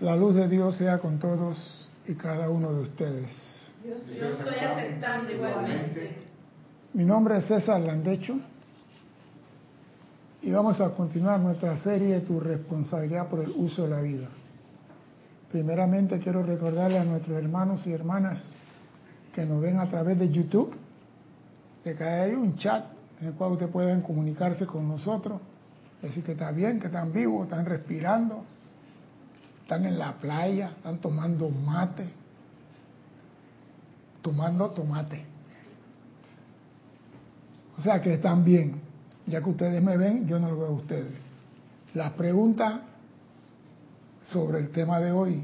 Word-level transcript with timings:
La 0.00 0.16
luz 0.16 0.34
de 0.34 0.48
Dios 0.48 0.76
sea 0.76 0.98
con 0.98 1.18
todos 1.18 1.88
y 2.06 2.14
cada 2.14 2.50
uno 2.50 2.72
de 2.72 2.80
ustedes. 2.80 3.28
Yo, 3.86 3.94
estoy 3.94 4.54
aceptando 4.58 5.32
igualmente. 5.32 6.16
Mi 6.94 7.04
nombre 7.04 7.38
es 7.38 7.44
César 7.46 7.80
Landecho 7.80 8.38
y 10.42 10.50
vamos 10.50 10.80
a 10.80 10.90
continuar 10.90 11.38
nuestra 11.38 11.76
serie 11.76 12.20
Tu 12.20 12.40
responsabilidad 12.40 13.28
por 13.28 13.40
el 13.40 13.52
uso 13.56 13.84
de 13.84 13.90
la 13.90 14.00
vida. 14.00 14.28
Primeramente 15.52 16.18
quiero 16.18 16.42
recordarle 16.42 16.98
a 16.98 17.04
nuestros 17.04 17.38
hermanos 17.38 17.86
y 17.86 17.92
hermanas 17.92 18.44
que 19.32 19.44
nos 19.44 19.62
ven 19.62 19.78
a 19.78 19.88
través 19.88 20.18
de 20.18 20.28
YouTube, 20.28 20.74
de 21.84 21.94
que 21.94 22.04
hay 22.04 22.32
un 22.32 22.56
chat 22.56 22.84
en 23.20 23.28
el 23.28 23.34
cual 23.34 23.52
ustedes 23.52 23.70
pueden 23.70 24.02
comunicarse 24.02 24.66
con 24.66 24.88
nosotros, 24.88 25.40
decir 26.02 26.24
que 26.24 26.32
está 26.32 26.50
bien, 26.50 26.80
que 26.80 26.86
están 26.86 27.12
vivos, 27.12 27.44
están 27.44 27.64
respirando, 27.64 28.44
están 29.64 29.86
en 29.86 29.98
la 29.98 30.12
playa, 30.12 30.72
están 30.76 30.98
tomando 30.98 31.48
mate, 31.48 32.06
tomando 34.20 34.70
tomate. 34.70 35.24
O 37.78 37.80
sea 37.80 38.02
que 38.02 38.12
están 38.12 38.44
bien. 38.44 38.82
Ya 39.26 39.40
que 39.42 39.48
ustedes 39.48 39.82
me 39.82 39.96
ven, 39.96 40.28
yo 40.28 40.38
no 40.38 40.50
lo 40.50 40.58
veo 40.58 40.66
a 40.66 40.72
ustedes. 40.72 41.14
La 41.94 42.14
pregunta 42.14 42.82
sobre 44.30 44.58
el 44.58 44.70
tema 44.70 45.00
de 45.00 45.12
hoy, 45.12 45.42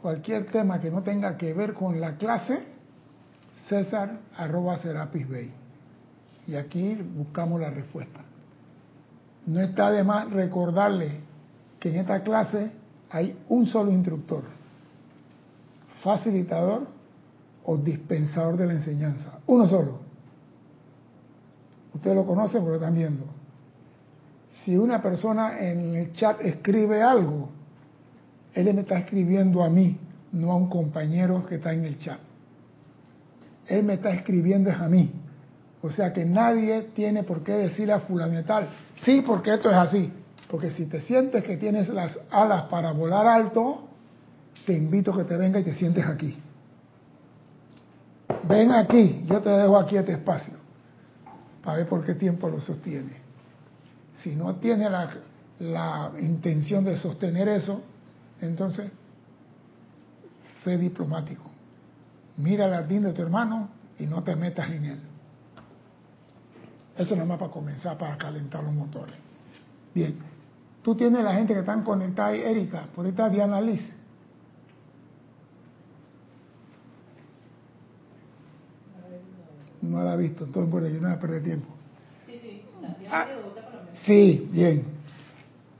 cualquier 0.00 0.46
tema 0.46 0.80
que 0.80 0.92
no 0.92 1.02
tenga 1.02 1.36
que 1.36 1.52
ver 1.52 1.74
con 1.74 2.00
la 2.00 2.16
clase, 2.18 2.62
César 3.66 4.20
arroba 4.36 4.78
Serapis 4.78 5.28
Bay. 5.28 5.52
Y 6.46 6.54
aquí 6.54 6.94
buscamos 6.94 7.60
la 7.60 7.70
respuesta. 7.70 8.20
No 9.46 9.60
está 9.60 9.90
de 9.90 10.04
más 10.04 10.30
recordarle 10.30 11.18
que 11.80 11.88
en 11.88 11.96
esta 11.96 12.22
clase 12.22 12.81
hay 13.12 13.36
un 13.50 13.66
solo 13.66 13.90
instructor, 13.90 14.42
facilitador 16.02 16.86
o 17.64 17.76
dispensador 17.76 18.56
de 18.56 18.66
la 18.66 18.72
enseñanza. 18.72 19.38
Uno 19.46 19.66
solo. 19.66 19.98
Ustedes 21.94 22.16
lo 22.16 22.24
conocen 22.24 22.62
porque 22.62 22.78
lo 22.78 22.84
están 22.84 22.94
viendo. 22.94 23.24
Si 24.64 24.76
una 24.76 25.02
persona 25.02 25.60
en 25.60 25.94
el 25.94 26.12
chat 26.14 26.40
escribe 26.40 27.02
algo, 27.02 27.50
él 28.54 28.72
me 28.72 28.80
está 28.80 28.98
escribiendo 28.98 29.62
a 29.62 29.68
mí, 29.68 29.98
no 30.32 30.52
a 30.52 30.56
un 30.56 30.70
compañero 30.70 31.44
que 31.46 31.56
está 31.56 31.74
en 31.74 31.84
el 31.84 31.98
chat. 31.98 32.18
Él 33.66 33.84
me 33.84 33.94
está 33.94 34.10
escribiendo 34.10 34.70
es 34.70 34.76
a 34.76 34.88
mí. 34.88 35.12
O 35.82 35.90
sea 35.90 36.12
que 36.12 36.24
nadie 36.24 36.90
tiene 36.94 37.24
por 37.24 37.42
qué 37.42 37.52
decirle 37.52 37.92
a 37.92 38.00
sí, 39.04 39.22
porque 39.26 39.54
esto 39.54 39.68
es 39.68 39.76
así. 39.76 40.12
Porque 40.52 40.70
si 40.72 40.84
te 40.84 41.00
sientes 41.00 41.42
que 41.44 41.56
tienes 41.56 41.88
las 41.88 42.18
alas 42.30 42.64
para 42.64 42.92
volar 42.92 43.26
alto, 43.26 43.88
te 44.66 44.74
invito 44.74 45.14
a 45.14 45.16
que 45.16 45.24
te 45.24 45.38
venga 45.38 45.58
y 45.58 45.64
te 45.64 45.74
sientes 45.74 46.04
aquí. 46.04 46.38
Ven 48.46 48.70
aquí, 48.70 49.24
yo 49.26 49.40
te 49.40 49.48
dejo 49.48 49.78
aquí 49.78 49.96
este 49.96 50.12
espacio, 50.12 50.52
para 51.64 51.78
ver 51.78 51.88
por 51.88 52.04
qué 52.04 52.16
tiempo 52.16 52.50
lo 52.50 52.60
sostiene. 52.60 53.14
Si 54.18 54.34
no 54.34 54.56
tiene 54.56 54.90
la, 54.90 55.14
la 55.58 56.12
intención 56.20 56.84
de 56.84 56.98
sostener 56.98 57.48
eso, 57.48 57.80
entonces 58.42 58.92
sé 60.62 60.76
diplomático. 60.76 61.44
Mira 62.36 62.66
la 62.66 62.82
latín 62.82 63.04
de 63.04 63.14
tu 63.14 63.22
hermano 63.22 63.70
y 63.98 64.04
no 64.04 64.22
te 64.22 64.36
metas 64.36 64.70
en 64.70 64.84
él. 64.84 65.00
Eso 66.98 67.14
nada 67.14 67.26
más 67.26 67.38
para 67.38 67.50
comenzar, 67.50 67.96
para 67.96 68.18
calentar 68.18 68.62
los 68.62 68.74
motores. 68.74 69.16
Bien, 69.94 70.31
tú 70.82 70.94
tienes 70.94 71.24
la 71.24 71.34
gente 71.34 71.54
que 71.54 71.60
están 71.60 71.82
conectada 71.82 72.28
ahí, 72.28 72.40
Erika, 72.40 72.88
por 72.94 73.06
está 73.06 73.28
Diana 73.28 73.60
Liz. 73.60 73.82
No 79.80 80.02
la 80.02 80.12
ha 80.12 80.16
visto, 80.16 80.44
entonces 80.44 80.70
por 80.70 80.84
ahí 80.84 80.98
no 81.00 81.08
va 81.08 81.14
a 81.14 81.18
perder 81.18 81.42
tiempo. 81.42 81.68
Sí, 82.26 82.40
sí, 82.40 82.62
ah, 83.10 83.26
sí, 84.06 84.48
bien. 84.52 84.84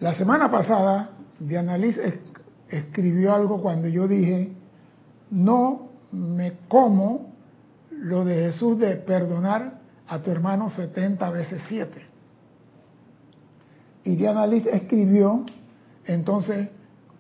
La 0.01 0.15
semana 0.15 0.51
pasada, 0.51 1.11
Diana 1.39 1.79
Liz 1.79 1.99
escribió 2.69 3.33
algo 3.35 3.63
cuando 3.63 3.89
yo 3.89 4.09
dije, 4.09 4.53
no 5.31 5.89
me 6.11 6.55
como 6.69 7.33
lo 7.91 8.25
de 8.25 8.35
Jesús 8.47 8.79
de 8.79 8.97
perdonar 8.97 9.81
a 10.09 10.19
tu 10.19 10.31
hermano 10.31 10.69
70 10.71 11.31
veces 11.31 11.63
7. 11.69 12.12
Y 14.05 14.17
Diana 14.17 14.47
Liz 14.47 14.67
escribió 14.67 15.45
entonces 16.07 16.69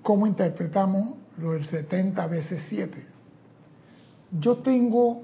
cómo 0.03 0.26
interpretamos 0.26 1.15
lo 1.38 1.53
del 1.53 1.65
70 1.65 2.26
veces 2.26 2.65
7. 2.69 3.06
Yo 4.41 4.59
tengo 4.59 5.22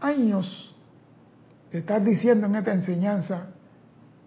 años 0.00 0.74
de 1.72 1.78
estar 1.80 2.02
diciendo 2.02 2.46
en 2.46 2.56
esta 2.56 2.72
enseñanza 2.72 3.48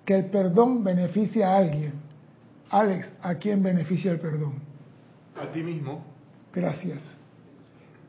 que 0.05 0.15
el 0.15 0.25
perdón 0.25 0.83
beneficia 0.83 1.49
a 1.49 1.57
alguien. 1.57 1.93
Alex, 2.69 3.11
¿a 3.21 3.35
quién 3.35 3.61
beneficia 3.61 4.11
el 4.11 4.19
perdón? 4.19 4.53
A 5.35 5.51
ti 5.51 5.63
mismo. 5.63 6.03
Gracias. 6.53 7.17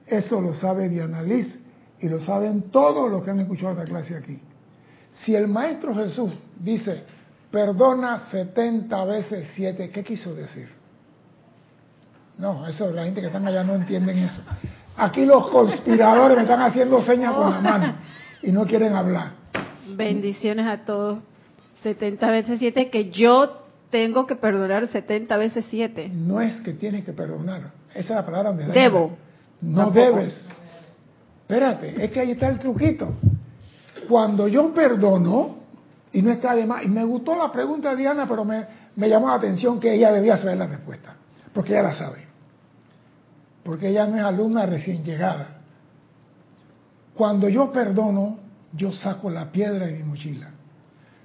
Eso 0.06 0.40
lo 0.40 0.52
sabe 0.52 0.88
Diana 0.88 1.22
Liz 1.22 1.58
y 2.00 2.08
lo 2.08 2.20
saben 2.20 2.70
todos 2.70 3.10
los 3.10 3.22
que 3.22 3.30
han 3.30 3.40
escuchado 3.40 3.72
esta 3.72 3.84
clase 3.84 4.16
aquí. 4.16 4.38
Si 5.12 5.34
el 5.34 5.48
Maestro 5.48 5.94
Jesús 5.94 6.32
dice, 6.60 7.04
perdona 7.54 8.26
70 8.32 9.04
veces 9.04 9.46
7, 9.54 9.90
¿qué 9.90 10.02
quiso 10.02 10.34
decir? 10.34 10.68
No, 12.36 12.66
eso 12.66 12.90
la 12.90 13.04
gente 13.04 13.20
que 13.20 13.28
están 13.28 13.46
allá 13.46 13.62
no 13.62 13.76
entienden 13.76 14.18
eso. 14.18 14.42
Aquí 14.96 15.24
los 15.24 15.46
conspiradores 15.50 16.36
me 16.36 16.42
están 16.42 16.62
haciendo 16.62 17.00
señas 17.02 17.32
con 17.32 17.48
la 17.48 17.60
mano 17.60 17.94
y 18.42 18.50
no 18.50 18.66
quieren 18.66 18.92
hablar. 18.94 19.34
Bendiciones 19.86 20.66
a 20.66 20.84
todos. 20.84 21.20
70 21.84 22.28
veces 22.28 22.58
7 22.58 22.90
que 22.90 23.10
yo 23.10 23.62
tengo 23.90 24.26
que 24.26 24.34
perdonar 24.34 24.88
70 24.88 25.36
veces 25.36 25.64
7. 25.70 26.08
No 26.08 26.40
es 26.40 26.60
que 26.62 26.72
tienes 26.72 27.04
que 27.04 27.12
perdonar. 27.12 27.70
Esa 27.90 28.00
es 28.00 28.10
la 28.10 28.26
palabra 28.26 28.50
donde 28.50 28.66
Debo. 28.66 29.16
No 29.60 29.92
debes. 29.92 30.48
Espérate, 31.42 32.04
es 32.04 32.10
que 32.10 32.18
ahí 32.18 32.32
está 32.32 32.48
el 32.48 32.58
truquito. 32.58 33.14
Cuando 34.08 34.48
yo 34.48 34.74
perdono, 34.74 35.63
y 36.14 36.22
no 36.22 36.30
está 36.30 36.54
de 36.54 36.64
más, 36.64 36.84
y 36.84 36.88
me 36.88 37.04
gustó 37.04 37.34
la 37.34 37.50
pregunta 37.50 37.90
de 37.90 37.96
Diana, 37.96 38.26
pero 38.28 38.44
me, 38.44 38.64
me 38.94 39.08
llamó 39.08 39.26
la 39.26 39.34
atención 39.34 39.80
que 39.80 39.92
ella 39.92 40.12
debía 40.12 40.36
saber 40.36 40.56
la 40.56 40.68
respuesta, 40.68 41.16
porque 41.52 41.72
ella 41.72 41.82
la 41.82 41.94
sabe. 41.94 42.24
Porque 43.64 43.88
ella 43.88 44.06
no 44.06 44.16
es 44.16 44.22
alumna 44.22 44.64
recién 44.64 45.02
llegada. 45.02 45.58
Cuando 47.14 47.48
yo 47.48 47.72
perdono, 47.72 48.38
yo 48.72 48.92
saco 48.92 49.28
la 49.28 49.50
piedra 49.50 49.86
de 49.86 49.94
mi 49.94 50.04
mochila. 50.04 50.50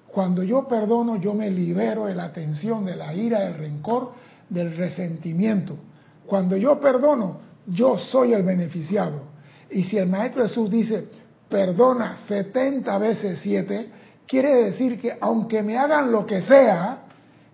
Cuando 0.07 0.41
yo 0.41 0.67
perdono, 0.67 1.17
yo 1.17 1.35
me 1.35 1.51
libero 1.51 2.05
de 2.05 2.15
la 2.15 2.33
tensión, 2.33 2.83
de 2.83 2.95
la 2.95 3.13
ira, 3.13 3.41
del 3.41 3.55
rencor, 3.55 4.13
del 4.49 4.75
resentimiento. 4.75 5.77
Cuando 6.25 6.57
yo 6.57 6.79
perdono, 6.79 7.41
yo 7.67 7.99
soy 7.99 8.33
el 8.33 8.41
beneficiado. 8.41 9.21
Y 9.69 9.83
si 9.83 9.99
el 9.99 10.09
Maestro 10.09 10.47
Jesús 10.47 10.71
dice, 10.71 11.07
perdona 11.47 12.17
70 12.27 12.97
veces 12.97 13.39
7, 13.43 13.98
quiere 14.29 14.63
decir 14.65 15.01
que 15.01 15.17
aunque 15.19 15.63
me 15.63 15.77
hagan 15.77 16.11
lo 16.11 16.25
que 16.25 16.43
sea, 16.43 16.99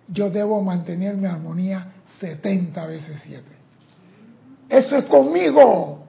yo 0.08 0.30
debo 0.30 0.62
mantener 0.62 1.16
mi 1.16 1.26
armonía 1.26 1.92
70 2.20 2.86
veces 2.86 3.20
7. 3.24 3.42
Eso 4.68 4.96
es 4.96 5.04
conmigo, 5.06 6.04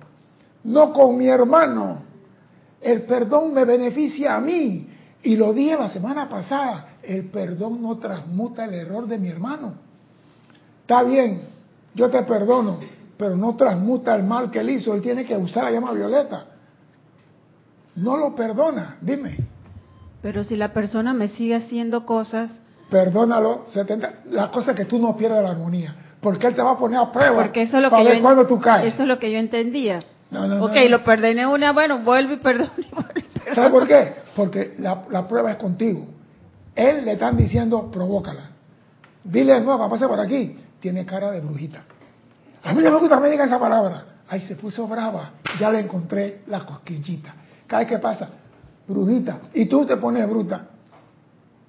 no 0.66 0.92
con 0.92 1.18
mi 1.18 1.28
hermano. 1.28 2.02
El 2.82 3.04
perdón 3.04 3.54
me 3.54 3.64
beneficia 3.64 4.36
a 4.36 4.42
mí. 4.42 4.90
Y 5.24 5.36
lo 5.36 5.54
dije 5.54 5.78
la 5.78 5.90
semana 5.90 6.30
pasada, 6.30 6.98
el 7.02 7.30
perdón 7.30 7.82
no 7.82 7.98
transmuta 7.98 8.66
el 8.66 8.74
error 8.74 9.08
de 9.08 9.18
mi 9.18 9.30
hermano. 9.30 9.74
Está 10.82 11.04
bien, 11.04 11.42
yo 11.96 12.10
te 12.10 12.24
perdono, 12.24 12.80
pero 13.18 13.38
no 13.38 13.56
transmuta 13.56 14.16
el 14.16 14.24
mal 14.24 14.52
que 14.52 14.60
él 14.60 14.70
hizo. 14.70 14.94
Él 14.94 15.02
tiene 15.02 15.26
que 15.26 15.36
usar 15.36 15.64
la 15.64 15.72
llama 15.72 15.94
violeta. 15.94 16.46
No 17.96 18.18
lo 18.18 18.36
perdona, 18.36 18.98
dime. 19.02 19.38
Pero 20.22 20.44
si 20.44 20.56
la 20.56 20.74
persona 20.74 21.14
me 21.14 21.28
sigue 21.30 21.56
haciendo 21.56 22.06
cosas... 22.06 22.52
Perdónalo, 22.90 23.66
70, 23.74 24.14
la 24.32 24.50
cosa 24.50 24.72
es 24.72 24.78
que 24.78 24.86
tú 24.86 24.98
no 24.98 25.16
pierdas 25.18 25.44
la 25.44 25.52
armonía. 25.52 25.96
Porque 26.22 26.48
él 26.48 26.56
te 26.56 26.62
va 26.62 26.72
a 26.72 26.78
poner 26.78 27.00
a 27.00 27.12
prueba 27.12 27.44
porque 27.44 27.64
eso 27.64 27.78
es 27.78 27.84
lo 27.84 27.90
para 27.90 28.04
que 28.04 28.10
ver 28.10 28.22
cuándo 28.22 28.48
tú 28.48 28.60
caes. 28.60 28.94
Eso 28.94 29.04
es 29.04 29.08
lo 29.08 29.20
que 29.20 29.32
yo 29.32 29.38
entendía. 29.38 30.00
No, 30.32 30.48
no, 30.48 30.66
ok, 30.66 30.76
no, 30.76 30.90
lo 30.90 31.04
perdoné 31.04 31.46
una, 31.46 31.72
bueno, 31.72 32.00
vuelve 32.00 32.36
y 32.36 32.38
perdone. 32.38 32.88
¿Sabes 33.56 33.72
por 33.72 33.88
qué? 33.88 34.16
Porque 34.36 34.76
la, 34.80 35.04
la, 35.10 35.28
prueba 35.28 35.52
es 35.52 35.58
contigo. 35.58 36.08
Él 36.76 37.06
le 37.06 37.14
están 37.14 37.38
diciendo, 37.38 37.90
provócala. 37.92 38.50
Dile 39.24 39.54
de 39.54 39.62
nuevo, 39.62 39.90
pase 39.90 40.08
por 40.08 40.20
aquí. 40.20 40.58
Tiene 40.80 41.06
cara 41.06 41.32
de 41.32 41.42
brujita. 41.42 41.84
A 42.64 42.74
mí 42.74 42.84
no 42.84 42.92
me 42.92 43.00
gusta 43.00 43.16
que 43.16 43.22
me 43.22 43.30
diga 43.30 43.46
esa 43.46 43.60
palabra. 43.60 44.04
Ay, 44.28 44.42
se 44.42 44.56
puso 44.56 44.88
brava. 44.88 45.32
Ya 45.60 45.72
le 45.72 45.80
encontré 45.80 46.42
la 46.48 46.66
cosquillita. 46.66 47.34
Cada 47.66 47.84
vez 47.84 47.90
que 47.90 48.00
pasa, 48.00 48.30
brujita. 48.88 49.42
Y 49.54 49.66
tú 49.66 49.86
te 49.86 49.98
pones 49.98 50.28
bruta. 50.30 50.68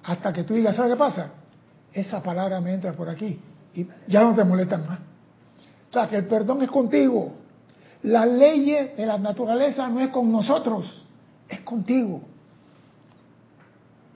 Hasta 0.03 0.33
que 0.33 0.43
tú 0.43 0.53
digas, 0.53 0.75
¿sabes 0.75 0.93
qué 0.93 0.97
pasa? 0.97 1.31
Esa 1.93 2.21
palabra 2.21 2.61
me 2.61 2.73
entra 2.73 2.93
por 2.93 3.09
aquí. 3.09 3.39
Y 3.73 3.87
ya 4.07 4.21
no 4.21 4.35
te 4.35 4.43
molestan 4.43 4.85
más. 4.87 4.99
O 5.89 5.93
sea, 5.93 6.07
que 6.07 6.17
el 6.17 6.27
perdón 6.27 6.61
es 6.61 6.69
contigo. 6.69 7.33
La 8.03 8.25
ley 8.25 8.71
de 8.95 9.05
la 9.05 9.17
naturaleza 9.17 9.89
no 9.89 9.99
es 9.99 10.09
con 10.09 10.31
nosotros, 10.31 11.05
es 11.49 11.59
contigo. 11.61 12.21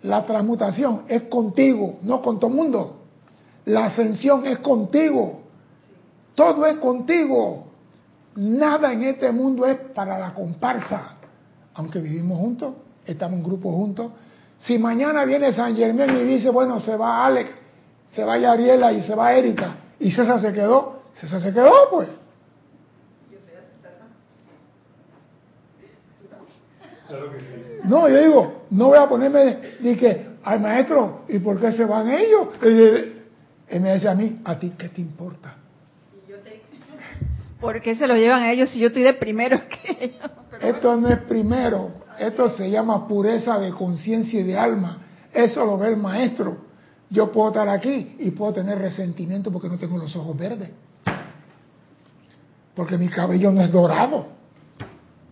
La 0.04 0.26
transmutación 0.26 1.04
es 1.08 1.24
contigo, 1.24 2.00
no 2.04 2.22
con 2.22 2.40
todo 2.40 2.50
mundo. 2.50 2.98
La 3.66 3.86
ascensión 3.86 4.46
es 4.46 4.60
contigo. 4.60 5.42
Todo 6.36 6.66
es 6.66 6.78
contigo. 6.78 7.68
Nada 8.36 8.94
en 8.94 9.04
este 9.04 9.32
mundo 9.32 9.66
es 9.66 9.78
para 9.94 10.18
la 10.20 10.34
comparsa. 10.34 11.16
Aunque 11.74 12.00
vivimos 12.00 12.38
juntos, 12.38 12.74
estamos 13.06 13.40
en 13.40 13.44
grupo 13.44 13.72
juntos. 13.72 14.12
Si 14.60 14.78
mañana 14.78 15.26
viene 15.26 15.54
San 15.54 15.76
Germán 15.76 16.18
y 16.18 16.24
dice, 16.24 16.50
bueno, 16.50 16.80
se 16.80 16.96
va 16.96 17.26
Alex, 17.26 17.52
se 18.12 18.24
va 18.24 18.34
Ariela 18.34 18.92
y 18.94 19.02
se 19.02 19.16
va 19.16 19.34
Erika, 19.34 19.76
y 20.00 20.12
César 20.12 20.40
se 20.40 20.54
quedó, 20.54 21.02
César 21.16 21.42
se 21.42 21.52
quedó, 21.52 21.90
pues. 21.90 22.08
No, 27.84 28.08
yo 28.08 28.22
digo, 28.22 28.54
no 28.70 28.88
voy 28.88 28.98
a 28.98 29.08
ponerme 29.08 29.58
que 29.82 30.34
al 30.44 30.60
maestro, 30.60 31.24
¿y 31.28 31.40
por 31.40 31.60
qué 31.60 31.72
se 31.72 31.86
van 31.86 32.10
ellos? 32.10 32.48
Él 32.62 33.82
me 33.82 33.94
dice 33.94 34.10
a 34.10 34.16
mí, 34.16 34.40
¿a 34.44 34.58
ti 34.58 34.74
qué 34.78 34.90
te 34.90 35.02
importa? 35.02 35.56
¿Por 37.60 37.82
qué 37.82 37.96
se 37.96 38.08
lo 38.08 38.16
llevan 38.16 38.44
a 38.44 38.52
ellos 38.52 38.70
si 38.70 38.80
yo 38.80 38.88
estoy 38.88 39.04
de 39.04 39.14
primero 39.14 39.62
que 39.68 40.06
ellos? 40.06 40.32
Esto 40.62 40.96
no 40.96 41.10
es 41.10 41.20
primero, 41.20 41.92
esto 42.20 42.50
se 42.50 42.70
llama 42.70 43.08
pureza 43.08 43.60
de 43.60 43.72
conciencia 43.72 44.40
y 44.40 44.44
de 44.44 44.58
alma. 44.58 45.00
Eso 45.32 45.66
lo 45.66 45.78
ve 45.78 45.90
el 45.90 45.98
maestro. 45.98 46.58
Yo 47.10 47.32
puedo 47.32 47.50
estar 47.50 47.70
aquí 47.70 48.16
y 48.20 48.32
puedo 48.32 48.54
tener 48.54 48.80
resentimiento 48.80 49.52
porque 49.52 49.70
no 49.70 49.78
tengo 49.78 49.98
los 49.98 50.16
ojos 50.16 50.38
verdes. 50.38 50.70
Porque 52.76 52.98
mi 52.98 53.08
cabello 53.08 53.52
no 53.52 53.62
es 53.62 53.72
dorado. 53.72 54.28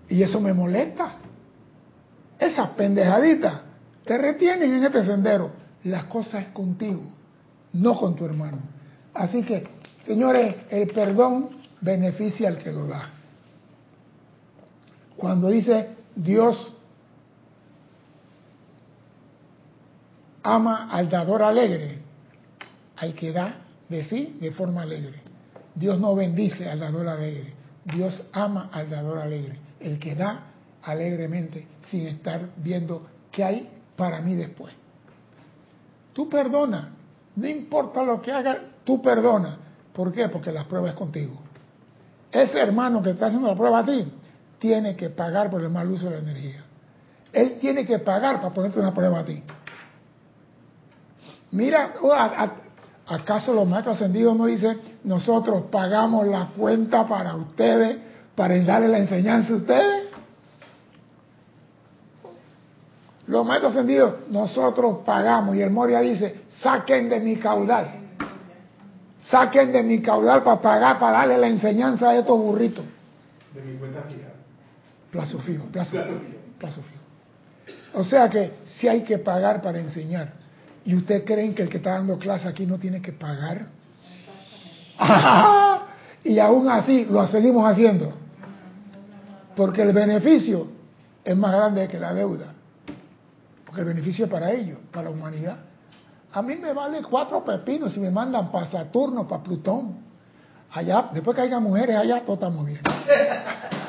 Y 0.08 0.22
eso 0.22 0.40
me 0.40 0.54
molesta. 0.54 1.16
Esas 2.38 2.70
pendejaditas 2.70 3.62
te 4.06 4.18
retienen 4.18 4.74
en 4.74 4.84
este 4.84 5.06
sendero. 5.06 5.52
Las 5.84 6.06
cosas 6.06 6.44
es 6.46 6.50
contigo, 6.50 7.02
no 7.74 7.96
con 7.96 8.16
tu 8.16 8.26
hermano. 8.26 8.60
Así 9.14 9.44
que, 9.44 9.68
señores, 10.06 10.56
el 10.70 10.88
perdón 10.90 11.50
beneficia 11.82 12.50
al 12.50 12.58
que 12.58 12.72
lo 12.72 12.88
da. 12.88 13.10
Cuando 15.18 15.50
dice 15.50 16.01
Dios 16.16 16.74
ama 20.44 20.90
al 20.92 21.10
dador 21.10 21.44
alegre, 21.44 22.00
al 22.98 23.14
que 23.14 23.32
da 23.32 23.56
de 23.90 24.04
sí 24.04 24.38
de 24.40 24.52
forma 24.52 24.82
alegre. 24.82 25.22
Dios 25.76 26.00
no 26.00 26.16
bendice 26.16 26.70
al 26.70 26.80
dador 26.80 27.08
alegre, 27.08 27.54
Dios 27.86 28.28
ama 28.34 28.70
al 28.72 28.90
dador 28.90 29.20
alegre, 29.20 29.58
el 29.80 30.00
que 30.00 30.16
da 30.16 30.48
alegremente 30.84 31.68
sin 31.84 32.08
estar 32.08 32.50
viendo 32.58 33.08
qué 33.32 33.44
hay 33.44 33.70
para 33.96 34.22
mí 34.22 34.36
después. 34.36 34.74
Tú 36.14 36.30
perdona, 36.30 36.90
no 37.36 37.48
importa 37.48 38.04
lo 38.04 38.22
que 38.22 38.32
haga, 38.32 38.60
tú 38.84 39.02
perdona. 39.02 39.58
¿Por 39.94 40.12
qué? 40.14 40.28
Porque 40.30 40.52
la 40.52 40.66
prueba 40.66 40.90
es 40.90 40.96
contigo. 40.96 41.38
Ese 42.32 42.60
hermano 42.60 43.02
que 43.02 43.12
está 43.12 43.28
haciendo 43.28 43.48
la 43.48 43.56
prueba 43.56 43.80
a 43.80 43.86
ti 43.86 44.12
tiene 44.62 44.96
que 44.96 45.10
pagar 45.10 45.50
por 45.50 45.62
el 45.64 45.70
mal 45.70 45.90
uso 45.90 46.06
de 46.06 46.12
la 46.12 46.20
energía. 46.20 46.64
Él 47.34 47.58
tiene 47.60 47.84
que 47.84 47.98
pagar 47.98 48.40
para 48.40 48.54
ponerte 48.54 48.80
una 48.80 48.94
prueba 48.94 49.20
a 49.20 49.26
ti. 49.26 49.44
Mira, 51.50 51.96
oh, 52.00 52.14
¿acaso 53.08 53.54
los 53.54 53.68
maestros 53.68 53.96
ascendidos 53.96 54.38
no 54.38 54.46
dicen, 54.46 54.80
nosotros 55.04 55.64
pagamos 55.72 56.28
la 56.28 56.52
cuenta 56.56 57.08
para 57.08 57.36
ustedes, 57.36 57.98
para 58.36 58.58
darle 58.62 58.90
la 58.90 59.00
enseñanza 59.00 59.54
a 59.54 59.58
ustedes? 59.58 60.10
Los 63.26 63.44
maestros 63.44 63.74
ascendidos, 63.74 64.14
nosotros 64.30 65.00
pagamos. 65.04 65.56
Y 65.56 65.64
el 65.64 65.72
Moria 65.72 66.02
dice, 66.02 66.42
saquen 66.62 67.10
de 67.10 67.20
mi 67.20 67.38
caudal. 67.38 67.96
Saquen 69.22 69.72
de 69.72 69.82
mi 69.82 70.02
caudal 70.04 70.44
para 70.44 70.62
pagar, 70.62 71.00
para 71.00 71.20
darle 71.20 71.40
la 71.40 71.48
enseñanza 71.48 72.10
a 72.10 72.16
estos 72.16 72.38
burritos. 72.38 72.86
De 73.56 73.62
mi 73.64 73.78
cuenta. 73.80 74.02
Plazo 75.12 75.40
fijo, 75.40 75.66
plazo, 75.66 75.92
fijo, 75.92 76.22
plazo 76.58 76.82
fijo. 76.82 77.02
O 77.94 78.04
sea 78.04 78.30
que 78.30 78.54
si 78.66 78.88
hay 78.88 79.02
que 79.02 79.18
pagar 79.18 79.62
para 79.62 79.80
enseñar. 79.80 80.34
¿Y 80.84 80.96
ustedes 80.96 81.24
creen 81.26 81.54
que 81.54 81.64
el 81.64 81.70
que 81.70 81.78
está 81.78 81.92
dando 81.92 82.18
clase 82.18 82.48
aquí 82.48 82.66
no 82.66 82.80
tiene 82.80 83.02
que 83.02 83.12
pagar? 83.12 83.68
y 86.24 86.40
aún 86.40 86.70
así 86.70 87.06
lo 87.06 87.28
seguimos 87.28 87.70
haciendo. 87.70 88.14
Porque 89.56 89.84
el 89.84 89.94
beneficio 89.94 90.68
es 91.24 91.36
más 91.36 91.52
grande 91.52 91.88
que 91.88 92.00
la 92.00 92.14
deuda. 92.14 92.54
Porque 93.66 93.82
el 93.82 93.88
beneficio 93.88 94.26
es 94.26 94.32
para 94.32 94.52
ellos, 94.52 94.80
para 94.92 95.06
la 95.06 95.10
humanidad. 95.12 95.58
A 96.34 96.42
mí 96.42 96.56
me 96.56 96.74
vale 96.74 97.02
cuatro 97.04 97.44
pepinos 97.44 97.94
si 97.94 98.00
me 98.00 98.10
mandan 98.10 98.52
para 98.52 98.72
Saturno, 98.72 99.28
para 99.28 99.44
Plutón. 99.44 100.00
Allá, 100.72 101.10
después 101.14 101.36
que 101.36 101.42
haya 101.42 101.60
mujeres 101.60 101.98
allá, 101.98 102.22
todo 102.22 102.36
estamos 102.36 102.66
bien. 102.66 102.80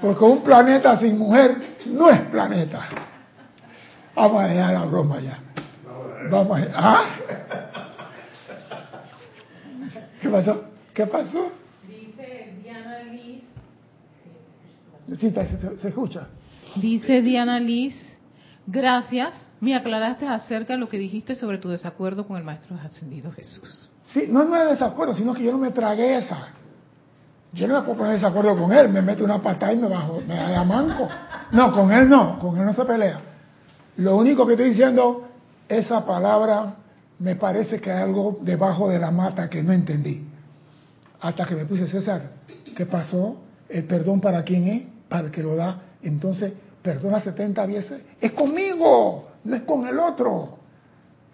Porque 0.00 0.24
un 0.24 0.42
planeta 0.42 0.98
sin 0.98 1.18
mujer 1.18 1.76
no 1.86 2.10
es 2.10 2.20
planeta. 2.22 2.88
Vamos 4.14 4.42
a 4.42 4.46
dejar 4.46 4.74
la 4.74 4.84
broma 4.84 5.20
ya. 5.20 5.38
Vamos 6.30 6.60
a 6.60 6.66
¿Ah? 6.74 7.04
¿Qué 10.20 10.28
pasó? 10.28 10.64
¿Qué 10.94 11.06
pasó? 11.06 11.52
Dice 11.86 12.54
Diana 12.62 13.02
Liz. 13.04 13.42
Sí, 15.20 15.30
se, 15.30 15.78
se 15.78 15.88
escucha. 15.88 16.28
Dice 16.76 17.22
Diana 17.22 17.60
Liz, 17.60 17.94
gracias, 18.66 19.34
me 19.60 19.74
aclaraste 19.74 20.26
acerca 20.26 20.74
de 20.74 20.78
lo 20.78 20.88
que 20.88 20.98
dijiste 20.98 21.34
sobre 21.34 21.58
tu 21.58 21.68
desacuerdo 21.68 22.26
con 22.26 22.36
el 22.36 22.44
Maestro 22.44 22.76
Ascendido 22.82 23.30
Jesús. 23.32 23.90
Sí, 24.12 24.26
no, 24.28 24.44
no 24.44 24.56
es 24.56 24.70
desacuerdo, 24.70 25.14
sino 25.14 25.34
que 25.34 25.42
yo 25.42 25.52
no 25.52 25.58
me 25.58 25.70
tragué 25.70 26.16
esa. 26.16 26.48
Yo 27.54 27.68
no 27.68 27.74
me 27.74 27.82
puedo 27.82 27.98
poner 27.98 28.14
desacuerdo 28.14 28.56
con 28.56 28.72
él, 28.72 28.88
me 28.88 29.00
mete 29.00 29.22
una 29.22 29.40
patada 29.40 29.72
y 29.72 29.76
me 29.76 29.88
bajo, 29.88 30.20
me 30.26 30.34
da 30.34 30.64
manco. 30.64 31.08
No, 31.52 31.72
con 31.72 31.92
él 31.92 32.08
no, 32.08 32.38
con 32.40 32.58
él 32.58 32.66
no 32.66 32.74
se 32.74 32.84
pelea. 32.84 33.20
Lo 33.96 34.16
único 34.16 34.44
que 34.44 34.54
estoy 34.54 34.70
diciendo, 34.70 35.28
esa 35.68 36.04
palabra 36.04 36.74
me 37.20 37.36
parece 37.36 37.80
que 37.80 37.92
hay 37.92 38.02
algo 38.02 38.38
debajo 38.40 38.88
de 38.88 38.98
la 38.98 39.12
mata 39.12 39.48
que 39.48 39.62
no 39.62 39.72
entendí. 39.72 40.26
Hasta 41.20 41.46
que 41.46 41.54
me 41.54 41.64
puse 41.64 41.86
César, 41.86 42.32
¿qué 42.76 42.86
pasó? 42.86 43.36
¿El 43.68 43.84
perdón 43.84 44.20
para 44.20 44.42
quién 44.42 44.68
es? 44.68 44.82
Para 45.08 45.26
el 45.26 45.30
que 45.30 45.42
lo 45.42 45.54
da. 45.54 45.80
Entonces, 46.02 46.52
perdona 46.82 47.20
70 47.20 47.66
veces. 47.66 48.02
Es 48.20 48.32
conmigo, 48.32 49.28
no 49.44 49.56
es 49.56 49.62
con 49.62 49.86
el 49.86 49.98
otro. 49.98 50.58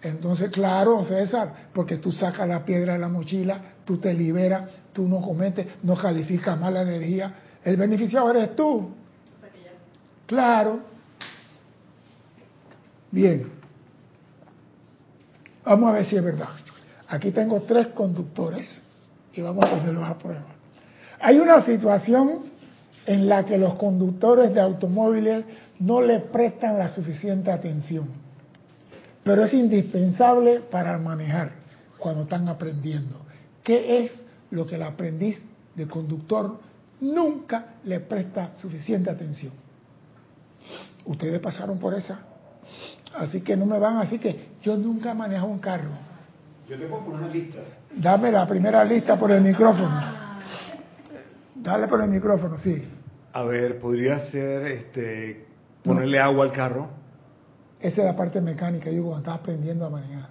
Entonces, 0.03 0.51
claro, 0.51 1.03
César, 1.05 1.69
porque 1.73 1.97
tú 1.97 2.11
sacas 2.11 2.47
la 2.47 2.63
piedra 2.63 2.93
de 2.93 2.99
la 2.99 3.09
mochila, 3.09 3.59
tú 3.85 3.97
te 3.97 4.13
liberas, 4.13 4.69
tú 4.93 5.07
no 5.07 5.21
cometes, 5.21 5.67
no 5.83 5.95
calificas 5.95 6.59
mala 6.59 6.81
energía. 6.81 7.33
El 7.63 7.77
beneficiado 7.77 8.31
eres 8.31 8.55
tú. 8.55 8.89
Claro. 10.25 10.79
Bien. 13.11 13.51
Vamos 15.63 15.89
a 15.89 15.93
ver 15.93 16.05
si 16.05 16.15
es 16.15 16.23
verdad. 16.23 16.49
Aquí 17.07 17.31
tengo 17.31 17.61
tres 17.61 17.87
conductores 17.87 18.81
y 19.33 19.41
vamos 19.41 19.65
a 19.65 19.71
ponerlos 19.71 20.07
a 20.07 20.17
prueba. 20.17 20.45
Hay 21.19 21.37
una 21.39 21.63
situación 21.65 22.45
en 23.05 23.27
la 23.27 23.45
que 23.45 23.57
los 23.57 23.75
conductores 23.75 24.53
de 24.53 24.61
automóviles 24.61 25.45
no 25.79 26.01
le 26.01 26.19
prestan 26.19 26.77
la 26.77 26.89
suficiente 26.89 27.51
atención, 27.51 28.07
pero 29.23 29.45
es 29.45 29.53
indispensable 29.53 30.59
para 30.59 30.97
manejar 30.97 31.51
cuando 31.97 32.23
están 32.23 32.47
aprendiendo. 32.47 33.17
¿Qué 33.63 34.03
es 34.03 34.25
lo 34.51 34.65
que 34.65 34.75
el 34.75 34.83
aprendiz 34.83 35.41
de 35.75 35.87
conductor 35.87 36.59
nunca 37.01 37.75
le 37.83 37.99
presta 38.01 38.55
suficiente 38.57 39.09
atención? 39.09 39.53
Ustedes 41.05 41.39
pasaron 41.39 41.79
por 41.79 41.93
esa. 41.93 42.19
Así 43.15 43.41
que 43.41 43.57
no 43.57 43.65
me 43.65 43.79
van, 43.79 43.97
así 43.97 44.19
que 44.19 44.51
yo 44.61 44.77
nunca 44.77 45.13
manejo 45.13 45.47
un 45.47 45.59
carro. 45.59 45.89
Yo 46.69 46.77
tengo 46.77 46.99
por 46.99 47.15
una 47.15 47.27
lista. 47.27 47.59
Dame 47.95 48.31
la 48.31 48.47
primera 48.47 48.83
lista 48.85 49.17
por 49.17 49.31
el 49.31 49.41
micrófono. 49.41 50.21
Dale 51.55 51.87
por 51.87 52.01
el 52.01 52.09
micrófono, 52.09 52.57
sí. 52.57 52.87
A 53.33 53.43
ver, 53.43 53.79
podría 53.79 54.19
ser 54.31 54.65
este 54.67 55.45
ponerle 55.83 56.19
agua 56.19 56.45
al 56.45 56.51
carro. 56.51 56.89
Esa 57.79 58.01
es 58.01 58.07
la 58.07 58.15
parte 58.15 58.39
mecánica, 58.41 58.89
yo 58.91 59.03
cuando 59.03 59.19
estaba 59.19 59.37
aprendiendo 59.37 59.85
a 59.85 59.89
manejar. 59.89 60.29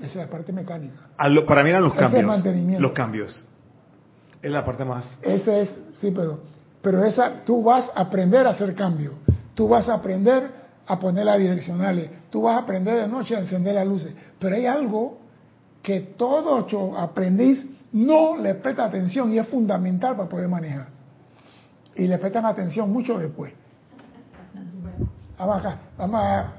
Esa 0.00 0.06
es 0.06 0.16
la 0.16 0.26
parte 0.28 0.52
mecánica. 0.52 1.08
para 1.46 1.62
mí 1.62 1.70
eran 1.70 1.82
los 1.82 1.92
Ese 1.92 2.00
es 2.00 2.06
cambios. 2.10 2.26
mantenimiento. 2.26 2.82
Los 2.82 2.92
cambios. 2.92 3.46
Es 4.42 4.50
la 4.50 4.64
parte 4.64 4.84
más. 4.84 5.18
Esa 5.22 5.58
es, 5.58 5.78
sí, 5.94 6.10
pero, 6.14 6.40
pero 6.80 7.04
esa, 7.04 7.44
tú 7.44 7.62
vas 7.62 7.90
a 7.94 8.00
aprender 8.00 8.46
a 8.46 8.50
hacer 8.50 8.74
cambio. 8.74 9.14
Tú 9.54 9.68
vas 9.68 9.88
a 9.88 9.94
aprender 9.94 10.50
a 10.86 10.98
poner 10.98 11.26
las 11.26 11.38
direccionales. 11.38 12.10
Tú 12.30 12.42
vas 12.42 12.56
a 12.56 12.62
aprender 12.62 12.94
de 12.94 13.08
noche 13.08 13.36
a 13.36 13.40
encender 13.40 13.74
las 13.74 13.86
luces. 13.86 14.14
Pero 14.38 14.56
hay 14.56 14.66
algo 14.66 15.18
que 15.82 16.00
todo 16.00 16.66
aprendiz 16.98 17.64
no 17.92 18.36
le 18.36 18.54
presta 18.54 18.84
atención 18.84 19.32
y 19.32 19.38
es 19.38 19.48
fundamental 19.48 20.16
para 20.16 20.28
poder 20.28 20.48
manejar. 20.48 20.88
Y 21.94 22.06
le 22.06 22.18
prestan 22.18 22.46
atención 22.46 22.90
mucho 22.90 23.18
después. 23.18 23.52
Vamos 25.38 25.56
acá, 25.58 25.78
vamos, 25.96 26.20
a, 26.22 26.52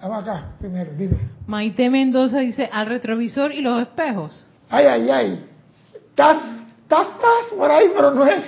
acá 0.00 0.52
primero, 0.58 0.92
dime. 0.96 1.16
Maite 1.46 1.90
Mendoza 1.90 2.38
dice 2.40 2.68
al 2.72 2.86
retrovisor 2.86 3.52
y 3.52 3.60
los 3.62 3.80
espejos. 3.82 4.46
Ay, 4.68 4.86
ay, 4.86 5.10
ay. 5.10 5.46
Estás, 5.94 6.38
estás, 6.82 7.06
estás 7.08 7.52
por 7.56 7.70
ahí, 7.70 7.86
pero 7.94 8.10
no 8.12 8.26
es. 8.26 8.44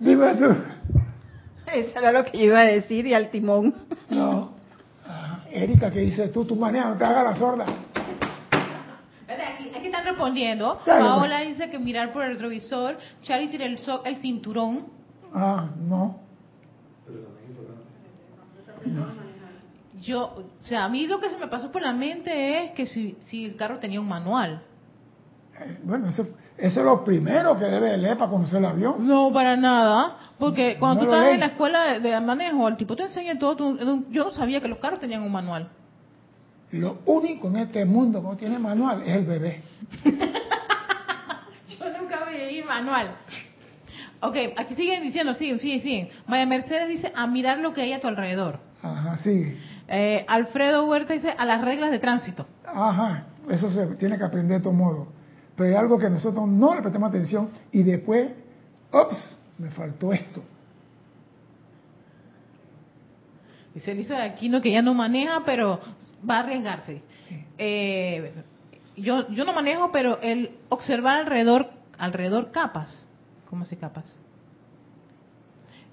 Dime 0.00 0.34
tú. 0.36 0.46
Eso 1.72 1.98
era 1.98 2.12
lo 2.12 2.24
que 2.24 2.38
yo 2.38 2.44
iba 2.44 2.60
a 2.60 2.64
decir 2.64 3.06
y 3.06 3.14
al 3.14 3.28
timón. 3.30 3.74
No. 4.08 4.52
Ah, 5.06 5.40
Erika, 5.50 5.90
¿qué 5.90 6.00
dices 6.00 6.32
tú? 6.32 6.44
Tú 6.44 6.56
manejas, 6.56 6.90
no 6.90 6.96
te 6.96 7.04
hagas 7.04 7.24
la 7.24 7.36
sorda. 7.36 7.66
Aquí, 9.28 9.70
aquí 9.76 9.86
están 9.86 10.04
respondiendo. 10.04 10.78
Claro. 10.84 11.04
Paola 11.04 11.40
dice 11.40 11.68
que 11.70 11.78
mirar 11.78 12.12
por 12.12 12.22
el 12.22 12.32
retrovisor. 12.32 12.98
Charity 13.22 13.56
el, 13.62 13.78
so- 13.78 14.04
el 14.04 14.16
cinturón. 14.18 14.86
Ah, 15.34 15.68
no. 15.78 16.20
Yo, 20.08 20.22
o 20.24 20.64
sea, 20.64 20.84
a 20.84 20.88
mí 20.88 21.06
lo 21.06 21.20
que 21.20 21.28
se 21.28 21.36
me 21.36 21.48
pasó 21.48 21.70
por 21.70 21.82
la 21.82 21.92
mente 21.92 22.64
es 22.64 22.70
que 22.72 22.86
si, 22.86 23.16
si 23.26 23.44
el 23.44 23.56
carro 23.56 23.78
tenía 23.78 24.00
un 24.00 24.08
manual. 24.08 24.62
Eh, 25.60 25.78
Bueno, 25.84 26.08
eso, 26.08 26.26
eso 26.56 26.80
es 26.80 26.86
lo 26.86 27.04
primero 27.04 27.58
que 27.58 27.66
debe 27.66 27.96
leer 27.98 28.16
para 28.16 28.30
conocer 28.30 28.58
el 28.58 28.64
avión. 28.64 29.06
No, 29.06 29.30
para 29.32 29.54
nada. 29.56 30.16
Porque 30.38 30.76
cuando 30.78 31.04
No 31.04 31.10
tú 31.10 31.14
estás 31.14 31.32
en 31.34 31.40
la 31.40 31.46
escuela 31.46 31.84
de, 31.84 32.00
de 32.00 32.20
manejo, 32.20 32.66
el 32.68 32.76
tipo 32.78 32.96
te 32.96 33.02
enseña 33.02 33.38
todo. 33.38 33.54
tu- 33.56 34.06
yo 34.10 34.24
no 34.24 34.30
sabía 34.30 34.60
que 34.62 34.68
los 34.68 34.78
carros 34.78 34.98
tenían 35.00 35.22
un 35.22 35.32
manual. 35.32 35.68
Lo 36.70 36.98
único 37.06 37.48
en 37.48 37.56
este 37.56 37.84
mundo 37.84 38.20
que 38.22 38.26
no 38.28 38.36
tiene 38.36 38.58
manual 38.58 39.02
es 39.04 39.14
el 39.16 39.24
bebé. 39.26 39.62
Yo 41.78 41.98
nunca 42.00 42.24
veía 42.24 42.64
manual. 42.64 43.16
Ok, 44.20 44.36
aquí 44.56 44.74
siguen 44.74 45.02
diciendo, 45.02 45.34
siguen, 45.34 45.60
siguen, 45.60 45.80
siguen. 45.80 46.08
Maya 46.26 46.46
Mercedes 46.46 46.88
dice 46.88 47.12
a 47.14 47.26
mirar 47.26 47.58
lo 47.58 47.72
que 47.72 47.82
hay 47.82 47.92
a 47.92 48.00
tu 48.00 48.08
alrededor. 48.08 48.58
Ajá, 48.82 49.16
sigue. 49.18 49.58
Eh, 49.88 50.24
Alfredo 50.28 50.86
Huerta 50.86 51.14
dice 51.14 51.34
a 51.36 51.44
las 51.46 51.62
reglas 51.62 51.90
de 51.90 51.98
tránsito. 51.98 52.46
Ajá, 52.64 53.24
eso 53.48 53.70
se 53.70 53.86
tiene 53.96 54.18
que 54.18 54.24
aprender 54.24 54.58
de 54.58 54.64
todo 54.64 54.74
modo. 54.74 55.08
Pero 55.56 55.70
hay 55.70 55.74
algo 55.74 55.98
que 55.98 56.10
nosotros 56.10 56.46
no 56.46 56.74
le 56.74 56.82
prestamos 56.82 57.08
atención 57.08 57.50
y 57.72 57.82
después, 57.82 58.30
ups, 58.92 59.42
me 59.58 59.70
faltó 59.70 60.12
esto. 60.12 60.42
Dice 63.74 63.92
Elisa 63.92 64.16
de 64.16 64.22
Aquino 64.22 64.60
que 64.60 64.72
ya 64.72 64.82
no 64.82 64.94
maneja, 64.94 65.42
pero 65.44 65.80
va 66.28 66.36
a 66.36 66.40
arriesgarse. 66.40 67.02
Eh, 67.56 68.32
yo, 68.96 69.28
yo 69.28 69.44
no 69.44 69.52
manejo, 69.52 69.90
pero 69.92 70.20
el 70.20 70.58
observar 70.68 71.20
alrededor, 71.20 71.70
alrededor 71.98 72.50
capas. 72.50 73.06
¿Cómo 73.48 73.62
así 73.62 73.76
capas? 73.76 74.04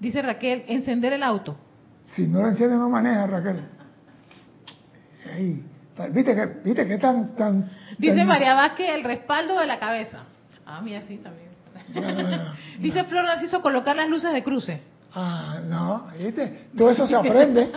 Dice 0.00 0.20
Raquel, 0.20 0.64
encender 0.68 1.12
el 1.12 1.22
auto. 1.22 1.56
Si 2.14 2.26
no 2.26 2.42
lo 2.42 2.48
enciende, 2.48 2.76
no 2.76 2.88
maneja, 2.88 3.26
Raquel. 3.26 3.62
¿Viste 6.10 6.34
que, 6.34 6.46
viste 6.64 6.86
que 6.86 6.98
tan, 6.98 7.34
tan... 7.36 7.70
Dice 7.98 8.16
tan- 8.16 8.26
María 8.26 8.54
Vázquez, 8.54 8.90
el 8.90 9.04
respaldo 9.04 9.58
de 9.58 9.66
la 9.66 9.78
cabeza. 9.78 10.24
Ah, 10.66 10.80
mira, 10.82 11.02
sí, 11.02 11.18
también. 11.18 11.46
Dice 12.80 13.04
Flor 13.04 13.24
Narciso, 13.24 13.62
colocar 13.62 13.96
las 13.96 14.08
luces 14.08 14.32
de 14.32 14.42
cruce. 14.42 14.82
Ah, 15.18 15.60
no, 15.66 16.08
¿viste? 16.18 16.66
Todo 16.76 16.90
eso 16.90 17.06
se 17.06 17.16
aprende, 17.16 17.72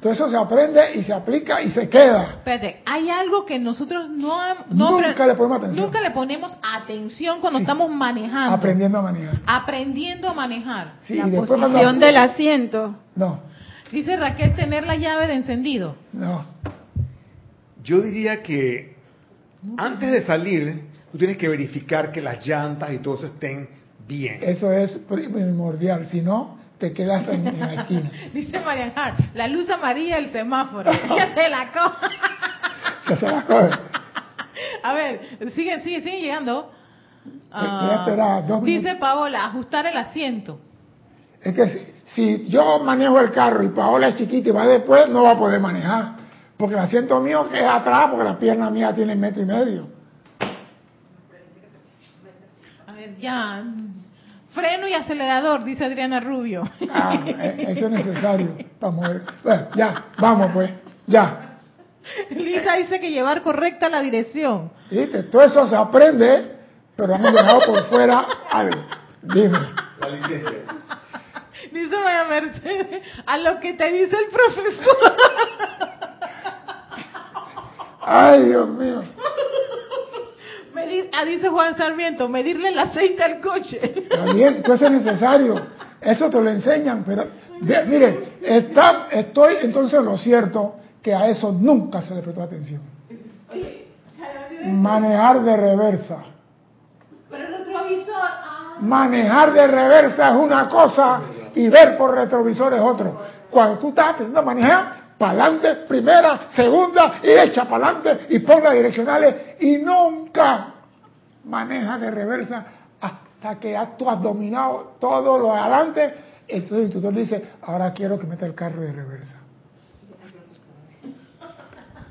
todo 0.00 0.12
eso 0.12 0.28
se 0.28 0.36
aprende 0.36 0.96
y 0.96 1.04
se 1.04 1.12
aplica 1.12 1.62
y 1.62 1.70
se 1.70 1.88
queda. 1.88 2.30
Espérate, 2.38 2.82
hay 2.84 3.08
algo 3.08 3.44
que 3.44 3.60
nosotros 3.60 4.08
no, 4.10 4.36
Nunca 4.70 5.24
le 5.24 5.34
ponemos 5.34 5.58
atención. 5.58 5.84
Nunca 5.86 6.00
le 6.00 6.10
ponemos 6.10 6.52
atención 6.60 7.40
cuando 7.40 7.60
Sí. 7.60 7.62
estamos 7.62 7.90
manejando. 7.90 8.56
Aprendiendo 8.56 8.98
a 8.98 9.02
manejar. 9.02 9.34
Aprendiendo 9.46 10.28
a 10.30 10.34
manejar. 10.34 10.92
Sí, 11.02 11.14
la 11.14 11.28
cuando- 11.28 11.46
posición 11.46 12.00
del 12.00 12.16
asiento. 12.16 12.96
No, 13.14 13.40
Dice 13.92 14.16
Raquel, 14.16 14.54
tener 14.56 14.84
la 14.86 14.96
llave 14.96 15.28
de 15.28 15.34
encendido. 15.34 15.94
no. 16.12 16.44
Yo 17.82 18.00
diría 18.00 18.42
que 18.42 18.94
antes 19.76 20.10
de 20.10 20.22
salir, 20.24 20.82
tú 21.12 21.18
tienes 21.18 21.36
que 21.36 21.48
verificar 21.48 22.12
que 22.12 22.20
las 22.20 22.44
llantas 22.46 22.92
y 22.92 22.98
todo 22.98 23.16
eso 23.16 23.26
estén 23.26 23.68
bien. 24.06 24.38
Eso 24.42 24.72
es 24.72 24.98
primordial, 25.08 26.06
si 26.08 26.20
no, 26.20 26.58
te 26.78 26.92
quedas 26.92 27.28
en, 27.28 27.46
en 27.46 27.60
la 27.60 27.74
esquina. 27.74 28.10
Dice 28.32 28.60
Marian 28.60 28.92
Hart, 28.94 29.20
la 29.34 29.46
luz 29.46 29.68
amarilla 29.70 30.16
del 30.16 30.30
semáforo. 30.30 30.90
Ya 31.16 31.34
se 31.34 31.48
la 31.48 31.72
co. 31.72 31.92
Que 33.06 33.16
se 33.16 33.26
la 33.26 33.42
coge. 33.42 33.70
A 34.82 34.92
ver, 34.92 35.20
sigue, 35.54 35.80
sigue, 35.80 36.00
sigue 36.00 36.20
llegando. 36.20 36.72
Ah, 37.52 38.60
dice. 38.62 38.94
Paola, 38.96 39.44
ajustar 39.46 39.86
el 39.86 39.96
asiento. 39.96 40.58
Es 41.42 41.54
que 41.54 41.68
si, 41.68 41.86
si 42.14 42.48
yo 42.48 42.78
manejo 42.78 43.18
el 43.20 43.30
carro 43.30 43.62
y 43.62 43.68
Paola 43.68 44.08
es 44.08 44.16
chiquita 44.16 44.48
y 44.48 44.52
va 44.52 44.66
después, 44.66 45.08
no 45.08 45.24
va 45.24 45.32
a 45.32 45.38
poder 45.38 45.60
manejar. 45.60 46.19
Porque 46.60 46.74
el 46.74 46.82
asiento 46.82 47.18
mío 47.20 47.48
es 47.54 47.62
atrás, 47.62 48.08
porque 48.10 48.24
la 48.24 48.38
pierna 48.38 48.68
mía 48.68 48.94
tiene 48.94 49.16
metro 49.16 49.42
y 49.42 49.46
medio. 49.46 49.88
A 52.86 52.92
ver, 52.92 53.16
ya. 53.16 53.64
Freno 54.50 54.86
y 54.86 54.92
acelerador, 54.92 55.64
dice 55.64 55.86
Adriana 55.86 56.20
Rubio. 56.20 56.64
Ah, 56.92 57.18
eh, 57.24 57.64
eso 57.68 57.86
es 57.86 57.92
necesario 57.92 58.58
para 58.78 58.92
mover. 58.92 59.22
Bueno, 59.42 59.68
ya, 59.74 60.04
vamos 60.18 60.50
pues, 60.52 60.70
ya. 61.06 61.56
Lisa 62.28 62.74
dice 62.74 63.00
que 63.00 63.10
llevar 63.10 63.40
correcta 63.40 63.88
la 63.88 64.02
dirección. 64.02 64.70
¿Viste? 64.90 65.22
Todo 65.24 65.42
eso 65.42 65.66
se 65.66 65.76
aprende, 65.76 66.56
pero 66.94 67.14
hemos 67.14 67.32
dejado 67.32 67.60
por 67.60 67.84
fuera 67.84 68.26
algo. 68.50 68.84
Dime. 69.22 69.60
La 69.98 70.08
licencia. 70.10 70.58
Dice 71.72 71.96
María 71.96 72.24
Mercedes, 72.24 73.02
a 73.24 73.38
lo 73.38 73.60
que 73.60 73.72
te 73.72 73.90
dice 73.92 74.16
el 74.16 74.30
profesor. 74.30 75.99
Ay, 78.12 78.44
Dios 78.46 78.68
mío. 78.68 79.02
Medir, 80.74 81.10
ah, 81.12 81.24
dice 81.24 81.48
Juan 81.48 81.76
Sarmiento, 81.76 82.28
medirle 82.28 82.70
el 82.70 82.78
aceite 82.78 83.22
al 83.22 83.40
coche. 83.40 83.78
Todo 84.64 84.74
eso 84.74 84.86
es 84.86 84.90
necesario. 84.90 85.54
Eso 86.00 86.28
te 86.30 86.40
lo 86.40 86.48
enseñan, 86.50 87.04
pero 87.06 87.24
de- 87.60 87.84
mire, 87.84 88.32
está, 88.42 89.06
estoy 89.12 89.56
entonces 89.62 89.98
en 89.98 90.06
lo 90.06 90.16
cierto 90.18 90.74
que 91.02 91.14
a 91.14 91.28
eso 91.28 91.52
nunca 91.52 92.02
se 92.02 92.14
le 92.14 92.22
prestó 92.22 92.42
atención. 92.42 92.80
Manejar 94.64 95.42
de 95.42 95.56
reversa. 95.56 96.24
Pero 97.30 97.46
el 97.46 97.64
retrovisor, 97.64 98.14
ah. 98.16 98.76
Manejar 98.80 99.52
de 99.52 99.66
reversa 99.66 100.30
es 100.30 100.36
una 100.36 100.68
cosa 100.68 101.20
y 101.54 101.68
ver 101.68 101.96
por 101.96 102.14
retrovisor 102.14 102.74
es 102.74 102.80
otro. 102.80 103.20
Cuando 103.50 103.78
tú 103.78 103.88
estás 103.90 104.10
aprendiendo 104.10 104.40
a 104.40 104.42
manejar, 104.42 104.99
para 105.20 105.32
adelante, 105.32 105.86
primera, 105.86 106.48
segunda, 106.56 107.20
y 107.22 107.28
echa 107.28 107.68
para 107.68 107.88
adelante 107.88 108.26
y 108.30 108.38
pon 108.38 108.64
las 108.64 108.72
direccionales 108.72 109.34
y 109.60 109.76
nunca 109.76 110.76
maneja 111.44 111.98
de 111.98 112.10
reversa 112.10 112.64
hasta 112.98 113.60
que 113.60 113.78
tú 113.98 114.08
has 114.08 114.22
dominado 114.22 114.96
todo 114.98 115.38
lo 115.38 115.52
de 115.52 115.60
adelante. 115.60 116.14
Entonces 116.48 116.86
el 116.86 116.90
tutor 116.90 117.12
dice, 117.12 117.50
ahora 117.60 117.92
quiero 117.92 118.18
que 118.18 118.26
meta 118.26 118.46
el 118.46 118.54
carro 118.54 118.80
de 118.80 118.92
reversa. 118.92 119.36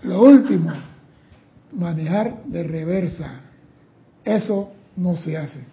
Lo 0.03 0.21
último, 0.21 0.71
manejar 1.71 2.43
de 2.43 2.61
reversa. 2.61 3.41
Eso 4.23 4.71
no 4.97 5.15
se 5.15 5.35
hace. 5.35 5.65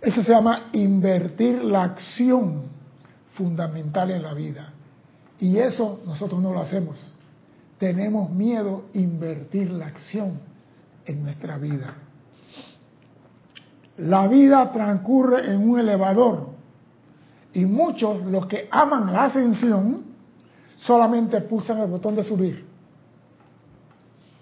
Eso 0.00 0.22
se 0.22 0.32
llama 0.32 0.70
invertir 0.72 1.62
la 1.62 1.84
acción 1.84 2.62
fundamental 3.34 4.10
en 4.12 4.22
la 4.22 4.32
vida. 4.32 4.73
Y 5.44 5.58
eso 5.58 6.00
nosotros 6.06 6.40
no 6.40 6.54
lo 6.54 6.60
hacemos. 6.60 7.06
Tenemos 7.78 8.30
miedo 8.30 8.84
a 8.94 8.96
invertir 8.96 9.70
la 9.70 9.88
acción 9.88 10.40
en 11.04 11.22
nuestra 11.22 11.58
vida. 11.58 11.96
La 13.98 14.26
vida 14.26 14.72
transcurre 14.72 15.52
en 15.52 15.68
un 15.68 15.78
elevador 15.78 16.48
y 17.52 17.66
muchos, 17.66 18.24
los 18.24 18.46
que 18.46 18.68
aman 18.70 19.12
la 19.12 19.24
ascensión, 19.24 20.04
solamente 20.76 21.42
pulsan 21.42 21.76
el 21.80 21.90
botón 21.90 22.16
de 22.16 22.24
subir. 22.24 22.64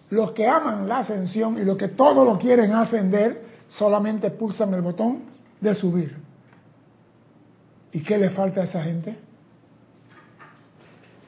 Los 0.09 0.31
que 0.31 0.47
aman 0.47 0.87
la 0.87 0.99
ascensión 0.99 1.59
y 1.59 1.65
los 1.65 1.77
que 1.77 1.89
todo 1.89 2.25
lo 2.25 2.39
quieren 2.39 2.75
ascender, 2.75 3.45
solamente 3.71 4.31
pulsan 4.31 4.73
el 4.73 4.83
botón 4.83 5.23
de 5.61 5.75
subir. 5.75 6.17
¿Y 7.91 8.05
qué 8.05 8.19
le 8.19 8.31
falta 8.31 8.61
a 8.61 8.65
esa 8.67 8.85
gente? 8.85 9.32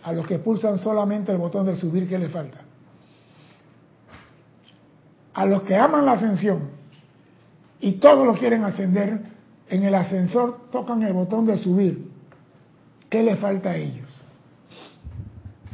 A 0.04 0.12
los 0.12 0.26
que 0.26 0.38
pulsan 0.38 0.78
solamente 0.78 1.32
el 1.32 1.38
botón 1.38 1.66
de 1.66 1.76
subir, 1.76 2.08
¿qué 2.08 2.18
le 2.18 2.28
falta? 2.28 2.58
A 5.34 5.46
los 5.46 5.62
que 5.62 5.74
aman 5.74 6.04
la 6.06 6.12
ascensión 6.12 6.70
y 7.80 7.92
todos 7.92 8.26
lo 8.26 8.34
quieren 8.34 8.64
ascender, 8.64 9.20
en 9.68 9.82
el 9.82 9.94
ascensor 9.94 10.68
tocan 10.70 11.02
el 11.02 11.12
botón 11.12 11.46
de 11.46 11.56
subir. 11.58 12.08
¿Qué 13.10 13.22
le 13.22 13.36
falta 13.36 13.70
a 13.70 13.76
ellos? 13.76 14.08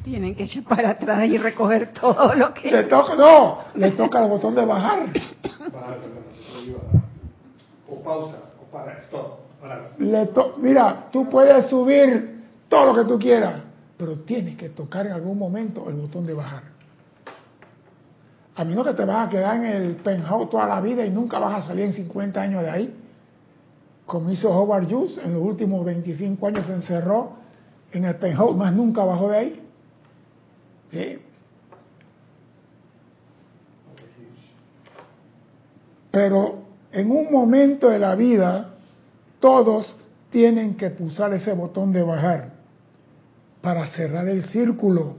Tienen 0.05 0.35
que 0.35 0.45
echar 0.45 0.65
para 0.65 0.91
atrás 0.91 1.27
y 1.27 1.37
recoger 1.37 1.93
todo 1.93 2.35
lo 2.35 2.55
que... 2.55 2.71
Le 2.71 2.85
toca, 2.85 3.15
no, 3.17 3.59
le 3.75 3.91
toca 3.93 4.23
el 4.23 4.31
botón 4.31 4.55
de 4.55 4.65
bajar. 4.65 5.07
pausa 8.05 8.37
o 8.61 8.65
para 8.73 8.93
stop. 8.99 9.39
Para. 9.61 9.91
Le 9.99 10.27
to- 10.27 10.55
Mira, 10.59 11.09
tú 11.13 11.29
puedes 11.29 11.67
subir 11.67 12.45
todo 12.69 12.87
lo 12.93 13.03
que 13.03 13.09
tú 13.09 13.19
quieras, 13.19 13.61
pero 14.01 14.21
tienes 14.21 14.57
que 14.57 14.71
tocar 14.71 15.07
en 15.07 15.13
algún 15.13 15.37
momento 15.37 15.87
el 15.91 15.97
botón 15.97 16.25
de 16.25 16.33
bajar. 16.33 16.63
A 18.57 18.65
menos 18.65 18.87
que 18.87 18.95
te 18.95 19.05
vas 19.05 19.27
a 19.27 19.31
quedar 19.31 19.57
en 19.57 19.67
el 19.67 19.97
penthouse 19.97 20.49
toda 20.49 20.67
la 20.67 20.81
vida 20.81 21.05
y 21.05 21.11
nunca 21.11 21.39
vas 21.39 21.63
a 21.63 21.69
salir 21.69 21.85
en 21.85 21.93
50 21.93 22.41
años 22.41 22.63
de 22.63 22.71
ahí. 22.71 22.95
Como 24.07 24.31
hizo 24.31 24.51
Howard 24.51 24.91
Hughes, 24.91 25.19
en 25.19 25.35
los 25.35 25.43
últimos 25.43 25.85
25 25.85 26.47
años 26.47 26.67
se 26.67 26.73
encerró 26.73 27.33
en 27.93 28.07
el 28.07 28.17
penthouse, 28.17 28.57
más 28.57 28.73
nunca 28.73 29.05
bajó 29.05 29.29
de 29.29 29.37
ahí. 29.37 29.69
Pero 36.11 36.63
en 36.91 37.11
un 37.11 37.31
momento 37.31 37.91
de 37.91 37.99
la 37.99 38.15
vida, 38.15 38.77
todos 39.41 39.95
tienen 40.31 40.77
que 40.77 40.89
pulsar 40.89 41.35
ese 41.35 41.53
botón 41.53 41.93
de 41.93 42.03
bajar 42.03 42.60
para 43.61 43.87
cerrar 43.89 44.29
el 44.29 44.45
círculo 44.45 45.17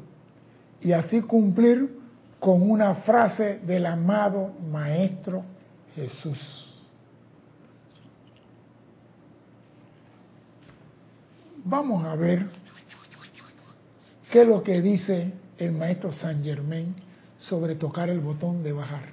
y 0.81 0.91
así 0.93 1.21
cumplir 1.21 1.99
con 2.39 2.69
una 2.69 2.95
frase 2.95 3.59
del 3.59 3.85
amado 3.85 4.51
Maestro 4.71 5.43
Jesús. 5.95 6.67
Vamos 11.63 12.03
a 12.05 12.15
ver 12.15 12.47
qué 14.31 14.41
es 14.41 14.47
lo 14.47 14.63
que 14.63 14.81
dice 14.81 15.31
el 15.59 15.71
Maestro 15.73 16.11
Saint 16.11 16.43
Germain 16.43 16.95
sobre 17.37 17.75
tocar 17.75 18.09
el 18.09 18.19
botón 18.19 18.63
de 18.63 18.71
bajar. 18.73 19.03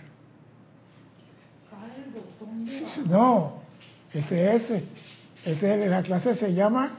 No, 3.07 3.61
ese 4.13 4.55
es 4.57 4.63
ese. 4.71 4.85
Es 5.45 5.89
la 5.91 6.03
clase 6.03 6.35
se 6.37 6.53
llama 6.55 6.91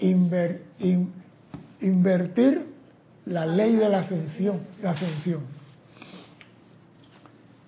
inver- 0.00 0.60
in- 0.78 1.12
invertir 1.80 2.72
la 3.26 3.46
ley 3.46 3.76
de 3.76 3.88
la 3.88 4.00
ascensión, 4.00 4.60
la 4.82 4.90
ascensión. 4.90 5.42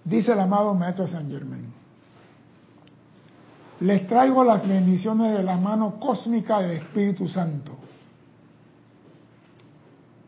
Dice 0.04 0.32
el 0.32 0.40
amado 0.40 0.74
Maestro 0.74 1.06
San 1.06 1.28
Germain. 1.30 1.72
Les 3.80 4.06
traigo 4.06 4.42
las 4.44 4.66
bendiciones 4.66 5.36
de 5.36 5.42
la 5.42 5.56
mano 5.58 5.98
cósmica 6.00 6.60
del 6.60 6.78
Espíritu 6.78 7.28
Santo, 7.28 7.72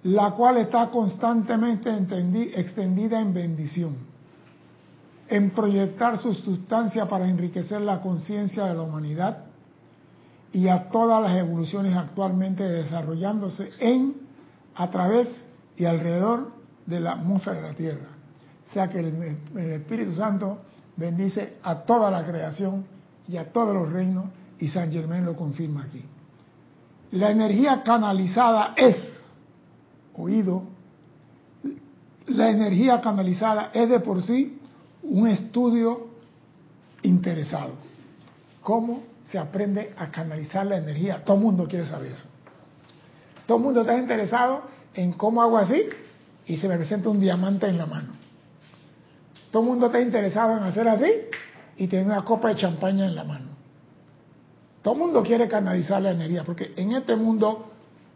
la 0.02 0.32
cual 0.32 0.58
está 0.58 0.90
constantemente 0.90 1.90
extendida 2.61 3.20
en 3.20 3.32
bendición, 3.32 3.97
en 5.28 5.50
proyectar 5.50 6.18
su 6.18 6.35
sustancia 6.35 7.06
para 7.08 7.28
enriquecer 7.28 7.80
la 7.80 8.00
conciencia 8.00 8.64
de 8.66 8.75
la 8.75 8.82
humanidad 8.82 9.44
y 10.52 10.68
a 10.68 10.88
todas 10.88 11.22
las 11.22 11.36
evoluciones 11.36 11.94
actualmente 11.96 12.62
desarrollándose 12.62 13.70
en, 13.80 14.14
a 14.74 14.90
través 14.90 15.44
y 15.76 15.84
alrededor 15.84 16.52
de 16.86 17.00
la 17.00 17.12
atmósfera 17.12 17.60
de 17.60 17.68
la 17.68 17.74
Tierra. 17.74 18.08
O 18.66 18.72
sea 18.72 18.88
que 18.88 19.00
el, 19.00 19.38
el 19.54 19.70
Espíritu 19.72 20.14
Santo 20.14 20.58
bendice 20.96 21.54
a 21.62 21.76
toda 21.80 22.10
la 22.10 22.24
creación 22.24 22.84
y 23.28 23.36
a 23.36 23.52
todos 23.52 23.74
los 23.74 23.92
reinos 23.92 24.26
y 24.58 24.68
San 24.68 24.90
Germán 24.90 25.24
lo 25.24 25.36
confirma 25.36 25.84
aquí. 25.84 26.02
La 27.12 27.30
energía 27.30 27.82
canalizada 27.82 28.74
es, 28.76 28.96
oído, 30.14 30.64
la 32.26 32.50
energía 32.50 33.00
canalizada 33.00 33.70
es 33.72 33.88
de 33.88 34.00
por 34.00 34.22
sí 34.22 34.58
un 35.02 35.26
estudio 35.26 36.08
interesado. 37.02 37.72
¿Cómo 38.62 39.02
se 39.30 39.38
aprende 39.38 39.94
a 39.97 40.11
canalizar 40.11 40.66
la 40.66 40.79
energía? 40.79 41.24
Todo 41.24 41.37
el 41.37 41.42
mundo 41.42 41.66
quiere 41.68 41.87
saber 41.87 42.12
eso. 42.12 42.26
Todo 43.46 43.59
el 43.59 43.64
mundo 43.64 43.81
está 43.81 43.96
interesado 43.96 44.62
en 44.94 45.12
cómo 45.12 45.42
hago 45.42 45.59
así 45.59 45.88
y 46.46 46.57
se 46.57 46.68
me 46.68 46.76
presenta 46.76 47.09
un 47.09 47.20
diamante 47.20 47.66
en 47.66 47.79
la 47.79 47.87
mano. 47.87 48.12
Todo 49.50 49.62
el 49.62 49.68
mundo 49.68 49.87
está 49.87 50.00
interesado 50.00 50.57
en 50.57 50.64
hacer 50.64 50.88
así 50.88 51.11
y 51.76 51.87
tener 51.87 52.07
una 52.07 52.24
copa 52.24 52.48
de 52.48 52.57
champaña 52.57 53.07
en 53.07 53.14
la 53.14 53.24
mano. 53.24 53.46
Todo 54.83 54.94
el 54.94 55.00
mundo 55.00 55.22
quiere 55.22 55.48
canalizar 55.48 56.02
la 56.02 56.11
energía, 56.11 56.44
porque 56.44 56.72
en 56.76 56.92
este 56.92 57.16
mundo 57.16 57.70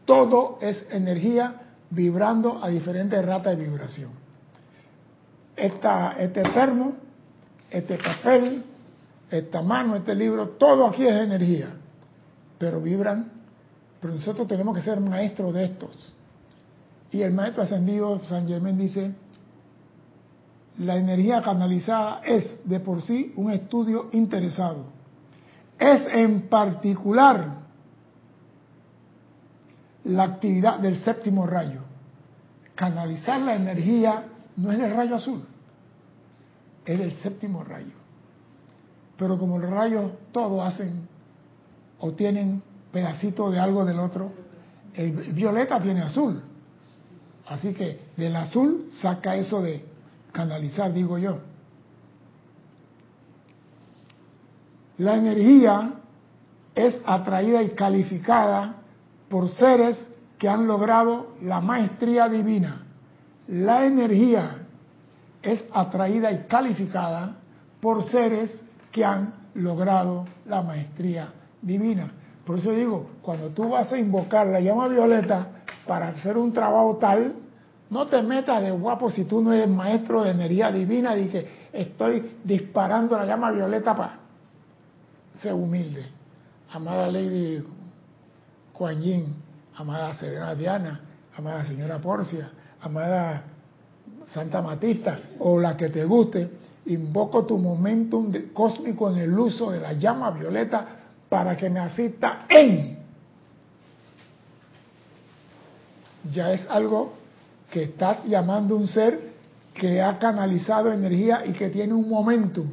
todo 0.05 0.59
es 0.61 0.87
energía 0.91 1.55
vibrando 1.91 2.63
a 2.63 2.69
diferentes 2.69 3.25
ratas 3.25 3.57
de 3.57 3.65
vibración. 3.65 4.11
Este 5.57 6.43
termo, 6.55 6.95
este 7.71 7.99
papel, 7.99 8.65
esta 9.33 9.62
mano, 9.62 9.97
este 9.97 10.14
libro, 10.14 10.51
todo 10.51 10.87
aquí 10.87 11.07
es 11.07 11.14
energía, 11.14 11.68
pero 12.59 12.81
vibran, 12.81 13.31
pero 14.01 14.14
nosotros 14.14 14.47
tenemos 14.47 14.77
que 14.77 14.83
ser 14.83 15.01
maestros 15.01 15.55
de 15.55 15.64
estos. 15.64 16.14
Y 17.11 17.23
el 17.23 17.33
maestro 17.33 17.62
ascendido 17.62 18.21
San 18.29 18.47
Germán 18.47 18.79
dice, 18.79 19.14
la 20.79 20.97
energía 20.97 21.42
canalizada 21.42 22.21
es 22.25 22.61
de 22.68 22.81
por 22.81 23.03
sí 23.03 23.33
un 23.37 23.51
estudio 23.51 24.09
interesado. 24.12 24.87
Es 25.79 26.07
en 26.12 26.49
particular 26.49 27.62
la 30.05 30.25
actividad 30.25 30.79
del 30.79 31.03
séptimo 31.05 31.47
rayo. 31.47 31.81
Canalizar 32.75 33.40
la 33.40 33.55
energía 33.55 34.25
no 34.57 34.73
es 34.73 34.79
del 34.79 34.95
rayo 34.95 35.16
azul, 35.16 35.45
es 36.85 36.99
del 36.99 37.12
séptimo 37.16 37.62
rayo. 37.64 38.02
Pero 39.16 39.38
como 39.38 39.59
los 39.59 39.70
rayos 39.70 40.12
todos 40.33 40.66
hacen 40.66 41.09
o 41.98 42.12
tienen 42.12 42.62
pedacitos 42.92 43.53
de 43.53 43.61
algo 43.61 43.85
del 43.85 43.98
otro, 43.98 44.33
el 44.94 45.12
violeta 45.33 45.81
tiene 45.81 46.03
azul. 46.03 46.42
Así 47.46 47.75
que 47.75 48.01
del 48.16 48.37
azul 48.37 48.88
saca 49.01 49.37
eso 49.37 49.62
de 49.62 49.85
canalizar, 50.33 50.92
digo 50.92 51.18
yo. 51.18 51.38
La 54.98 55.16
energía 55.16 55.94
es 56.75 57.01
atraída 57.05 57.62
y 57.62 57.70
calificada 57.70 58.77
por 59.29 59.48
seres 59.48 60.09
que 60.38 60.48
han 60.48 60.66
logrado 60.66 61.35
la 61.42 61.61
maestría 61.61 62.29
divina. 62.29 62.83
La 63.48 63.87
energía 63.87 64.59
es 65.42 65.64
atraída 65.72 66.31
y 66.33 66.44
calificada 66.44 67.37
por 67.81 68.05
seres 68.11 68.62
que 68.93 69.05
han 69.05 69.33
logrado 69.55 70.27
la 70.47 70.63
maestría 70.63 71.33
divina. 71.61 72.13
Por 72.45 72.59
eso 72.59 72.73
digo, 72.73 73.11
cuando 73.23 73.49
tú 73.49 73.71
vas 73.71 73.91
a 73.93 73.99
invocar 73.99 74.47
la 74.47 74.61
llama 74.61 74.89
violeta 74.89 75.49
para 75.87 76.09
hacer 76.09 76.37
un 76.37 76.53
trabajo 76.53 76.99
tal, 77.01 77.35
no 77.91 78.07
te 78.07 78.23
metas 78.23 78.63
de 78.63 78.71
guapo 78.71 79.11
si 79.11 79.25
tú 79.25 79.41
no 79.41 79.53
eres 79.53 79.69
maestro 79.69 80.23
de 80.23 80.31
energía 80.31 80.71
divina 80.71 81.17
y 81.17 81.29
que 81.29 81.49
estoy 81.73 82.37
disparando 82.45 83.17
la 83.17 83.27
llama 83.27 83.51
violeta 83.51 83.95
para 83.95 84.19
ser 85.41 85.55
humilde. 85.55 86.05
Amada 86.73 87.11
Lady 87.11 87.63
Kuan 88.73 89.01
Yin, 89.01 89.37
amada 89.77 90.15
Serena 90.15 90.55
Diana, 90.55 91.01
amada 91.37 91.65
señora 91.65 91.99
Porcia, 91.99 92.51
amada 92.81 93.45
Santa 94.27 94.63
Matista 94.63 95.21
o 95.39 95.61
la 95.61 95.77
que 95.77 95.89
te 95.89 96.05
guste, 96.05 96.51
invoco 96.87 97.45
tu 97.45 97.59
momentum 97.59 98.33
cósmico 98.53 99.11
en 99.11 99.18
el 99.18 99.38
uso 99.38 99.71
de 99.71 99.81
la 99.81 99.92
llama 99.92 100.31
violeta 100.31 100.87
para 101.29 101.57
que 101.57 101.71
me 101.71 101.81
asista 101.81 102.47
en. 102.49 102.99
Ya 106.33 106.53
es 106.53 106.68
algo 106.68 107.14
que 107.71 107.85
estás 107.85 108.25
llamando 108.25 108.77
un 108.77 108.87
ser 108.87 109.33
que 109.75 110.03
ha 110.03 110.18
canalizado 110.18 110.92
energía 110.92 111.45
y 111.47 111.53
que 111.53 111.71
tiene 111.71 111.95
un 111.95 112.09
momentum. 112.09 112.68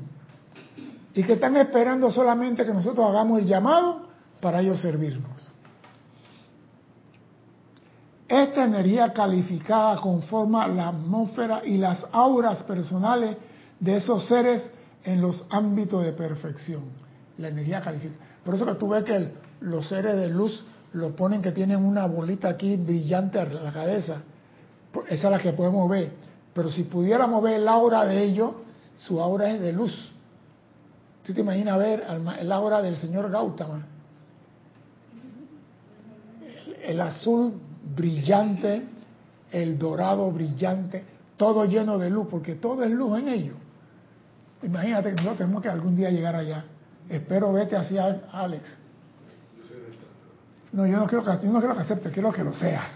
Y 1.14 1.24
que 1.24 1.34
están 1.34 1.56
esperando 1.58 2.12
solamente 2.12 2.66
que 2.66 2.74
nosotros 2.74 3.08
hagamos 3.10 3.40
el 3.40 3.46
llamado 3.46 4.08
para 4.42 4.62
ellos 4.62 4.80
servirnos. 4.80 5.52
Esta 8.28 8.66
energía 8.66 9.12
calificada 9.12 10.00
conforma 10.00 10.68
la 10.68 10.90
atmósfera 10.90 11.62
y 11.66 11.78
las 11.78 12.06
auras 12.12 12.62
personales 12.64 13.38
de 13.80 13.98
esos 13.98 14.28
seres 14.28 14.70
en 15.04 15.22
los 15.22 15.46
ámbitos 15.50 16.04
de 16.04 16.14
perfección. 16.14 16.84
La 17.38 17.50
energía 17.50 17.82
calificada. 17.82 18.26
Por 18.44 18.56
eso 18.56 18.66
que 18.66 18.76
tú 18.76 18.90
ves 18.90 19.04
que 19.04 19.32
los 19.62 19.88
seres 19.88 20.16
de 20.16 20.30
luz 20.30 20.66
lo 20.94 21.16
ponen 21.16 21.42
que 21.42 21.52
tienen 21.52 21.84
una 21.84 22.06
bolita 22.06 22.50
aquí 22.50 22.76
brillante 22.76 23.40
en 23.40 23.64
la 23.64 23.72
cabeza. 23.72 24.22
Esa 25.08 25.28
es 25.28 25.32
la 25.32 25.40
que 25.40 25.54
podemos 25.54 25.90
ver. 25.90 26.12
Pero 26.54 26.70
si 26.72 26.84
pudiéramos 26.84 27.44
ver 27.44 27.56
el 27.56 27.68
aura 27.68 28.06
de 28.06 28.24
ellos, 28.24 28.52
su 28.98 29.22
aura 29.22 29.52
es 29.52 29.62
de 29.62 29.72
luz. 29.72 30.12
¿Tú 31.24 31.34
te 31.34 31.42
imaginas 31.42 31.78
ver 31.78 32.04
el 32.40 32.52
aura 32.52 32.82
del 32.82 32.96
señor 32.98 33.30
Gautama? 33.30 33.86
El 36.84 37.00
azul 37.02 37.54
brillante, 37.96 38.84
el 39.52 39.78
dorado 39.78 40.32
brillante, 40.32 41.04
todo 41.38 41.66
lleno 41.66 41.98
de 41.98 42.10
luz, 42.10 42.28
porque 42.30 42.56
todo 42.56 42.84
es 42.84 42.90
luz 42.90 43.20
en 43.20 43.28
ellos. 43.28 43.56
Imagínate 44.62 45.10
que 45.10 45.16
nosotros 45.16 45.38
tenemos 45.38 45.62
que 45.62 45.70
algún 45.70 45.96
día 45.96 46.10
llegar 46.10 46.36
allá. 46.36 46.66
Espero 47.08 47.54
vete 47.54 47.76
hacia 47.76 48.22
Alex. 48.32 48.78
No, 50.72 50.86
yo 50.86 50.98
no 50.98 51.08
quiero 51.08 51.24
que, 51.24 51.48
no 51.48 51.60
quiero 51.60 51.76
que 51.76 51.82
aceptes, 51.82 52.14
quiero 52.14 52.32
que 52.32 52.44
lo 52.44 52.54
seas. 52.54 52.94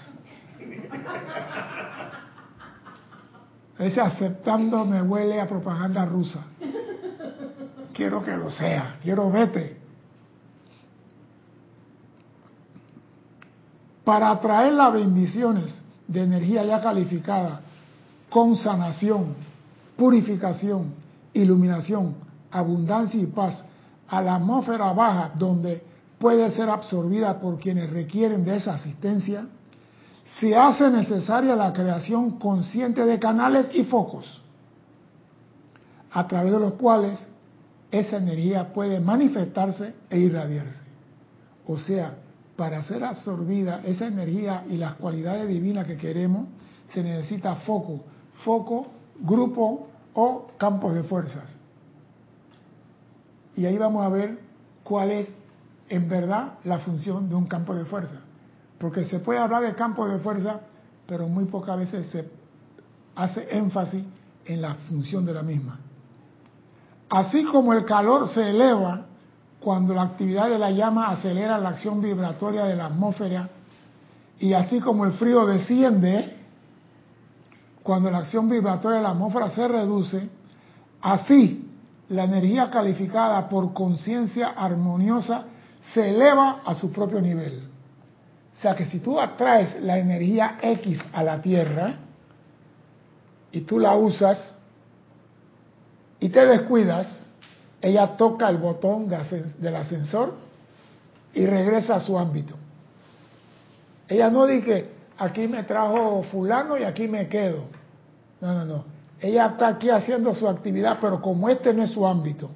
Ese 3.79 3.99
aceptando 3.99 4.85
me 4.85 5.01
huele 5.01 5.41
a 5.41 5.47
propaganda 5.47 6.05
rusa. 6.05 6.43
Quiero 7.93 8.23
que 8.23 8.35
lo 8.35 8.51
sea, 8.51 8.97
quiero 9.01 9.31
vete. 9.31 9.77
Para 14.03 14.31
atraer 14.31 14.73
las 14.73 14.93
bendiciones 14.93 15.81
de 16.07 16.23
energía 16.23 16.63
ya 16.65 16.81
calificada 16.81 17.61
con 18.29 18.55
sanación, 18.55 19.35
purificación, 19.95 21.02
iluminación, 21.33 22.15
abundancia 22.51 23.19
y 23.19 23.25
paz 23.27 23.63
a 24.07 24.21
la 24.21 24.35
atmósfera 24.35 24.91
baja 24.93 25.31
donde 25.35 25.83
puede 26.19 26.51
ser 26.51 26.69
absorbida 26.69 27.39
por 27.39 27.59
quienes 27.59 27.89
requieren 27.89 28.45
de 28.45 28.57
esa 28.57 28.75
asistencia, 28.75 29.45
se 30.39 30.55
hace 30.55 30.89
necesaria 30.89 31.55
la 31.55 31.73
creación 31.73 32.39
consciente 32.39 33.05
de 33.05 33.19
canales 33.19 33.67
y 33.73 33.83
focos 33.83 34.41
a 36.11 36.27
través 36.27 36.53
de 36.53 36.59
los 36.59 36.73
cuales 36.73 37.19
esa 37.91 38.17
energía 38.17 38.71
puede 38.71 38.99
manifestarse 38.99 39.93
e 40.09 40.19
irradiarse. 40.19 40.81
O 41.67 41.77
sea, 41.77 42.15
para 42.55 42.83
ser 42.83 43.03
absorbida 43.03 43.81
esa 43.83 44.07
energía 44.07 44.63
y 44.69 44.77
las 44.77 44.93
cualidades 44.95 45.47
divinas 45.47 45.85
que 45.85 45.97
queremos, 45.97 46.47
se 46.93 47.03
necesita 47.03 47.55
foco, 47.57 48.01
foco, 48.43 48.87
grupo 49.19 49.87
o 50.13 50.47
campos 50.57 50.93
de 50.93 51.03
fuerzas. 51.03 51.49
Y 53.55 53.65
ahí 53.65 53.77
vamos 53.77 54.05
a 54.05 54.09
ver 54.09 54.39
cuál 54.83 55.11
es 55.11 55.29
en 55.89 56.09
verdad 56.09 56.53
la 56.63 56.79
función 56.79 57.29
de 57.29 57.35
un 57.35 57.45
campo 57.45 57.75
de 57.75 57.85
fuerza. 57.85 58.17
Porque 58.79 59.05
se 59.05 59.19
puede 59.19 59.39
hablar 59.39 59.63
de 59.63 59.75
campo 59.75 60.07
de 60.07 60.19
fuerza, 60.19 60.61
pero 61.07 61.27
muy 61.27 61.45
pocas 61.45 61.77
veces 61.77 62.09
se 62.09 62.29
hace 63.15 63.47
énfasis 63.55 64.03
en 64.45 64.61
la 64.61 64.75
función 64.89 65.25
de 65.25 65.33
la 65.33 65.43
misma. 65.43 65.79
Así 67.09 67.43
como 67.45 67.73
el 67.73 67.85
calor 67.85 68.27
se 68.29 68.49
eleva 68.49 69.05
cuando 69.59 69.93
la 69.93 70.01
actividad 70.01 70.49
de 70.49 70.59
la 70.59 70.71
llama 70.71 71.09
acelera 71.09 71.57
la 71.57 71.69
acción 71.69 72.01
vibratoria 72.01 72.65
de 72.65 72.75
la 72.75 72.87
atmósfera, 72.87 73.49
y 74.39 74.53
así 74.53 74.79
como 74.79 75.05
el 75.05 75.13
frío 75.13 75.45
desciende 75.45 76.42
cuando 77.83 78.09
la 78.09 78.19
acción 78.19 78.49
vibratoria 78.49 78.97
de 78.97 79.03
la 79.03 79.09
atmósfera 79.11 79.49
se 79.49 79.67
reduce, 79.67 80.29
así 81.01 81.69
la 82.09 82.23
energía 82.23 82.69
calificada 82.69 83.49
por 83.49 83.73
conciencia 83.73 84.53
armoniosa 84.55 85.43
se 85.93 86.09
eleva 86.09 86.61
a 86.65 86.75
su 86.75 86.91
propio 86.91 87.19
nivel. 87.19 87.67
O 88.57 88.61
sea 88.61 88.75
que 88.75 88.85
si 88.85 88.99
tú 88.99 89.19
atraes 89.19 89.81
la 89.81 89.97
energía 89.97 90.57
X 90.61 90.99
a 91.11 91.23
la 91.23 91.41
Tierra 91.41 91.95
y 93.51 93.61
tú 93.61 93.79
la 93.79 93.95
usas 93.95 94.57
y 96.19 96.29
te 96.29 96.45
descuidas, 96.45 97.25
ella 97.81 98.15
toca 98.15 98.47
el 98.47 98.57
botón 98.57 99.09
del 99.09 99.75
ascensor 99.75 100.35
y 101.33 101.45
regresa 101.45 101.95
a 101.95 101.99
su 101.99 102.17
ámbito. 102.17 102.55
Ella 104.07 104.29
no 104.29 104.45
dice, 104.45 104.89
aquí 105.23 105.47
me 105.47 105.63
trajo 105.63 106.23
fulano 106.31 106.77
y 106.77 106.83
aquí 106.83 107.07
me 107.07 107.27
quedo. 107.27 107.63
No, 108.41 108.53
no, 108.53 108.65
no. 108.65 108.85
Ella 109.19 109.47
está 109.47 109.69
aquí 109.69 109.89
haciendo 109.89 110.35
su 110.35 110.47
actividad, 110.47 110.97
pero 110.99 111.21
como 111.21 111.49
este 111.49 111.73
no 111.73 111.83
es 111.83 111.91
su 111.91 112.05
ámbito, 112.05 112.49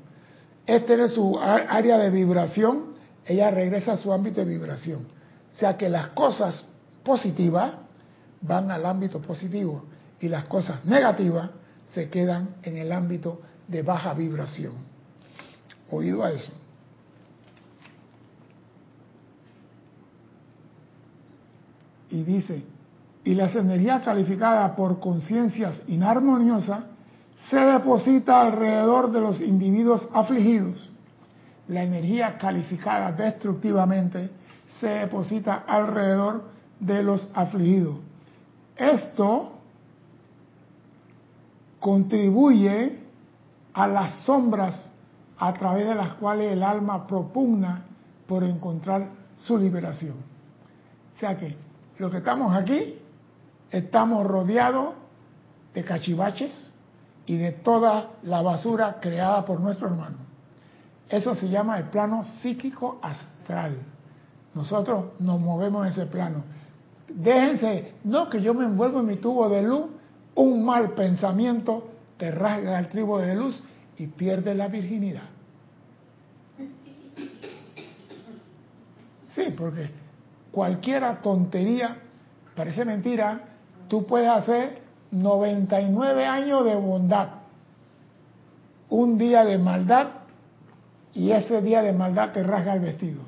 este 0.65 0.97
no 0.97 1.05
es 1.05 1.13
su 1.13 1.39
área 1.39 1.97
de 1.97 2.09
vibración, 2.09 2.95
ella 3.25 3.49
regresa 3.51 3.93
a 3.93 3.97
su 3.97 4.11
ámbito 4.11 4.41
de 4.41 4.47
vibración. 4.47 5.07
O 5.55 5.59
sea 5.59 5.77
que 5.77 5.89
las 5.89 6.09
cosas 6.09 6.65
positivas 7.03 7.71
van 8.41 8.69
al 8.69 8.85
ámbito 8.85 9.21
positivo 9.21 9.85
y 10.19 10.27
las 10.27 10.43
cosas 10.45 10.83
negativas 10.85 11.49
se 11.93 12.09
quedan 12.09 12.55
en 12.63 12.77
el 12.77 12.91
ámbito 12.91 13.41
de 13.67 13.81
baja 13.81 14.13
vibración. 14.13 14.73
¿Oído 15.89 16.23
a 16.23 16.31
eso? 16.31 16.51
Y 22.09 22.23
dice, 22.23 22.63
y 23.23 23.35
las 23.35 23.55
energías 23.55 24.03
calificadas 24.03 24.71
por 24.71 24.99
conciencias 24.99 25.81
inarmoniosas 25.87 26.83
se 27.49 27.57
deposita 27.57 28.41
alrededor 28.41 29.11
de 29.11 29.21
los 29.21 29.41
individuos 29.41 30.07
afligidos 30.13 30.91
la 31.67 31.83
energía 31.83 32.37
calificada 32.37 33.11
destructivamente 33.11 34.29
se 34.79 34.87
deposita 34.87 35.63
alrededor 35.67 36.43
de 36.79 37.03
los 37.03 37.29
afligidos. 37.33 37.97
Esto 38.75 39.53
contribuye 41.79 42.99
a 43.73 43.87
las 43.87 44.23
sombras 44.23 44.91
a 45.37 45.53
través 45.53 45.87
de 45.87 45.95
las 45.95 46.13
cuales 46.15 46.51
el 46.53 46.63
alma 46.63 47.05
propugna 47.05 47.85
por 48.27 48.43
encontrar 48.43 49.09
su 49.37 49.57
liberación. 49.57 50.15
O 51.15 51.19
sea 51.19 51.37
que 51.37 51.55
lo 51.99 52.09
que 52.09 52.17
estamos 52.17 52.55
aquí, 52.55 52.95
estamos 53.71 54.25
rodeados 54.25 54.93
de 55.73 55.83
cachivaches 55.83 56.71
y 57.25 57.37
de 57.37 57.51
toda 57.51 58.11
la 58.23 58.41
basura 58.41 58.97
creada 59.01 59.45
por 59.45 59.59
nuestro 59.59 59.87
hermano. 59.87 60.17
Eso 61.09 61.35
se 61.35 61.49
llama 61.49 61.77
el 61.77 61.85
plano 61.85 62.25
psíquico 62.41 62.99
astral. 63.01 63.77
Nosotros 64.53 65.19
nos 65.19 65.39
movemos 65.39 65.85
en 65.85 65.91
ese 65.91 66.05
plano. 66.05 66.43
Déjense, 67.07 67.93
no 68.03 68.29
que 68.29 68.41
yo 68.41 68.53
me 68.53 68.65
envuelvo 68.65 68.99
en 68.99 69.05
mi 69.05 69.15
tubo 69.17 69.47
de 69.49 69.61
luz, 69.61 69.85
un 70.35 70.65
mal 70.65 70.91
pensamiento 70.91 71.91
te 72.17 72.31
rasga 72.31 72.79
el 72.79 72.89
tribo 72.89 73.19
de 73.19 73.35
luz 73.35 73.61
y 73.97 74.07
pierde 74.07 74.55
la 74.55 74.67
virginidad. 74.67 75.29
Sí, 79.35 79.53
porque 79.55 79.89
cualquiera 80.57 81.21
tontería, 81.21 81.97
parece 82.55 82.83
mentira, 82.83 83.41
tú 83.87 84.07
puedes 84.07 84.27
hacer 84.27 84.81
99 85.11 86.25
años 86.25 86.65
de 86.65 86.73
bondad, 86.73 87.29
un 88.89 89.19
día 89.19 89.45
de 89.45 89.59
maldad 89.59 90.07
y 91.13 91.29
ese 91.29 91.61
día 91.61 91.83
de 91.83 91.93
maldad 91.93 92.31
te 92.31 92.41
rasga 92.41 92.73
el 92.73 92.79
vestido. 92.79 93.21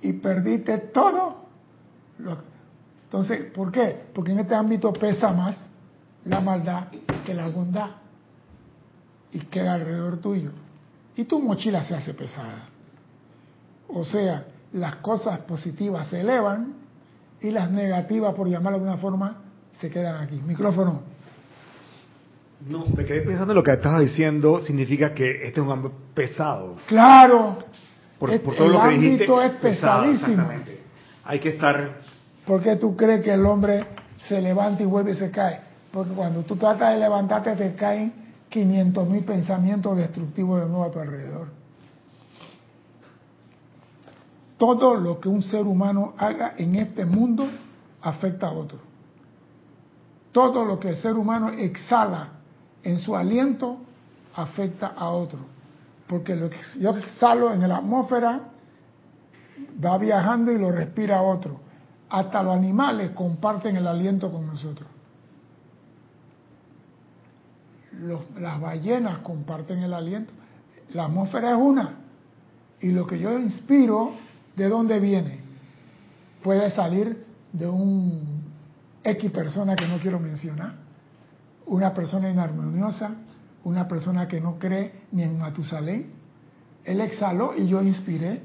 Y 0.00 0.14
perdiste 0.14 0.78
todo. 0.78 1.44
Entonces, 3.04 3.52
¿por 3.52 3.70
qué? 3.70 4.06
Porque 4.14 4.32
en 4.32 4.38
este 4.38 4.54
ámbito 4.54 4.94
pesa 4.94 5.34
más 5.34 5.56
la 6.24 6.40
maldad 6.40 6.88
que 7.26 7.34
la 7.34 7.48
bondad. 7.48 7.90
Y 9.30 9.40
queda 9.40 9.74
alrededor 9.74 10.22
tuyo. 10.22 10.52
Y 11.16 11.24
tu 11.24 11.38
mochila 11.38 11.84
se 11.84 11.94
hace 11.94 12.14
pesada. 12.14 12.71
O 13.94 14.04
sea, 14.04 14.44
las 14.72 14.96
cosas 14.96 15.40
positivas 15.40 16.08
se 16.08 16.20
elevan 16.20 16.74
y 17.40 17.50
las 17.50 17.70
negativas, 17.70 18.34
por 18.34 18.48
llamarlo 18.48 18.78
de 18.78 18.84
una 18.84 18.96
forma, 18.96 19.36
se 19.80 19.90
quedan 19.90 20.22
aquí. 20.22 20.40
Micrófono. 20.46 21.02
No, 22.68 22.86
me 22.96 23.04
quedé 23.04 23.22
pensando 23.22 23.52
en 23.52 23.56
lo 23.56 23.62
que 23.62 23.72
estabas 23.72 24.00
diciendo, 24.00 24.60
significa 24.60 25.12
que 25.12 25.46
este 25.46 25.60
es 25.60 25.66
un 25.66 25.72
ámbito 25.72 25.94
pesado. 26.14 26.76
Claro. 26.86 27.58
Por, 28.18 28.38
todo 28.38 28.68
lo 28.68 28.82
que 28.82 28.88
dijiste. 28.90 29.24
es 29.24 29.52
pesadísimo. 29.60 30.46
Hay 31.24 31.40
que 31.40 31.50
estar. 31.50 31.98
¿Por 32.46 32.62
qué 32.62 32.76
tú 32.76 32.96
crees 32.96 33.24
que 33.24 33.32
el 33.32 33.44
hombre 33.44 33.84
se 34.28 34.40
levanta 34.40 34.82
y 34.82 34.86
vuelve 34.86 35.10
y 35.10 35.14
se 35.14 35.30
cae? 35.32 35.60
Porque 35.92 36.12
cuando 36.12 36.42
tú 36.42 36.54
tratas 36.56 36.94
de 36.94 37.00
levantarte 37.00 37.52
te 37.56 37.74
caen 37.74 38.12
500 38.48 39.08
mil 39.08 39.24
pensamientos 39.24 39.96
destructivos 39.96 40.60
de 40.60 40.66
nuevo 40.68 40.84
a 40.84 40.90
tu 40.90 41.00
alrededor. 41.00 41.61
Todo 44.62 44.94
lo 44.94 45.18
que 45.18 45.28
un 45.28 45.42
ser 45.42 45.66
humano 45.66 46.14
haga 46.16 46.54
en 46.56 46.76
este 46.76 47.04
mundo 47.04 47.50
afecta 48.00 48.46
a 48.46 48.52
otro. 48.52 48.78
Todo 50.30 50.64
lo 50.64 50.78
que 50.78 50.90
el 50.90 50.96
ser 50.98 51.14
humano 51.14 51.48
exhala 51.48 52.28
en 52.84 53.00
su 53.00 53.16
aliento 53.16 53.78
afecta 54.36 54.92
a 54.96 55.10
otro. 55.10 55.40
Porque 56.06 56.36
lo 56.36 56.48
que 56.48 56.58
yo 56.78 56.90
exhalo 56.90 57.52
en 57.52 57.68
la 57.68 57.78
atmósfera 57.78 58.40
va 59.84 59.98
viajando 59.98 60.52
y 60.52 60.58
lo 60.60 60.70
respira 60.70 61.22
otro. 61.22 61.58
Hasta 62.08 62.40
los 62.44 62.54
animales 62.54 63.10
comparten 63.10 63.74
el 63.74 63.88
aliento 63.88 64.30
con 64.30 64.46
nosotros. 64.46 64.88
las 68.38 68.60
ballenas 68.60 69.18
comparten 69.24 69.80
el 69.80 69.92
aliento. 69.92 70.32
La 70.94 71.06
atmósfera 71.06 71.50
es 71.50 71.56
una. 71.56 71.96
Y 72.78 72.92
lo 72.92 73.08
que 73.08 73.18
yo 73.18 73.36
inspiro, 73.36 74.21
¿de 74.56 74.68
dónde 74.68 75.00
viene? 75.00 75.40
Puede 76.42 76.70
salir 76.72 77.24
de 77.52 77.66
un 77.68 78.42
X 79.04 79.30
persona 79.30 79.76
que 79.76 79.86
no 79.86 79.98
quiero 79.98 80.18
mencionar 80.18 80.82
una 81.66 81.94
persona 81.94 82.30
inarmoniosa, 82.30 83.14
una 83.64 83.86
persona 83.86 84.28
que 84.28 84.40
no 84.40 84.58
cree 84.58 84.92
ni 85.12 85.22
en 85.22 85.38
Matusalén. 85.38 86.12
Él 86.84 87.00
exhaló 87.00 87.54
y 87.56 87.68
yo 87.68 87.82
inspiré. 87.82 88.42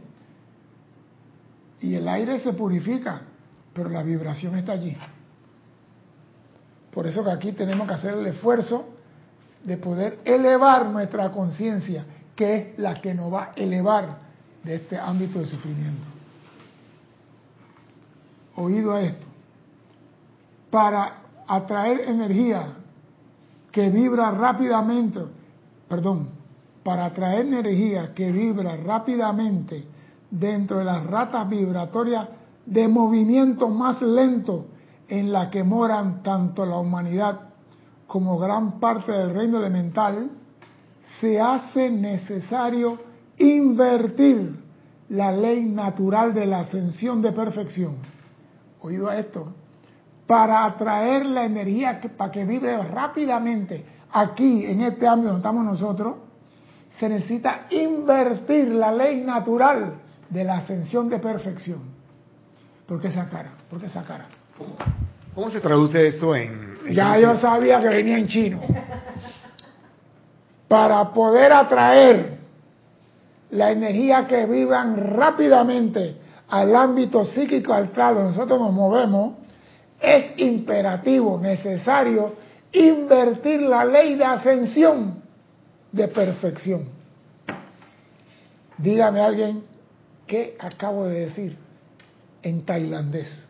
Y 1.80 1.96
el 1.96 2.08
aire 2.08 2.39
se 2.39 2.54
purifica, 2.54 3.22
pero 3.74 3.89
la 3.89 4.04
vibración 4.04 4.56
está 4.56 4.74
allí. 4.74 4.96
Por 6.91 7.06
eso 7.06 7.24
que 7.24 7.32
aquí 7.32 7.52
tenemos 7.52 7.88
que 7.88 7.93
hacer 7.93 8.13
el 8.13 8.26
esfuerzo 8.28 8.89
de 9.63 9.78
poder 9.78 10.20
elevar 10.26 10.88
nuestra 10.88 11.32
conciencia, 11.32 12.06
que 12.36 12.56
es 12.56 12.80
la 12.80 13.02
que 13.02 13.13
nos 13.13 13.32
va 13.32 13.46
a 13.46 13.52
elevar 13.56 14.27
de 14.67 14.75
este 14.75 14.99
ámbito 14.99 15.39
de 15.39 15.45
sufrimiento. 15.45 16.06
Oído 18.58 18.93
a 18.93 19.01
esto. 19.01 19.25
Para 20.69 21.21
atraer 21.47 22.01
energía 22.01 22.73
que 23.71 23.89
vibra 23.89 24.32
rápidamente, 24.32 25.21
perdón, 25.88 26.30
para 26.84 27.06
atraer 27.06 27.45
energía 27.45 28.13
que 28.13 28.32
vibra 28.32 28.75
rápidamente 28.75 29.86
dentro 30.30 30.80
de 30.80 30.86
las 30.86 31.06
ratas 31.06 31.47
vibratorias 31.47 32.27
de 32.65 32.88
movimiento 32.89 33.69
más 33.69 34.01
lento 34.01 34.65
en 35.08 35.32
la 35.32 35.49
que 35.49 35.63
moran 35.63 36.21
tanto 36.21 36.65
la 36.65 36.77
humanidad 36.77 37.39
como 38.08 38.38
gran 38.38 38.80
parte 38.80 39.13
del 39.13 39.34
reino 39.34 39.58
elemental, 39.60 40.30
se 41.21 41.39
hace 41.39 41.89
necesario 41.89 43.07
invertir 43.38 44.56
la 45.10 45.32
ley 45.32 45.63
natural 45.63 46.34
de 46.34 46.45
la 46.45 46.60
ascensión 46.60 47.21
de 47.21 47.32
perfección. 47.32 47.97
Oído 48.82 49.08
a 49.08 49.17
esto, 49.17 49.54
para 50.26 50.65
atraer 50.65 51.26
la 51.26 51.45
energía 51.45 52.02
para 52.17 52.32
que 52.32 52.45
vibre 52.45 52.78
rápidamente 52.84 53.86
aquí, 54.12 54.65
en 54.65 54.82
este 54.82 55.08
ámbito 55.08 55.30
donde 55.30 55.39
estamos 55.39 55.65
nosotros, 55.65 56.15
se 57.00 57.08
necesita 57.08 57.67
invertir 57.69 58.69
la 58.69 58.91
ley 58.91 59.21
natural 59.21 59.93
de 60.30 60.43
la 60.43 60.58
ascensión 60.58 61.10
de 61.10 61.19
perfección. 61.19 61.82
¿Por 62.86 63.00
qué 63.00 63.08
esa 63.08 63.30
cara? 63.30 63.52
¿Por 63.69 63.80
qué 63.80 63.86
esa 63.86 64.04
cara? 64.04 64.26
¿Cómo 65.34 65.50
se 65.50 65.62
traduce 65.62 66.08
eso 66.08 66.36
en...? 66.36 66.78
Ya 66.91 67.19
yo 67.19 67.38
sabía 67.38 67.80
que 67.80 67.88
venía 67.89 68.17
en 68.17 68.28
chino. 68.28 68.62
Para 70.67 71.13
poder 71.13 71.52
atraer 71.52 72.37
la 73.52 73.72
energía 73.72 74.28
que 74.28 74.46
vivan 74.46 74.98
rápidamente 75.16 76.18
al 76.50 76.76
ámbito 76.76 77.26
psíquico 77.26 77.74
astral 77.74 78.16
donde 78.16 78.32
nosotros 78.32 78.60
nos 78.60 78.74
movemos, 78.74 79.36
es 80.00 80.38
imperativo, 80.38 81.40
necesario, 81.40 82.36
invertir 82.72 83.62
la 83.62 83.84
ley 83.86 84.16
de 84.16 84.26
ascensión 84.26 85.22
de 85.92 86.08
perfección. 86.08 86.86
Dígame 88.78 89.22
alguien 89.22 89.64
qué 90.28 90.56
acabo 90.60 91.06
de 91.06 91.22
decir 91.22 91.58
en 92.44 92.64
tailandés. 92.64 93.46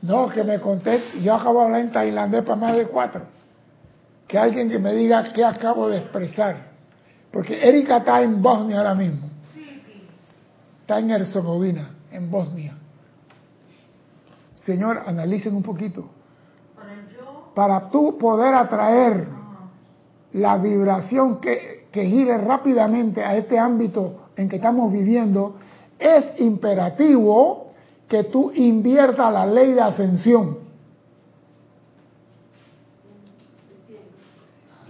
No, 0.00 0.28
que 0.28 0.42
me 0.42 0.60
conteste, 0.60 1.20
yo 1.20 1.34
acabo 1.34 1.60
de 1.60 1.64
hablar 1.66 1.80
en 1.82 1.92
tailandés 1.92 2.42
para 2.42 2.56
más 2.56 2.76
de 2.76 2.86
cuatro. 2.86 3.22
Que 4.32 4.38
alguien 4.38 4.70
que 4.70 4.78
me 4.78 4.94
diga 4.94 5.30
qué 5.34 5.44
acabo 5.44 5.90
de 5.90 5.98
expresar. 5.98 6.72
Porque 7.30 7.68
Erika 7.68 7.98
está 7.98 8.22
en 8.22 8.40
Bosnia 8.40 8.78
ahora 8.78 8.94
mismo. 8.94 9.28
Está 10.80 11.00
en 11.00 11.10
Herzegovina, 11.10 11.90
en 12.10 12.30
Bosnia. 12.30 12.74
Señor, 14.64 15.02
analicen 15.04 15.54
un 15.54 15.62
poquito. 15.62 16.08
Para 17.54 17.90
tú 17.90 18.16
poder 18.16 18.54
atraer 18.54 19.28
la 20.32 20.56
vibración 20.56 21.38
que, 21.38 21.88
que 21.92 22.06
gire 22.06 22.38
rápidamente 22.38 23.22
a 23.22 23.36
este 23.36 23.58
ámbito 23.58 24.28
en 24.34 24.48
que 24.48 24.56
estamos 24.56 24.90
viviendo, 24.90 25.56
es 25.98 26.40
imperativo 26.40 27.74
que 28.08 28.24
tú 28.24 28.50
inviertas 28.54 29.30
la 29.30 29.44
ley 29.44 29.74
de 29.74 29.82
ascensión. 29.82 30.62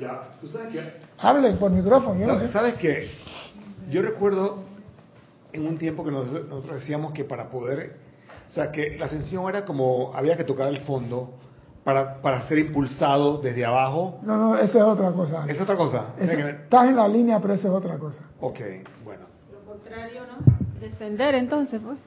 Ya, 0.02 0.31
tú 0.42 0.48
sabes 0.48 0.68
que... 0.72 0.82
Hablen 1.18 1.56
por 1.56 1.70
micrófono. 1.70 2.20
Yo 2.20 2.26
no 2.26 2.34
¿Sabes, 2.34 2.48
sé. 2.48 2.52
sabes 2.52 2.74
que 2.74 3.08
yo 3.90 4.02
recuerdo 4.02 4.64
en 5.52 5.66
un 5.66 5.78
tiempo 5.78 6.04
que 6.04 6.10
nos- 6.10 6.30
nosotros 6.30 6.80
decíamos 6.80 7.12
que 7.12 7.24
para 7.24 7.48
poder, 7.48 7.96
o 8.48 8.50
sea, 8.50 8.70
que 8.72 8.98
la 8.98 9.06
ascensión 9.06 9.48
era 9.48 9.64
como 9.64 10.12
había 10.14 10.36
que 10.36 10.44
tocar 10.44 10.68
el 10.68 10.80
fondo 10.80 11.34
para, 11.84 12.20
para 12.20 12.46
ser 12.48 12.58
impulsado 12.58 13.38
desde 13.38 13.64
abajo. 13.64 14.18
No, 14.22 14.36
no, 14.36 14.56
eso 14.58 14.78
es 14.78 14.84
otra 14.84 15.12
cosa. 15.12 15.44
Es 15.48 15.60
otra 15.60 15.76
cosa. 15.76 16.06
Estás 16.18 16.88
en 16.88 16.96
la 16.96 17.06
línea, 17.08 17.38
pero 17.40 17.54
eso 17.54 17.68
es 17.68 17.74
otra 17.74 17.96
cosa. 17.98 18.22
Ok, 18.40 18.58
bueno. 19.04 19.22
Lo 19.52 19.60
contrario, 19.72 20.22
¿no? 20.26 20.80
Descender 20.80 21.34
entonces, 21.36 21.80
pues. 21.84 21.98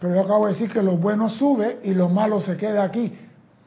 Pero 0.00 0.14
yo 0.16 0.20
acabo 0.22 0.46
de 0.46 0.52
decir 0.54 0.70
que 0.70 0.82
lo 0.82 0.96
bueno 0.96 1.30
sube 1.30 1.78
y 1.84 1.94
lo 1.94 2.08
malo 2.08 2.40
se 2.40 2.56
queda 2.56 2.82
aquí. 2.84 3.16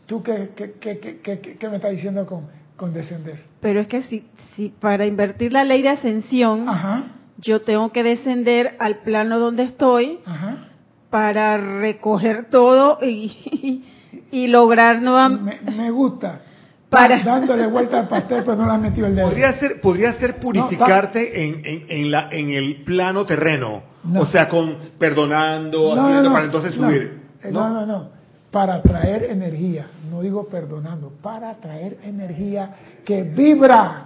¿Tú 0.06 0.22
qué, 0.22 0.52
qué, 0.56 0.74
qué, 0.74 1.00
qué, 1.00 1.20
qué- 1.40 1.58
qué 1.58 1.70
me 1.70 1.78
estás 1.78 1.92
diciendo 1.92 2.26
con, 2.26 2.48
con 2.76 2.94
descender? 2.94 3.44
Pero 3.62 3.80
es 3.80 3.88
que 3.88 4.02
si, 4.04 4.26
si 4.56 4.70
para 4.70 5.06
invertir 5.06 5.54
la 5.54 5.64
ley 5.64 5.82
de 5.82 5.90
ascensión, 5.90 6.68
Ajá, 6.70 7.04
yo 7.38 7.62
tengo 7.62 7.92
que 7.92 8.04
descender 8.04 8.76
al 8.80 8.98
plano 9.00 9.40
donde 9.40 9.64
estoy 9.64 10.20
ajá. 10.26 10.68
para 11.10 11.58
recoger 11.58 12.50
todo 12.50 13.00
y, 13.02 13.84
y 14.32 14.48
lograr 14.48 15.02
nuevamente... 15.02 15.60
Me, 15.66 15.72
me 15.72 15.92
gusta. 15.92 16.42
Para- 16.90 17.24
Dándole 17.24 17.68
vuelta 17.68 18.00
al 18.00 18.08
pastel, 18.08 18.44
pero 18.46 18.56
no 18.58 18.66
le 18.68 18.72
has 18.72 18.80
metido 18.80 19.08
el 19.08 19.16
dedo. 19.16 19.28
Podría 19.28 19.54
ser, 19.60 19.82
podría 19.82 20.14
ser 20.14 20.40
purificarte 20.40 21.44
en, 21.46 21.66
en, 21.66 21.86
en, 21.90 22.12
la, 22.12 22.30
en 22.32 22.52
el 22.52 22.84
plano 22.86 23.26
terreno. 23.26 23.84
No. 24.06 24.22
O 24.22 24.26
sea, 24.28 24.48
con 24.48 24.78
perdonando, 25.00 25.94
haciendo 26.00 26.32
para 26.32 26.46
entonces 26.46 26.78
no. 26.78 26.88
subir. 26.88 27.22
Eh, 27.44 27.52
No, 27.52 27.70
no, 27.70 27.86
no. 27.86 28.10
Para 28.52 28.82
traer 28.82 29.24
energía, 29.24 29.88
no 30.16 30.22
digo 30.22 30.48
perdonando, 30.48 31.12
para 31.22 31.56
traer 31.56 31.98
energía 32.04 32.74
que 33.04 33.24
vibra 33.24 34.06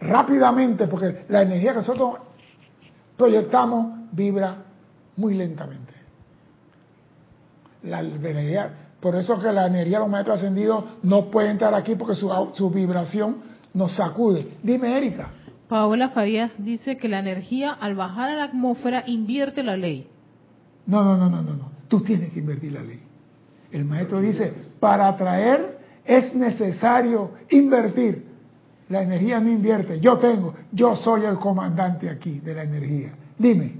rápidamente, 0.00 0.86
porque 0.86 1.26
la 1.28 1.42
energía 1.42 1.72
que 1.72 1.78
nosotros 1.78 2.14
proyectamos 3.16 4.08
vibra 4.12 4.56
muy 5.16 5.34
lentamente. 5.34 5.92
La 7.82 8.00
energía, 8.00 8.72
por 9.00 9.14
eso 9.16 9.38
que 9.38 9.52
la 9.52 9.66
energía 9.66 9.98
de 9.98 10.04
los 10.04 10.10
maestros 10.10 10.38
ascendidos 10.38 10.84
no 11.02 11.30
puede 11.30 11.50
entrar 11.50 11.74
aquí 11.74 11.94
porque 11.94 12.14
su, 12.14 12.30
su 12.54 12.70
vibración 12.70 13.36
nos 13.74 13.94
sacude. 13.94 14.48
Dime, 14.62 14.96
Erika. 14.96 15.30
Paola 15.68 16.08
Farías 16.08 16.52
dice 16.56 16.96
que 16.96 17.08
la 17.08 17.18
energía 17.18 17.72
al 17.72 17.94
bajar 17.94 18.30
a 18.30 18.36
la 18.36 18.44
atmósfera 18.44 19.04
invierte 19.06 19.62
la 19.62 19.76
ley. 19.76 20.08
No, 20.86 21.04
no, 21.04 21.18
no, 21.18 21.28
no, 21.28 21.42
no, 21.42 21.52
no. 21.54 21.70
Tú 21.88 22.00
tienes 22.00 22.32
que 22.32 22.38
invertir 22.38 22.72
la 22.72 22.82
ley. 22.82 23.03
El 23.74 23.84
maestro 23.84 24.20
dice, 24.20 24.52
para 24.78 25.08
atraer 25.08 25.78
es 26.04 26.34
necesario 26.34 27.32
invertir. 27.50 28.24
La 28.88 29.02
energía 29.02 29.40
no 29.40 29.50
invierte. 29.50 29.98
Yo 30.00 30.18
tengo, 30.18 30.54
yo 30.70 30.94
soy 30.94 31.24
el 31.24 31.36
comandante 31.38 32.08
aquí 32.08 32.38
de 32.40 32.54
la 32.54 32.62
energía. 32.62 33.12
Dime, 33.36 33.72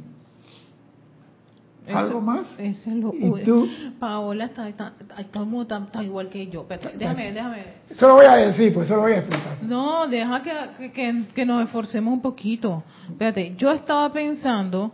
¿algo 1.86 2.08
Eso- 2.08 2.20
más? 2.20 2.58
eso 2.58 2.90
es 2.90 2.96
lo- 2.96 3.14
¿Y 3.14 3.42
tú? 3.44 3.68
Paola 4.00 4.46
está, 4.46 4.68
está, 4.68 4.94
está 5.18 5.44
tan 5.92 6.04
igual 6.04 6.28
que 6.30 6.46
yo. 6.48 6.64
Pero 6.66 6.90
déjame, 6.98 7.32
déjame. 7.32 7.62
Eso 7.90 8.08
lo 8.08 8.14
voy 8.14 8.26
a 8.26 8.36
decir, 8.36 8.72
pues 8.72 8.86
eso 8.86 8.96
lo 8.96 9.02
voy 9.02 9.12
a 9.12 9.18
explicar. 9.18 9.58
No, 9.62 10.06
deja 10.08 10.42
que, 10.42 10.52
que, 10.78 10.92
que- 10.92 11.24
que 11.34 11.46
nos 11.46 11.62
esforcemos 11.62 12.12
un 12.14 12.22
poquito. 12.22 12.82
Espérate, 13.10 13.54
yo 13.56 13.70
estaba 13.70 14.10
pensando 14.12 14.92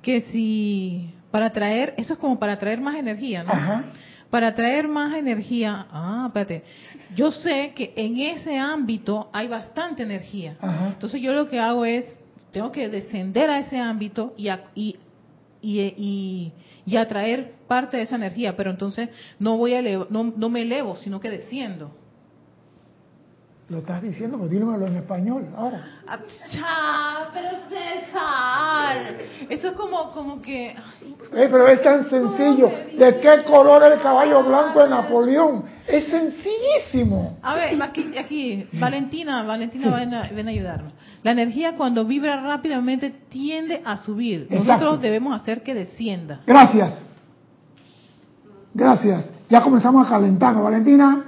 que 0.00 0.20
si 0.22 1.12
para 1.32 1.50
traer, 1.50 1.94
eso 1.96 2.12
es 2.14 2.18
como 2.18 2.38
para 2.38 2.58
traer 2.58 2.80
más 2.80 2.94
energía, 2.96 3.42
¿no? 3.42 3.52
Ajá. 3.52 3.84
Para 4.32 4.54
traer 4.54 4.88
más 4.88 5.14
energía, 5.14 5.86
ah, 5.92 6.24
espérate, 6.28 6.62
yo 7.14 7.30
sé 7.30 7.72
que 7.76 7.92
en 7.96 8.18
ese 8.18 8.56
ámbito 8.58 9.28
hay 9.30 9.46
bastante 9.46 10.04
energía. 10.04 10.56
Ajá. 10.58 10.86
Entonces 10.88 11.20
yo 11.20 11.34
lo 11.34 11.50
que 11.50 11.60
hago 11.60 11.84
es, 11.84 12.16
tengo 12.50 12.72
que 12.72 12.88
descender 12.88 13.50
a 13.50 13.58
ese 13.58 13.78
ámbito 13.78 14.32
y, 14.38 14.48
a- 14.48 14.70
y, 14.74 14.96
y, 15.60 15.80
y, 15.82 16.52
y 16.86 16.96
atraer 16.96 17.52
parte 17.68 17.98
de 17.98 18.04
esa 18.04 18.16
energía, 18.16 18.56
pero 18.56 18.70
entonces 18.70 19.10
no 19.38 19.58
voy 19.58 19.74
a 19.74 19.80
elevo- 19.82 20.06
no, 20.08 20.24
no 20.34 20.48
me 20.48 20.62
elevo, 20.62 20.96
sino 20.96 21.20
que 21.20 21.28
desciendo. 21.28 21.94
Lo 23.72 23.78
estás 23.78 24.02
diciendo, 24.02 24.36
pues 24.36 24.50
dímelo 24.50 24.86
en 24.86 24.96
español 24.96 25.46
ahora. 25.56 25.82
Ah, 26.06 26.18
cha, 26.50 27.30
pero 27.32 27.48
César, 27.70 29.16
eso 29.48 29.68
es 29.68 29.72
como, 29.72 30.10
como 30.12 30.42
que, 30.42 30.76
ay, 30.76 31.16
Eh, 31.32 31.48
pero 31.50 31.66
es 31.68 31.82
tan 31.82 32.10
sencillo. 32.10 32.70
¿De 32.98 33.18
qué 33.22 33.44
color 33.44 33.82
el 33.90 33.98
caballo 34.00 34.42
blanco 34.44 34.82
de 34.82 34.90
Napoleón? 34.90 35.64
Es 35.88 36.04
sencillísimo. 36.08 37.38
a 37.42 37.54
ver, 37.54 37.82
aquí, 37.82 38.12
aquí 38.18 38.66
Valentina, 38.74 39.42
Valentina 39.42 39.96
ven, 39.96 40.12
a, 40.12 40.28
ven 40.28 40.48
a 40.48 40.50
ayudarnos. 40.50 40.92
La 41.22 41.30
energía 41.30 41.74
cuando 41.74 42.04
vibra 42.04 42.42
rápidamente 42.42 43.08
tiende 43.30 43.80
a 43.86 43.96
subir. 43.96 44.48
Nosotros 44.50 44.66
Exacto. 44.76 44.96
debemos 44.98 45.34
hacer 45.40 45.62
que 45.62 45.72
descienda. 45.72 46.40
Gracias. 46.46 47.02
Gracias. 48.74 49.32
Ya 49.48 49.62
comenzamos 49.62 50.06
a 50.06 50.10
calentarnos. 50.10 50.62
Valentina, 50.62 51.24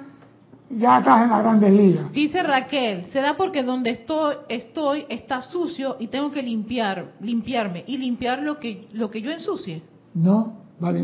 ya 0.71 0.99
estás 0.99 1.23
en 1.23 1.31
la 1.31 1.41
grandes 1.41 1.73
ligas. 1.73 2.11
Dice 2.13 2.43
Raquel, 2.43 3.07
será 3.07 3.37
porque 3.37 3.63
donde 3.63 3.91
estoy, 3.91 4.37
estoy 4.49 5.07
está 5.09 5.43
sucio 5.43 5.97
y 6.01 6.09
tengo 6.09 6.31
que 6.31 6.43
limpiar, 6.43 7.13
limpiarme 7.21 7.85
y 7.87 7.99
limpiar 7.99 8.43
lo 8.43 8.59
que 8.59 8.89
lo 8.93 9.11
que 9.11 9.21
yo 9.23 9.31
ensucie. 9.31 9.83
No, 10.15 10.55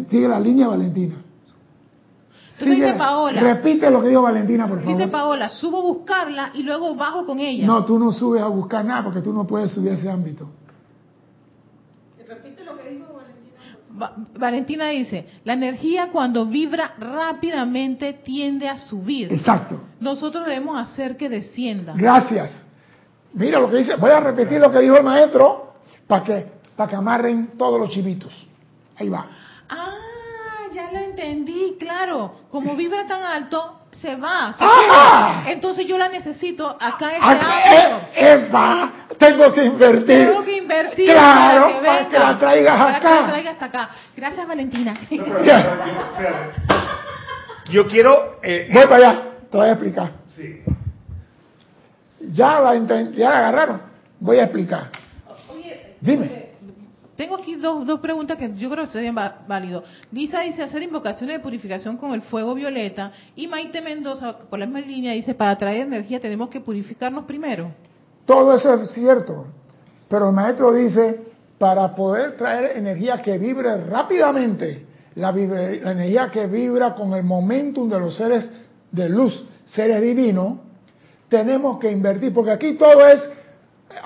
sigue 0.08 0.28
la 0.28 0.40
línea 0.40 0.68
Valentina. 0.68 1.16
Sigue- 2.58 2.74
dice 2.74 2.92
Paola, 2.92 3.40
Repite 3.40 3.90
lo 3.90 4.02
que 4.02 4.08
dijo 4.08 4.20
Valentina, 4.22 4.68
por 4.68 4.80
favor. 4.80 4.96
dice 4.96 5.08
Paola, 5.08 5.48
subo 5.48 5.78
a 5.78 5.82
buscarla 5.82 6.50
y 6.54 6.62
luego 6.62 6.94
bajo 6.94 7.24
con 7.24 7.40
ella. 7.40 7.66
No, 7.66 7.84
tú 7.86 7.98
no 7.98 8.12
subes 8.12 8.42
a 8.42 8.48
buscar 8.48 8.84
nada 8.84 9.02
porque 9.04 9.22
tú 9.22 9.32
no 9.32 9.46
puedes 9.46 9.70
subir 9.70 9.92
a 9.92 9.94
ese 9.94 10.10
ámbito. 10.10 10.46
Va- 13.89 13.89
Valentina 14.38 14.88
dice, 14.88 15.26
la 15.44 15.52
energía 15.52 16.08
cuando 16.10 16.46
vibra 16.46 16.94
rápidamente 16.98 18.14
tiende 18.14 18.68
a 18.68 18.78
subir. 18.78 19.32
Exacto. 19.32 19.80
Nosotros 20.00 20.46
debemos 20.46 20.80
hacer 20.80 21.16
que 21.16 21.28
descienda. 21.28 21.94
Gracias. 21.96 22.50
Mira 23.34 23.60
lo 23.60 23.70
que 23.70 23.78
dice. 23.78 23.96
Voy 23.96 24.10
a 24.10 24.20
repetir 24.20 24.60
lo 24.60 24.70
que 24.72 24.80
dijo 24.80 24.96
el 24.96 25.04
maestro 25.04 25.74
para 26.06 26.24
que, 26.24 26.46
para 26.76 26.88
que 26.88 26.96
amarren 26.96 27.52
todos 27.56 27.78
los 27.78 27.90
chivitos. 27.90 28.32
Ahí 28.96 29.08
va. 29.08 29.26
Ah, 29.68 30.68
ya 30.72 30.90
lo 30.92 30.98
entendí, 30.98 31.76
claro. 31.78 32.32
Como 32.50 32.74
vibra 32.74 33.06
tan 33.06 33.22
alto, 33.22 33.79
se 34.00 34.16
va. 34.16 34.52
se 34.54 34.64
¡Ah! 34.64 35.42
queda. 35.44 35.52
Entonces 35.52 35.86
yo 35.86 35.98
la 35.98 36.08
necesito 36.08 36.68
acá 36.80 37.16
en 37.16 37.22
Ah, 37.22 37.32
este 37.32 37.46
ámbito. 37.46 38.08
eh, 38.14 38.32
Eva, 38.48 38.92
tengo 39.18 39.52
que 39.52 39.64
invertir. 39.64 40.06
Tengo 40.26 40.42
que 40.44 40.56
invertir 40.56 41.10
Claro, 41.12 41.62
para 41.62 41.68
que 41.80 41.80
para 41.86 41.98
venga, 41.98 42.08
que 42.10 42.18
la 42.18 42.38
traigas 42.38 42.78
para 42.78 42.90
que 43.00 43.06
acá. 43.06 43.20
la 43.20 43.26
traiga 43.28 43.50
hasta 43.52 43.64
acá. 43.66 43.90
Gracias, 44.16 44.46
Valentina. 44.48 44.94
Yo 47.70 47.86
quiero... 47.86 48.38
eh, 48.42 48.68
Voy 48.72 48.82
para 48.84 48.96
allá. 48.96 49.22
Te 49.50 49.56
voy 49.56 49.68
a 49.68 49.72
explicar. 49.72 50.10
sí. 50.36 50.62
Ya 52.32 52.60
la, 52.60 52.74
ya 53.12 53.30
la 53.30 53.38
agarraron. 53.38 53.82
Voy 54.20 54.38
a 54.38 54.44
explicar. 54.44 54.90
Oye, 55.52 55.96
Dime. 56.00 56.49
Tengo 57.20 57.36
aquí 57.36 57.54
dos, 57.56 57.86
dos 57.86 58.00
preguntas 58.00 58.38
que 58.38 58.50
yo 58.56 58.70
creo 58.70 58.86
que 58.86 58.92
serían 58.92 59.14
válidos. 59.14 59.84
Lisa 60.10 60.40
dice 60.40 60.62
hacer 60.62 60.82
invocaciones 60.82 61.36
de 61.36 61.42
purificación 61.42 61.98
con 61.98 62.14
el 62.14 62.22
fuego 62.22 62.54
violeta 62.54 63.12
y 63.36 63.46
Maite 63.46 63.82
Mendoza, 63.82 64.38
por 64.38 64.58
la 64.58 64.64
misma 64.64 64.80
línea, 64.80 65.12
dice 65.12 65.34
para 65.34 65.54
traer 65.58 65.82
energía 65.82 66.18
tenemos 66.18 66.48
que 66.48 66.62
purificarnos 66.62 67.26
primero. 67.26 67.72
Todo 68.24 68.54
eso 68.54 68.72
es 68.72 68.92
cierto. 68.92 69.48
Pero 70.08 70.30
el 70.30 70.34
maestro 70.34 70.72
dice, 70.72 71.20
para 71.58 71.94
poder 71.94 72.38
traer 72.38 72.78
energía 72.78 73.20
que 73.20 73.36
vibre 73.36 73.84
rápidamente, 73.84 74.86
la, 75.16 75.30
la 75.30 75.92
energía 75.92 76.30
que 76.30 76.46
vibra 76.46 76.94
con 76.94 77.12
el 77.12 77.22
momentum 77.22 77.90
de 77.90 78.00
los 78.00 78.16
seres 78.16 78.50
de 78.90 79.10
luz, 79.10 79.46
seres 79.66 80.00
divinos, 80.00 80.54
tenemos 81.28 81.78
que 81.80 81.90
invertir, 81.90 82.32
porque 82.32 82.52
aquí 82.52 82.78
todo 82.78 83.06
es 83.06 83.20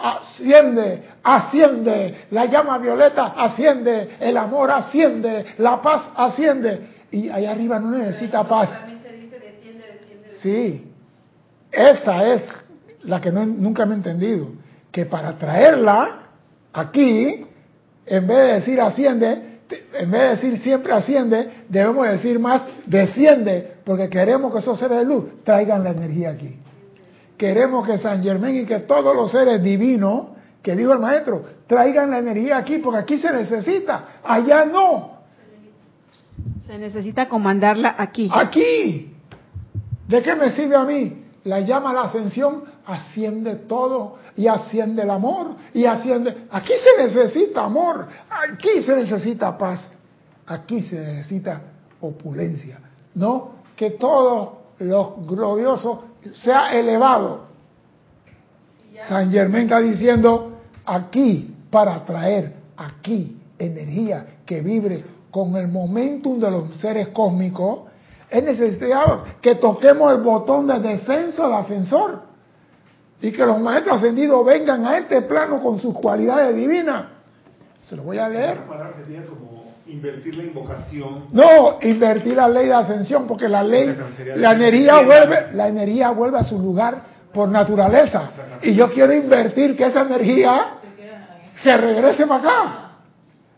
asciende, 0.03 1.14
asciende, 1.25 2.27
la 2.31 2.45
llama 2.47 2.79
violeta 2.79 3.35
asciende, 3.37 4.11
el 4.21 4.37
amor 4.37 4.71
asciende, 4.71 5.47
la 5.59 5.81
paz 5.81 6.03
asciende, 6.15 6.89
y 7.11 7.29
allá 7.31 7.53
arriba 7.53 7.79
no 7.81 7.91
necesita 7.91 8.45
paz. 8.45 8.69
Sí, 10.43 10.85
esa 11.73 12.35
es 12.35 12.43
la 13.05 13.21
que 13.21 13.33
no- 13.33 13.47
nunca 13.47 13.87
me 13.87 13.95
he 13.95 13.97
entendido, 13.97 14.49
que 14.93 15.07
para 15.07 15.37
traerla 15.39 16.21
aquí, 16.73 17.47
en 18.07 18.27
vez 18.27 18.37
de 18.37 18.53
decir 18.55 18.81
asciende, 18.81 19.61
en 19.95 20.11
vez 20.11 20.21
de 20.21 20.29
decir 20.29 20.59
siempre 20.61 20.93
asciende, 20.93 21.49
debemos 21.69 22.07
decir 22.07 22.39
más 22.39 22.63
desciende, 22.87 23.73
porque 23.85 24.11
queremos 24.11 24.53
que 24.53 24.59
esos 24.59 24.79
seres 24.79 24.99
de 24.99 25.05
luz 25.07 25.25
traigan 25.43 25.83
la 25.83 25.91
energía 25.91 26.31
aquí. 26.31 26.55
Queremos 27.39 27.87
que 27.87 27.99
San 27.99 28.23
Germán 28.23 28.55
y 28.55 28.65
que 28.67 28.81
todos 28.81 29.17
los 29.17 29.31
seres 29.31 29.63
divinos, 29.63 30.27
que 30.65 30.75
dijo 30.75 30.95
el 30.95 30.99
maestro, 30.99 31.45
traigan 31.67 32.11
la 32.11 32.19
energía 32.19 32.57
aquí, 32.57 32.79
porque 32.79 33.01
aquí 33.01 33.19
se 33.19 33.31
necesita, 33.31 34.21
allá 34.25 34.65
no. 34.65 35.19
Se 36.67 36.79
necesita 36.79 37.29
comandarla 37.29 37.95
aquí. 37.99 38.31
Aquí. 38.33 39.15
¿De 40.09 40.23
qué 40.23 40.35
me 40.35 40.53
sirve 40.53 40.75
a 40.75 40.85
mí? 40.85 41.23
La 41.45 41.61
llama 41.61 41.91
a 41.91 41.93
la 41.93 42.01
ascensión, 42.05 42.65
asciende 42.87 43.57
todo 43.57 44.17
y 44.37 44.47
asciende 44.47 45.03
el 45.03 45.11
amor 45.11 45.49
y 45.75 45.85
asciende. 45.85 46.47
Aquí 46.51 46.73
se 46.83 47.03
necesita 47.05 47.65
amor, 47.65 48.09
aquí 48.31 48.81
se 48.87 48.97
necesita 48.97 49.59
paz, 49.59 49.87
aquí 50.47 50.81
se 50.85 50.99
necesita 50.99 51.61
opulencia. 52.01 52.79
No 53.15 53.57
que 53.77 53.91
todo 53.91 54.63
lo 54.79 55.17
glorioso 55.27 56.05
sea 56.43 56.75
elevado. 56.75 57.49
San 59.09 59.31
Germán 59.31 59.65
está 59.65 59.81
diciendo 59.81 60.54
aquí 60.87 61.55
para 61.71 62.05
traer 62.05 62.55
aquí 62.77 63.37
energía 63.59 64.27
que 64.47 64.61
vibre 64.61 65.05
con 65.31 65.57
el 65.57 65.69
momentum 65.69 66.39
de 66.39 66.51
los 66.51 66.77
seres 66.77 67.09
cósmicos, 67.09 67.81
es 68.31 68.43
necesario 68.43 69.25
que 69.41 69.57
toquemos 69.57 70.13
el 70.13 70.21
botón 70.23 70.67
de 70.67 70.79
descenso 70.79 71.45
del 71.45 71.55
ascensor 71.55 72.23
y 73.21 73.33
que 73.33 73.45
los 73.45 73.61
maestros 73.61 73.97
ascendidos 73.97 74.45
vengan 74.45 74.87
a 74.87 74.99
este 74.99 75.23
plano 75.23 75.61
con 75.61 75.79
sus 75.79 75.95
cualidades 75.95 76.55
divinas. 76.55 77.07
Se 77.89 77.97
lo 77.97 78.03
voy 78.03 78.19
a 78.19 78.29
leer. 78.29 78.57
La 78.57 78.67
palabra 78.67 78.93
sería 78.95 79.25
como 79.27 79.75
invertir 79.87 80.37
la 80.37 80.45
invocación. 80.45 81.25
No, 81.33 81.79
invertir 81.83 82.35
la 82.35 82.49
ley 82.49 82.67
de 82.67 82.75
ascensión, 82.75 83.27
porque 83.27 83.49
la 83.49 83.63
ley, 83.63 83.97
la 84.37 84.53
energía 84.53 85.01
vuelve, 85.03 85.53
la 85.53 85.69
energía 85.69 86.11
vuelve 86.11 86.39
a 86.39 86.45
su 86.45 86.59
lugar 86.59 87.15
por 87.33 87.49
naturaleza. 87.49 88.31
Y 88.65 88.75
yo 88.75 88.91
quiero 88.93 89.13
invertir 89.13 89.77
que 89.77 89.87
esa 89.87 90.03
energía 90.03 90.67
se 91.63 91.77
regrese 91.77 92.27
para 92.27 92.41
acá. 92.41 92.91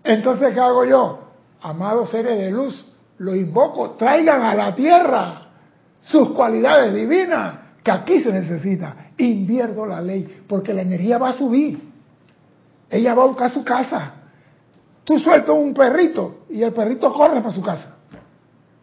Entonces, 0.05 0.53
¿qué 0.53 0.61
hago 0.61 0.85
yo? 0.85 1.21
Amados 1.61 2.11
seres 2.11 2.39
de 2.39 2.51
luz, 2.51 2.87
lo 3.19 3.35
invoco, 3.35 3.93
traigan 3.93 4.43
a 4.43 4.55
la 4.55 4.75
tierra 4.75 5.43
sus 6.01 6.31
cualidades 6.31 6.95
divinas, 6.95 7.55
que 7.83 7.91
aquí 7.91 8.21
se 8.21 8.31
necesita. 8.33 8.95
Invierto 9.19 9.87
la 9.87 10.01
ley, 10.01 10.43
porque 10.49 10.73
la 10.75 10.83
energía 10.83 11.19
va 11.19 11.31
a 11.31 11.33
subir. 11.33 11.81
Ella 12.91 13.15
va 13.15 13.23
a 13.25 13.27
buscar 13.27 13.51
su 13.51 13.65
casa. 13.65 14.13
Tú 15.05 15.19
sueltas 15.19 15.51
un 15.57 15.73
perrito 15.73 16.41
y 16.51 16.63
el 16.63 16.73
perrito 16.73 17.13
corre 17.13 17.41
para 17.41 17.53
su 17.53 17.63
casa. 17.63 17.97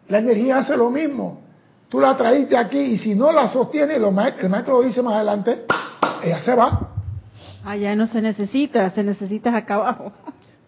La 0.08 0.18
energía 0.18 0.58
hace 0.58 0.76
lo 0.76 0.90
mismo. 0.90 1.40
Tú 1.88 2.00
la 2.00 2.16
traíste 2.16 2.56
aquí 2.56 2.78
y 2.78 2.98
si 2.98 3.14
no 3.14 3.30
la 3.30 3.48
sostiene, 3.48 3.98
lo 3.98 4.10
ma- 4.10 4.28
el 4.28 4.48
maestro 4.48 4.78
lo 4.78 4.82
dice 4.82 5.00
más 5.02 5.14
adelante, 5.14 5.64
ella 6.24 6.40
se 6.40 6.54
va. 6.54 6.90
Allá 7.64 7.94
no 7.96 8.06
se 8.06 8.20
necesita, 8.20 8.90
se 8.90 9.02
necesita 9.02 9.56
acá 9.56 9.74
abajo. 9.74 10.12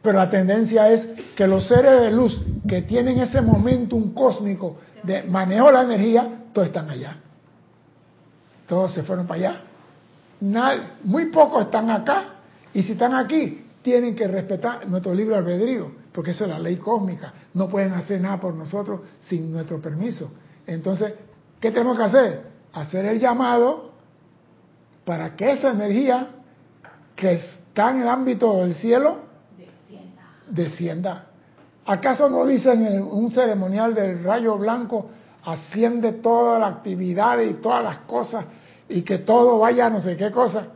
Pero 0.02 0.18
la 0.18 0.30
tendencia 0.30 0.88
es 0.90 1.06
que 1.34 1.46
los 1.46 1.66
seres 1.66 2.00
de 2.00 2.10
luz 2.12 2.40
que 2.68 2.82
tienen 2.82 3.18
ese 3.18 3.40
momentum 3.40 4.14
cósmico 4.14 4.78
de 5.02 5.22
manejo 5.24 5.66
de 5.66 5.72
la 5.72 5.82
energía, 5.82 6.28
todos 6.52 6.68
están 6.68 6.88
allá. 6.90 7.16
Todos 8.66 8.92
se 8.94 9.02
fueron 9.02 9.26
para 9.26 9.38
allá. 9.40 9.60
Nad- 10.40 10.78
muy 11.04 11.26
pocos 11.26 11.62
están 11.64 11.90
acá. 11.90 12.24
Y 12.72 12.82
si 12.82 12.92
están 12.92 13.14
aquí, 13.14 13.64
tienen 13.82 14.14
que 14.14 14.26
respetar 14.26 14.86
nuestro 14.88 15.14
libre 15.14 15.36
albedrío, 15.36 15.90
porque 16.12 16.32
esa 16.32 16.44
es 16.44 16.50
la 16.50 16.58
ley 16.58 16.76
cósmica. 16.76 17.32
No 17.54 17.68
pueden 17.68 17.92
hacer 17.92 18.20
nada 18.20 18.38
por 18.40 18.54
nosotros 18.54 19.00
sin 19.22 19.52
nuestro 19.52 19.80
permiso. 19.80 20.30
Entonces, 20.66 21.14
¿qué 21.60 21.70
tenemos 21.70 21.96
que 21.96 22.02
hacer? 22.04 22.42
Hacer 22.72 23.06
el 23.06 23.20
llamado 23.20 23.85
para 25.06 25.36
que 25.36 25.52
esa 25.52 25.70
energía 25.70 26.26
que 27.14 27.34
está 27.34 27.92
en 27.92 28.02
el 28.02 28.08
ámbito 28.08 28.58
del 28.58 28.74
cielo 28.74 29.18
descienda. 30.50 31.26
¿Acaso 31.86 32.28
no 32.28 32.44
dicen 32.44 32.84
en 32.84 33.02
un 33.02 33.30
ceremonial 33.30 33.94
del 33.94 34.24
rayo 34.24 34.58
blanco, 34.58 35.08
asciende 35.44 36.14
toda 36.14 36.58
la 36.58 36.66
actividad 36.66 37.38
y 37.38 37.54
todas 37.54 37.84
las 37.84 37.98
cosas 37.98 38.44
y 38.88 39.02
que 39.02 39.18
todo 39.18 39.60
vaya 39.60 39.86
a 39.86 39.90
no 39.90 40.00
sé 40.00 40.16
qué 40.16 40.32
cosa? 40.32 40.66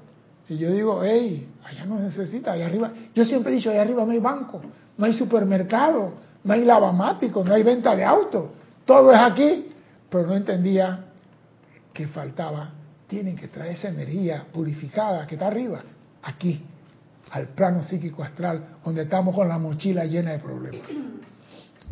Y 0.49 0.59
yo 0.59 0.71
digo, 0.71 1.01
hey, 1.03 1.49
allá 1.65 1.85
no 1.87 1.99
necesita, 1.99 2.53
allá 2.53 2.67
arriba. 2.67 2.93
Yo 3.13 3.25
siempre 3.25 3.53
he 3.53 3.57
dicho, 3.57 3.71
allá 3.71 3.83
arriba 3.83 4.05
no 4.05 4.13
hay 4.13 4.21
banco, 4.21 4.61
no 4.97 5.07
hay 5.07 5.15
supermercado, 5.15 6.13
no 6.45 6.53
hay 6.53 6.65
lavamático, 6.65 7.43
no 7.45 7.53
hay 7.53 7.65
venta 7.65 7.97
de 7.97 8.05
autos. 8.05 8.51
Todo 8.85 9.13
es 9.13 9.19
aquí, 9.21 9.69
pero 10.09 10.29
no 10.29 10.37
entendía 10.37 11.07
que 11.93 12.07
faltaba. 12.07 12.80
Tienen 13.11 13.35
que 13.35 13.49
traer 13.49 13.73
esa 13.73 13.89
energía 13.89 14.45
purificada 14.53 15.27
que 15.27 15.35
está 15.35 15.49
arriba, 15.49 15.83
aquí, 16.23 16.63
al 17.33 17.49
plano 17.49 17.83
psíquico 17.83 18.23
astral, 18.23 18.65
donde 18.85 19.03
estamos 19.03 19.35
con 19.35 19.49
la 19.49 19.59
mochila 19.59 20.05
llena 20.05 20.31
de 20.31 20.39
problemas. 20.39 20.89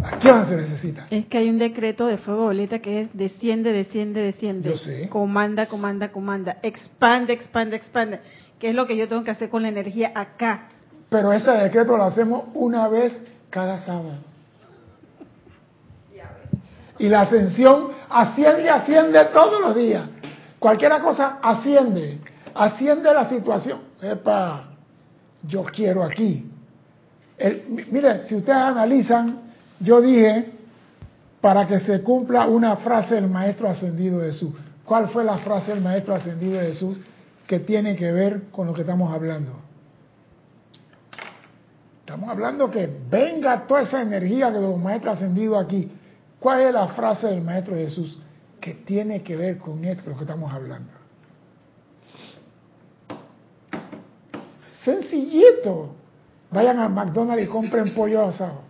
Aquí 0.00 0.28
donde 0.28 0.46
se 0.46 0.56
necesita. 0.56 1.08
Es 1.10 1.26
que 1.26 1.38
hay 1.38 1.50
un 1.50 1.58
decreto 1.58 2.06
de 2.06 2.18
fuego 2.18 2.44
boleta 2.44 2.78
que 2.78 3.00
es 3.00 3.08
desciende, 3.14 3.72
desciende, 3.72 4.22
desciende. 4.22 4.68
Yo 4.70 4.76
sé. 4.76 5.08
Comanda, 5.08 5.66
comanda, 5.66 6.12
comanda. 6.12 6.58
Expande, 6.62 7.32
expande, 7.32 7.74
expande. 7.74 8.20
Que 8.60 8.68
es 8.68 8.76
lo 8.76 8.86
que 8.86 8.96
yo 8.96 9.08
tengo 9.08 9.24
que 9.24 9.32
hacer 9.32 9.48
con 9.48 9.62
la 9.62 9.70
energía 9.70 10.12
acá. 10.14 10.68
Pero 11.08 11.32
ese 11.32 11.50
decreto 11.50 11.96
lo 11.96 12.04
hacemos 12.04 12.44
una 12.54 12.86
vez 12.86 13.20
cada 13.50 13.80
sábado. 13.80 14.18
Y 17.00 17.08
la 17.08 17.22
ascensión 17.22 17.88
asciende, 18.08 18.70
asciende 18.70 19.24
todos 19.32 19.60
los 19.60 19.74
días. 19.74 20.08
Cualquier 20.58 21.00
cosa 21.00 21.38
asciende, 21.40 22.18
asciende 22.54 23.14
la 23.14 23.28
situación. 23.28 23.80
Epa, 24.02 24.64
yo 25.42 25.64
quiero 25.64 26.02
aquí. 26.02 26.50
Mire, 27.90 28.26
si 28.26 28.34
ustedes 28.34 28.58
analizan, 28.58 29.40
yo 29.78 30.00
dije, 30.00 30.52
para 31.40 31.66
que 31.66 31.78
se 31.80 32.02
cumpla 32.02 32.46
una 32.46 32.76
frase 32.76 33.14
del 33.14 33.28
Maestro 33.28 33.68
Ascendido 33.68 34.20
Jesús. 34.20 34.52
¿Cuál 34.84 35.08
fue 35.10 35.22
la 35.22 35.38
frase 35.38 35.72
del 35.72 35.82
Maestro 35.82 36.14
Ascendido 36.14 36.60
Jesús 36.60 36.98
que 37.46 37.60
tiene 37.60 37.94
que 37.94 38.10
ver 38.10 38.50
con 38.50 38.66
lo 38.66 38.74
que 38.74 38.80
estamos 38.80 39.12
hablando? 39.12 39.52
Estamos 42.00 42.30
hablando 42.30 42.70
que 42.70 42.90
venga 43.08 43.66
toda 43.68 43.82
esa 43.82 44.02
energía 44.02 44.50
de 44.50 44.60
los 44.60 44.76
Maestros 44.78 45.18
Ascendidos 45.18 45.64
aquí. 45.64 45.88
¿Cuál 46.40 46.62
es 46.62 46.72
la 46.72 46.88
frase 46.88 47.28
del 47.28 47.42
Maestro 47.42 47.76
Jesús 47.76 48.18
que 48.60 48.74
tiene 48.74 49.22
que 49.22 49.36
ver 49.36 49.58
con 49.58 49.84
esto, 49.84 50.10
lo 50.10 50.16
que 50.16 50.24
estamos 50.24 50.52
hablando? 50.52 50.92
Sencillito. 54.84 55.94
Vayan 56.50 56.78
al 56.78 56.90
McDonald's 56.90 57.44
y 57.44 57.46
compren 57.46 57.94
pollo 57.94 58.26
asado. 58.26 58.62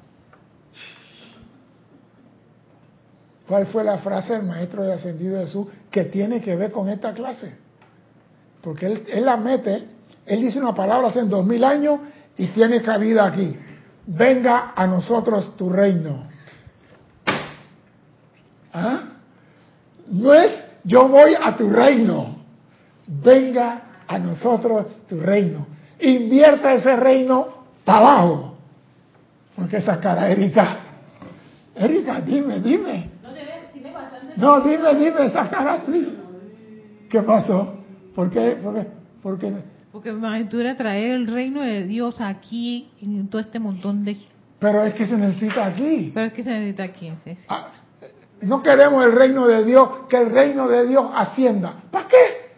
¿Cuál 3.46 3.66
fue 3.66 3.82
la 3.82 3.98
frase 3.98 4.34
del 4.34 4.42
Maestro 4.42 4.82
de 4.82 4.92
Ascendido 4.92 5.40
Jesús 5.40 5.68
que 5.90 6.04
tiene 6.04 6.40
que 6.40 6.54
ver 6.54 6.70
con 6.70 6.88
esta 6.88 7.14
clase? 7.14 7.56
Porque 8.60 8.86
él, 8.86 9.04
él 9.08 9.24
la 9.24 9.36
mete, 9.36 9.86
él 10.26 10.40
dice 10.42 10.58
una 10.58 10.74
palabra 10.74 11.08
hace 11.08 11.22
dos 11.22 11.46
mil 11.46 11.64
años 11.64 12.00
y 12.36 12.48
tiene 12.48 12.82
cabida 12.82 13.26
aquí. 13.26 13.56
Venga 14.06 14.72
a 14.74 14.86
nosotros 14.86 15.56
tu 15.56 15.70
reino. 15.70 16.28
¿Ah? 18.72 19.17
No 20.10 20.32
es 20.34 20.68
yo 20.84 21.08
voy 21.08 21.34
a 21.40 21.56
tu 21.56 21.68
reino. 21.70 22.36
Venga 23.06 23.82
a 24.06 24.18
nosotros 24.18 24.86
tu 25.08 25.20
reino. 25.20 25.66
Invierta 26.00 26.74
ese 26.74 26.96
reino 26.96 27.48
para 27.84 27.98
abajo. 27.98 28.54
Porque 29.56 29.78
esa 29.78 29.98
cara, 29.98 30.30
Erika. 30.30 30.78
Erika, 31.74 32.20
dime, 32.20 32.60
dime. 32.60 33.10
No, 33.22 33.32
tiene, 33.32 33.50
tiene 33.72 33.92
bastante. 33.92 34.34
No, 34.36 34.60
dime, 34.60 34.94
dime 34.94 35.26
esa 35.26 35.48
cara. 35.48 35.82
¿Qué 37.10 37.22
pasó? 37.22 37.74
¿Por 38.14 38.30
qué? 38.30 38.58
¿Por 38.62 38.74
qué? 38.74 38.86
¿Por 39.22 39.38
qué? 39.38 39.52
Porque 39.92 40.12
me 40.12 40.28
aventura 40.28 40.76
traer 40.76 41.16
el 41.16 41.26
reino 41.26 41.62
de 41.62 41.84
Dios 41.84 42.20
aquí 42.20 42.88
en 43.02 43.28
todo 43.28 43.40
este 43.40 43.58
montón 43.58 44.04
de. 44.04 44.16
Pero 44.58 44.84
es 44.84 44.94
que 44.94 45.06
se 45.06 45.16
necesita 45.16 45.66
aquí. 45.66 46.12
Pero 46.14 46.26
es 46.26 46.32
que 46.32 46.42
se 46.42 46.50
necesita 46.50 46.84
aquí. 46.84 47.12
sí, 47.24 47.34
sí. 47.34 47.44
Ah, 47.48 47.68
No 48.42 48.62
queremos 48.62 49.04
el 49.04 49.12
reino 49.12 49.46
de 49.46 49.64
Dios, 49.64 49.88
que 50.08 50.16
el 50.16 50.30
reino 50.30 50.68
de 50.68 50.86
Dios 50.86 51.06
ascienda. 51.14 51.74
¿Para 51.90 52.06
qué? 52.08 52.48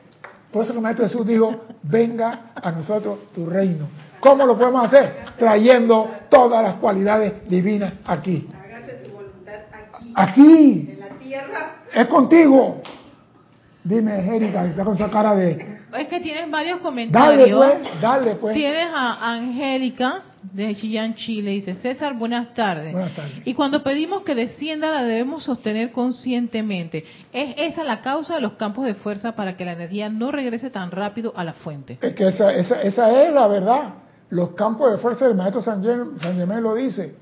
Por 0.53 0.65
eso 0.65 0.73
que 0.73 0.79
el 0.79 0.83
Maestro 0.83 1.07
Jesús 1.07 1.27
dijo, 1.27 1.55
venga 1.83 2.51
a 2.55 2.71
nosotros 2.73 3.19
tu 3.35 3.47
reino. 3.47 3.89
¿Cómo 4.21 4.45
lo 4.45 4.59
podemos 4.59 4.85
hacer? 4.85 5.25
Trayendo 5.39 6.11
todas 6.29 6.63
las 6.63 6.75
cualidades 6.77 7.49
divinas 7.49 7.95
aquí. 8.05 8.47
Hágase 8.53 9.05
su 9.07 9.13
voluntad 9.13 9.55
aquí, 9.73 10.13
Aquí. 10.15 10.91
en 10.93 11.01
la 11.01 11.09
tierra. 11.19 11.77
Es 11.95 12.07
contigo. 12.09 12.83
Dime, 13.83 14.37
Erika, 14.37 14.63
que 14.65 14.71
está 14.71 14.85
con 14.85 14.95
esa 14.95 15.09
cara 15.11 15.35
de... 15.35 15.79
Es 15.99 16.07
que 16.09 16.21
tienes 16.21 16.51
varios 16.51 16.79
Dale 16.79 16.83
comentarios. 16.83 17.59
pues, 17.59 18.01
dale 18.03 18.35
pues. 18.35 18.55
Tienes 18.55 18.87
a 18.95 19.33
Angélica 19.33 20.23
de 20.43 20.75
Chillán, 20.75 21.15
Chile. 21.15 21.53
Dice, 21.53 21.75
César, 21.77 22.15
buenas 22.15 22.55
tardes. 22.55 22.93
Buenas 22.93 23.15
tardes. 23.15 23.43
Y 23.45 23.55
cuando 23.55 23.83
pedimos 23.83 24.23
que 24.23 24.35
descienda, 24.35 24.91
la 24.91 25.05
debemos 25.05 25.45
sostener 25.45 25.93
conscientemente. 25.93 27.05
¿Es 27.33 27.55
esa 27.59 27.85
la 27.85 28.01
causa 28.01 28.35
de 28.37 28.41
los 28.41 28.55
campos 28.55 28.87
de 28.87 28.95
fuerza 28.95 29.33
para 29.33 29.57
que 29.57 29.65
la 29.65 29.73
energía 29.73 30.09
no 30.09 30.31
regrese 30.31 30.71
tan 30.71 30.91
rápido 30.91 31.33
a 31.37 31.45
la 31.45 31.53
fuente? 31.53 31.99
Es 32.01 32.15
que 32.15 32.29
esa, 32.29 32.53
esa, 32.53 32.83
esa 32.83 33.25
es 33.25 33.33
la 33.33 33.47
verdad. 33.47 33.95
Los 34.31 34.51
campos 34.55 34.93
de 34.93 34.99
fuerza 34.99 35.27
del 35.27 35.37
maestro 35.37 35.61
San 35.61 35.83
Germán, 35.83 36.19
San 36.21 36.37
Germán 36.37 36.63
lo 36.63 36.75
dice. 36.75 37.15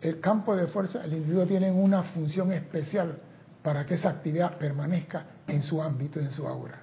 El 0.00 0.20
campo 0.20 0.54
de 0.54 0.66
fuerza, 0.66 1.04
el 1.04 1.14
individuo 1.14 1.46
tiene 1.46 1.70
una 1.70 2.02
función 2.02 2.52
especial 2.52 3.18
para 3.62 3.84
que 3.86 3.94
esa 3.94 4.10
actividad 4.10 4.56
permanezca 4.58 5.24
en 5.48 5.62
su 5.62 5.82
ámbito, 5.82 6.20
en 6.20 6.30
su 6.30 6.46
aura. 6.46 6.82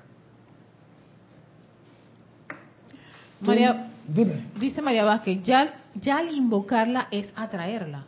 María, 3.39 3.93
Dime, 4.08 4.47
dice 4.60 4.82
María 4.82 5.06
Vázquez, 5.06 5.43
ya, 5.43 5.74
ya 5.95 6.18
al 6.18 6.34
invocarla 6.34 7.08
es 7.12 7.32
atraerla. 7.36 8.06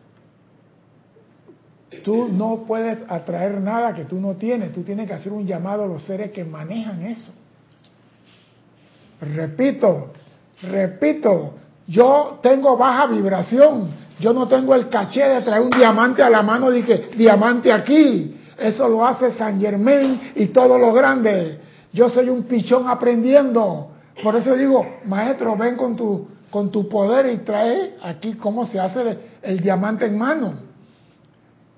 tú 2.04 2.28
no 2.28 2.66
puedes 2.68 3.00
atraer 3.08 3.62
nada 3.62 3.94
que 3.94 4.04
tú 4.06 4.20
no 4.20 4.36
tienes. 4.36 4.74
Tú 4.74 4.84
tienes 4.84 5.08
que 5.08 5.14
hacer 5.14 5.32
un 5.32 5.48
llamado 5.48 5.84
a 5.84 5.88
los 5.88 6.04
seres 6.04 6.32
que 6.32 6.44
manejan 6.44 7.06
eso. 7.06 7.34
Repito, 9.22 10.12
repito, 10.62 11.54
yo 11.88 12.40
tengo 12.44 12.76
baja 12.76 13.08
vibración. 13.08 13.90
Yo 14.20 14.34
no 14.34 14.48
tengo 14.48 14.76
el 14.76 14.90
caché 14.90 15.24
de 15.24 15.42
traer 15.42 15.62
un 15.62 15.70
diamante 15.70 16.22
a 16.22 16.30
la 16.30 16.42
mano 16.42 16.74
y 16.74 16.84
que 16.84 17.10
diamante 17.16 17.72
aquí. 17.72 18.38
Eso 18.58 18.88
lo 18.88 19.06
hace 19.06 19.32
San 19.32 19.60
Germain 19.60 20.32
y 20.36 20.48
todos 20.48 20.80
los 20.80 20.94
grandes. 20.94 21.58
Yo 21.94 22.10
soy 22.10 22.30
un 22.30 22.44
pichón 22.44 22.88
aprendiendo. 22.88 23.95
Por 24.24 24.36
eso 24.36 24.56
digo, 24.56 24.86
maestro, 25.06 25.58
ven 25.58 25.76
con 25.76 25.96
tu, 25.96 26.28
con 26.50 26.72
tu 26.72 26.88
poder 26.88 27.34
y 27.34 27.38
trae 27.40 27.98
aquí 28.02 28.36
cómo 28.36 28.66
se 28.66 28.80
hace 28.80 29.18
el, 29.42 29.60
diamante 29.60 30.06
en 30.06 30.18
mano. 30.18 30.54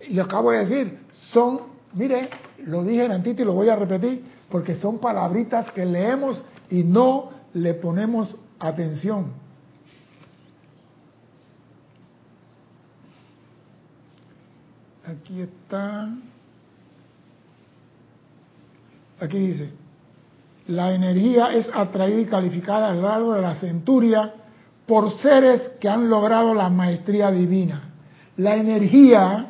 Y 0.07 0.19
acabo 0.19 0.51
de 0.51 0.59
decir, 0.59 0.99
son, 1.31 1.61
mire, 1.93 2.29
lo 2.65 2.83
dije 2.83 3.05
en 3.05 3.11
antito 3.11 3.41
y 3.41 3.45
lo 3.45 3.53
voy 3.53 3.69
a 3.69 3.75
repetir, 3.75 4.23
porque 4.49 4.75
son 4.75 4.99
palabritas 4.99 5.71
que 5.71 5.85
leemos 5.85 6.45
y 6.69 6.83
no 6.83 7.31
le 7.53 7.73
ponemos 7.73 8.35
atención. 8.59 9.33
Aquí 15.05 15.41
está. 15.41 16.09
Aquí 19.19 19.39
dice, 19.39 19.71
la 20.67 20.93
energía 20.93 21.53
es 21.53 21.69
atraída 21.73 22.19
y 22.21 22.25
calificada 22.25 22.89
a 22.89 22.93
lo 22.93 23.01
largo 23.03 23.33
de 23.33 23.41
la 23.41 23.55
centuria 23.55 24.33
por 24.85 25.11
seres 25.11 25.61
que 25.79 25.89
han 25.89 26.09
logrado 26.09 26.53
la 26.53 26.69
maestría 26.69 27.31
divina. 27.31 27.81
La 28.37 28.55
energía 28.55 29.47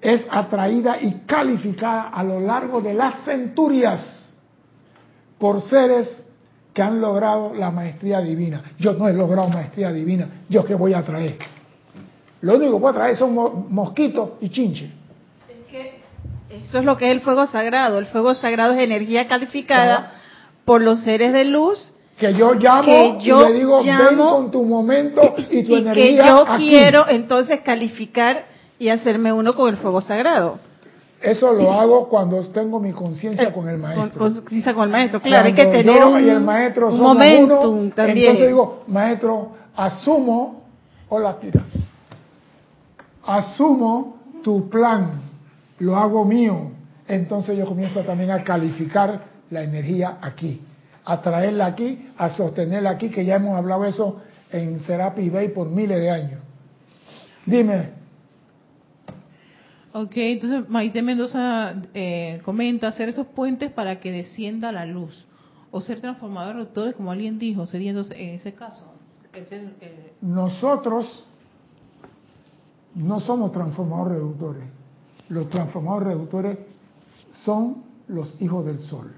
es 0.00 0.24
atraída 0.30 1.00
y 1.00 1.22
calificada 1.26 2.08
a 2.08 2.22
lo 2.24 2.40
largo 2.40 2.80
de 2.80 2.94
las 2.94 3.24
centurias 3.24 4.32
por 5.38 5.60
seres 5.62 6.26
que 6.72 6.82
han 6.82 7.00
logrado 7.00 7.54
la 7.54 7.70
maestría 7.70 8.20
divina. 8.20 8.62
Yo 8.78 8.94
no 8.94 9.08
he 9.08 9.12
logrado 9.12 9.48
maestría 9.48 9.92
divina, 9.92 10.28
yo 10.48 10.64
qué 10.64 10.74
voy 10.74 10.94
a 10.94 11.02
traer. 11.02 11.38
Lo 12.40 12.56
único 12.56 12.74
que 12.74 12.80
puedo 12.80 12.94
traer 12.94 13.16
son 13.16 13.34
mo- 13.34 13.66
mosquitos 13.70 14.30
y 14.40 14.48
chinches. 14.50 14.90
Es 15.48 15.70
que 15.70 16.00
eso 16.50 16.78
es 16.78 16.84
lo 16.84 16.96
que 16.96 17.06
es 17.06 17.12
el 17.12 17.20
fuego 17.20 17.46
sagrado. 17.46 17.98
El 17.98 18.06
fuego 18.06 18.34
sagrado 18.34 18.74
es 18.74 18.80
energía 18.80 19.26
calificada. 19.28 20.13
Por 20.64 20.80
los 20.82 21.00
seres 21.02 21.32
de 21.32 21.44
luz 21.44 21.92
Que 22.18 22.32
yo 22.34 22.54
llamo 22.54 22.82
Que 23.18 23.18
yo 23.24 23.40
y 23.48 23.52
le 23.52 23.58
digo, 23.58 23.82
ven 23.82 24.16
con 24.18 24.50
tu 24.50 24.62
momento 24.64 25.34
y 25.50 25.62
tu 25.64 25.72
y 25.72 25.78
energía 25.78 26.04
que 26.04 26.16
yo 26.28 26.48
aquí. 26.48 26.68
quiero 26.70 27.08
entonces 27.08 27.60
calificar 27.60 28.46
y 28.78 28.88
hacerme 28.88 29.32
uno 29.32 29.54
con 29.54 29.68
el 29.68 29.76
fuego 29.76 30.00
sagrado. 30.00 30.58
Eso 31.20 31.52
lo 31.52 31.72
hago 31.72 32.08
cuando 32.08 32.40
tengo 32.48 32.78
mi 32.80 32.92
conciencia 32.92 33.50
con 33.52 33.66
el 33.68 33.80
Con, 33.80 33.82
maestro. 33.82 34.18
con, 34.20 34.34
conciencia 34.34 34.74
con 34.74 34.84
el 34.84 34.90
maestro. 34.90 35.20
Claro, 35.22 35.46
hay 35.46 35.54
que 35.54 35.62
Cuando 35.64 35.78
tener 35.78 36.00
yo 36.00 36.08
un, 36.10 36.24
y 36.24 36.28
el 36.28 36.40
maestro 36.40 36.88
un 36.88 37.00
momentum 37.00 37.78
uno, 37.78 37.92
también. 37.94 38.18
Entonces 38.18 38.46
digo, 38.48 38.82
maestro, 38.88 39.52
asumo, 39.74 40.64
hola 41.08 41.38
tira, 41.40 41.62
asumo 43.26 44.16
tu 44.42 44.68
plan, 44.68 45.20
lo 45.78 45.96
hago 45.96 46.24
mío. 46.24 46.70
Entonces 47.08 47.56
yo 47.56 47.66
comienzo 47.66 48.00
también 48.02 48.30
a 48.30 48.42
calificar 48.44 49.20
la 49.54 49.62
energía 49.62 50.18
aquí, 50.20 50.60
a 51.04 51.22
traerla 51.22 51.66
aquí, 51.66 52.08
a 52.18 52.28
sostenerla 52.30 52.90
aquí, 52.90 53.08
que 53.10 53.24
ya 53.24 53.36
hemos 53.36 53.56
hablado 53.56 53.84
eso 53.86 54.20
en 54.50 54.80
Serapi 54.80 55.30
Bay 55.30 55.48
por 55.48 55.68
miles 55.68 55.98
de 55.98 56.10
años. 56.10 56.40
Dime, 57.46 58.04
Ok, 59.96 60.12
entonces 60.16 60.68
Maite 60.68 61.02
Mendoza 61.02 61.74
eh, 61.94 62.40
comenta 62.44 62.88
hacer 62.88 63.08
esos 63.08 63.28
puentes 63.28 63.70
para 63.70 64.00
que 64.00 64.10
descienda 64.10 64.72
la 64.72 64.86
luz. 64.86 65.24
O 65.70 65.80
ser 65.80 66.00
transformador 66.00 66.56
de 66.56 66.66
todo, 66.66 66.92
como 66.94 67.12
alguien 67.12 67.38
dijo, 67.38 67.64
sería 67.66 67.90
entonces 67.90 68.16
en 68.18 68.30
ese 68.30 68.54
caso. 68.54 68.84
El- 69.32 69.72
nosotros 70.20 71.24
no 72.96 73.20
somos 73.20 73.52
transformadores 73.52 74.14
reductores. 74.18 74.64
Los 75.28 75.48
transformadores 75.50 76.08
reductores 76.08 76.58
son 77.44 77.76
los 78.08 78.34
hijos 78.40 78.66
del 78.66 78.80
sol. 78.80 79.12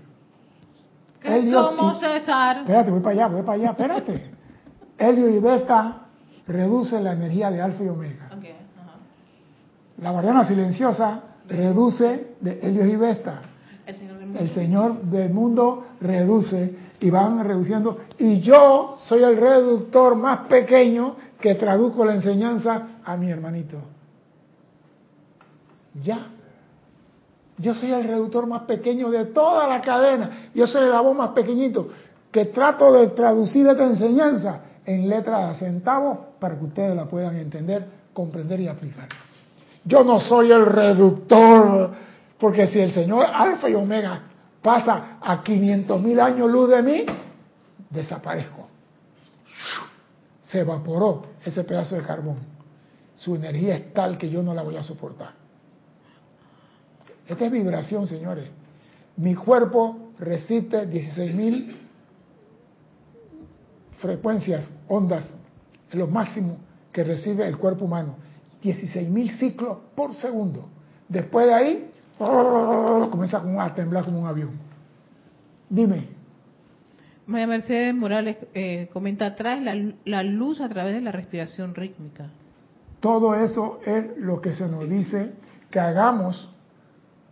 ¿Qué 1.27 1.39
Helios 1.39 1.75
y- 1.75 2.01
César? 2.01 2.59
Espérate, 2.59 2.91
voy 2.91 3.01
para 3.01 3.13
allá, 3.13 3.27
voy 3.29 3.43
para 3.43 3.53
allá, 3.55 3.71
espérate. 3.71 4.31
Helio 4.99 5.29
y 5.29 5.39
beta 5.41 6.03
reducen 6.47 7.05
la 7.05 7.13
energía 7.13 7.51
de 7.51 7.61
alfa 7.61 7.83
y 7.85 7.89
omega. 7.89 8.31
La 9.99 10.11
guardiana 10.11 10.45
silenciosa 10.47 11.23
reduce 11.49 12.35
de 12.41 12.61
Helios 12.63 12.87
y 12.87 12.97
Vesta. 12.97 13.41
El 13.87 13.97
Señor 13.97 14.19
del 14.19 14.27
mundo. 14.27 14.41
El 14.41 14.51
Señor 14.51 15.03
del 15.03 15.33
mundo 15.33 15.87
reduce 16.01 16.77
y 17.01 17.11
van 17.11 17.43
reduciendo. 17.45 17.99
Y 18.19 18.41
yo 18.41 18.97
soy 18.99 19.23
el 19.23 19.37
reductor 19.37 20.17
más 20.17 20.47
pequeño 20.49 21.17
que 21.41 21.55
traduzco 21.55 22.05
la 22.05 22.15
enseñanza 22.15 22.89
a 23.05 23.17
mi 23.17 23.31
hermanito. 23.31 23.79
Ya. 26.03 26.27
Yo 27.59 27.75
soy 27.75 27.91
el 27.93 28.05
reductor 28.05 28.47
más 28.47 28.63
pequeño 28.63 29.11
de 29.11 29.27
toda 29.27 29.67
la 29.67 29.81
cadena. 29.81 30.51
Yo 30.55 30.67
soy 30.67 30.85
el 30.85 30.93
voz 30.93 31.17
más 31.17 31.31
pequeñito 31.31 31.89
que 32.31 32.47
trato 32.47 32.93
de 32.93 33.09
traducir 33.09 33.67
esta 33.67 33.85
enseñanza 33.85 34.61
en 34.85 35.09
letras 35.09 35.53
de 35.59 35.67
centavos 35.67 36.19
para 36.39 36.59
que 36.59 36.65
ustedes 36.65 36.95
la 36.95 37.07
puedan 37.07 37.37
entender, 37.37 37.87
comprender 38.13 38.61
y 38.61 38.69
aplicar. 38.69 39.09
Yo 39.85 40.05
no 40.05 40.21
soy 40.21 40.53
el 40.53 40.67
reductor, 40.67 41.93
porque 42.39 42.67
si 42.67 42.81
el 42.81 42.93
Señor 42.93 43.25
Alfa 43.25 43.71
y 43.71 43.75
Omega 43.75 44.21
pasa 44.61 45.19
a 45.23 45.43
500 45.43 46.03
mil 46.03 46.21
años 46.21 46.51
luz 46.51 46.69
de 46.69 46.83
mí, 46.83 47.07
desaparezco. 47.89 48.69
Se 50.49 50.61
evaporó 50.61 51.27
ese 51.45 51.65
pedazo 51.65 51.95
de 51.95 52.03
carbón. 52.03 52.37
Su 53.17 53.35
energía 53.35 53.77
es 53.77 53.95
tal 53.95 54.19
que 54.19 54.29
yo 54.29 54.43
no 54.43 54.53
la 54.53 54.63
voy 54.63 54.77
a 54.77 54.83
soportar. 54.83 55.31
Esta 57.29 57.47
es 57.47 57.53
vibración, 57.53 58.07
señores. 58.07 58.49
Mi 59.17 59.35
cuerpo 59.35 60.11
resiste 60.19 60.87
16 60.87 61.35
mil 61.35 61.77
frecuencias, 63.99 64.69
ondas, 64.89 65.35
lo 65.93 66.07
máximo 66.07 66.59
que 66.93 67.05
recibe 67.05 67.47
el 67.47 67.57
cuerpo 67.57 67.85
humano. 67.87 68.17
16 68.63 69.09
mil 69.09 69.31
ciclos 69.33 69.79
por 69.95 70.15
segundo. 70.15 70.69
Después 71.09 71.47
de 71.47 71.55
ahí, 71.55 71.91
comienza 72.19 73.43
a 73.59 73.75
temblar 73.75 74.05
como 74.05 74.21
un 74.21 74.27
avión. 74.27 74.51
Dime. 75.69 76.09
María 77.27 77.47
Mercedes 77.49 77.95
Morales 77.95 78.37
eh, 78.55 78.89
comenta 78.93 79.27
atrás 79.27 79.61
la, 79.61 79.75
la 80.05 80.23
luz 80.23 80.61
a 80.61 80.69
través 80.69 80.95
de 80.95 81.01
la 81.01 81.11
respiración 81.11 81.75
rítmica. 81.75 82.31
Todo 83.01 83.35
eso 83.35 83.81
es 83.85 84.17
lo 84.17 84.41
que 84.41 84.53
se 84.53 84.69
nos 84.69 84.89
dice 84.89 85.33
que 85.71 85.81
hagamos, 85.81 86.53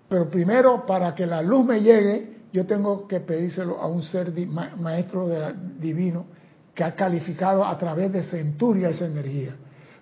pero 0.09 0.29
primero 0.29 0.85
para 0.87 1.15
que 1.15 1.27
la 1.27 1.43
luz 1.43 1.65
me 1.67 1.81
llegue, 1.81 2.35
yo 2.53 2.67
tengo 2.67 3.09
que 3.09 3.21
pedírselo 3.21 3.81
a 3.81 3.87
un 3.87 4.03
ser 4.03 4.33
di- 4.33 4.47
ma- 4.47 4.73
maestro 4.79 5.27
de- 5.27 5.55
divino 5.81 6.27
que 6.75 6.85
ha 6.85 6.95
calificado 6.95 7.65
a 7.65 7.77
través 7.79 8.13
de 8.13 8.23
centuria 8.25 8.91
esa 8.91 9.07
energía. 9.07 9.55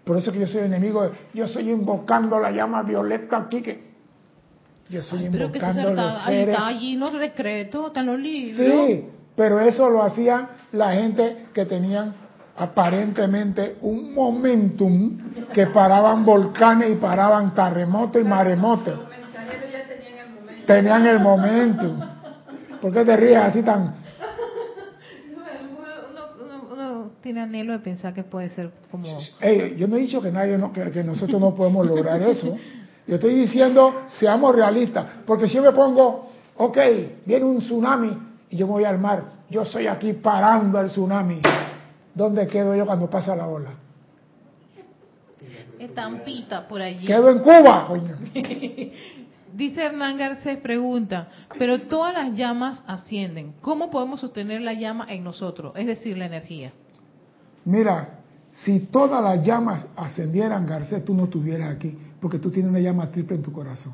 Por 0.05 0.17
eso 0.19 0.33
que 0.33 0.41
yo 0.41 0.47
soy 0.47 0.63
enemigo, 0.63 1.03
de- 1.05 1.11
yo 1.35 1.45
estoy 1.45 1.71
invocando 1.71 2.39
la 2.39 2.51
llama 2.51 2.83
violeta 2.83 3.37
aquí, 3.39 3.63
que 3.63 3.93
yo 4.91 5.01
estoy 5.01 5.21
Ay, 5.21 5.29
pero 5.33 5.51
que 5.53 5.59
invocando 5.59 5.91
los 5.91 5.99
está, 6.13 6.25
seres 6.27 6.49
está 6.49 6.67
allí 6.67 6.97
los 6.97 7.13
decretos, 7.13 7.87
están 7.87 8.07
los 8.07 8.19
libros. 8.19 8.67
Sí, 8.67 9.07
pero 9.37 9.61
eso 9.61 9.89
lo 9.89 10.03
hacían 10.03 10.49
la 10.73 10.93
gente 10.93 11.47
que 11.55 11.65
tenían 11.65 12.15
aparentemente 12.57 13.77
un 13.83 14.13
momentum 14.15 15.17
que 15.55 15.67
paraban 15.69 16.25
volcanes 16.25 16.91
y 16.91 16.95
paraban 16.97 17.55
terremotos 17.55 18.21
y 18.21 18.25
maremotos. 18.25 18.99
Tenían 20.67 21.07
el 21.07 21.19
momento. 21.21 21.95
¿Por 22.81 22.93
qué 22.93 23.05
te 23.05 23.17
ríes 23.17 23.37
así 23.39 23.63
tan? 23.63 23.95
Uno, 25.33 25.85
uno- 26.45 26.69
uno 26.73 27.11
tiene 27.23 27.41
anhelo 27.41 27.73
de 27.73 27.79
pensar 27.81 28.13
que 28.15 28.23
puede 28.25 28.49
ser 28.51 28.71
como... 28.91 29.19
Ey, 29.41 29.75
yo 29.77 29.87
no 29.89 29.97
he 29.97 30.01
dicho 30.01 30.21
que 30.21 30.31
nadie 30.31 30.59
no- 30.59 30.73
que, 30.73 30.91
que 30.91 31.03
nosotros 31.05 31.41
no 31.41 31.55
podemos 31.55 31.87
lograr 31.87 32.21
eso. 32.23 32.57
Yo 33.07 33.17
estoy 33.17 33.35
diciendo, 33.35 34.03
seamos 34.19 34.55
realistas, 34.55 35.07
porque 35.27 35.49
si 35.49 35.57
yo 35.57 35.63
me 35.63 35.73
pongo, 35.73 36.29
ok, 36.57 36.79
viene 37.27 37.45
un 37.45 37.59
tsunami 37.59 38.17
y 38.51 38.57
yo 38.57 38.67
me 38.67 38.73
voy 38.75 38.85
al 38.85 38.99
mar, 38.99 39.25
yo 39.51 39.63
estoy 39.63 39.87
aquí 39.89 40.13
parando 40.15 40.81
el 40.81 40.87
tsunami. 40.89 41.41
¿Dónde 42.15 42.47
quedo 42.47 42.75
yo 42.77 42.87
cuando 42.87 43.09
pasa 43.11 43.35
la 43.35 43.49
ola? 43.49 43.71
Estampita 45.79 46.69
por 46.69 46.81
allí. 46.81 47.07
Quedo 47.07 47.31
en 47.31 47.39
Cuba, 47.41 47.87
coño. 47.89 48.17
Dice 49.55 49.85
Hernán 49.85 50.17
Garcés, 50.17 50.59
pregunta, 50.59 51.29
pero 51.59 51.83
todas 51.83 52.15
las 52.15 52.37
llamas 52.37 52.83
ascienden. 52.87 53.55
¿Cómo 53.61 53.91
podemos 53.91 54.21
sostener 54.21 54.63
la 54.63 54.73
llama 54.73 55.07
en 55.09 55.25
nosotros? 55.25 55.73
Es 55.77 55.87
decir, 55.87 56.17
la 56.17 56.27
energía. 56.27 56.73
Mira, 57.65 58.21
si 58.65 58.81
todas 58.81 59.23
las 59.23 59.45
llamas 59.45 59.87
ascendieran, 59.97 60.67
Garcés, 60.67 61.05
tú 61.05 61.15
no 61.15 61.25
estuvieras 61.25 61.75
aquí, 61.75 61.97
porque 62.21 62.39
tú 62.39 62.51
tienes 62.51 62.71
una 62.71 62.81
llama 62.81 63.11
triple 63.11 63.37
en 63.37 63.43
tu 63.43 63.53
corazón. 63.53 63.93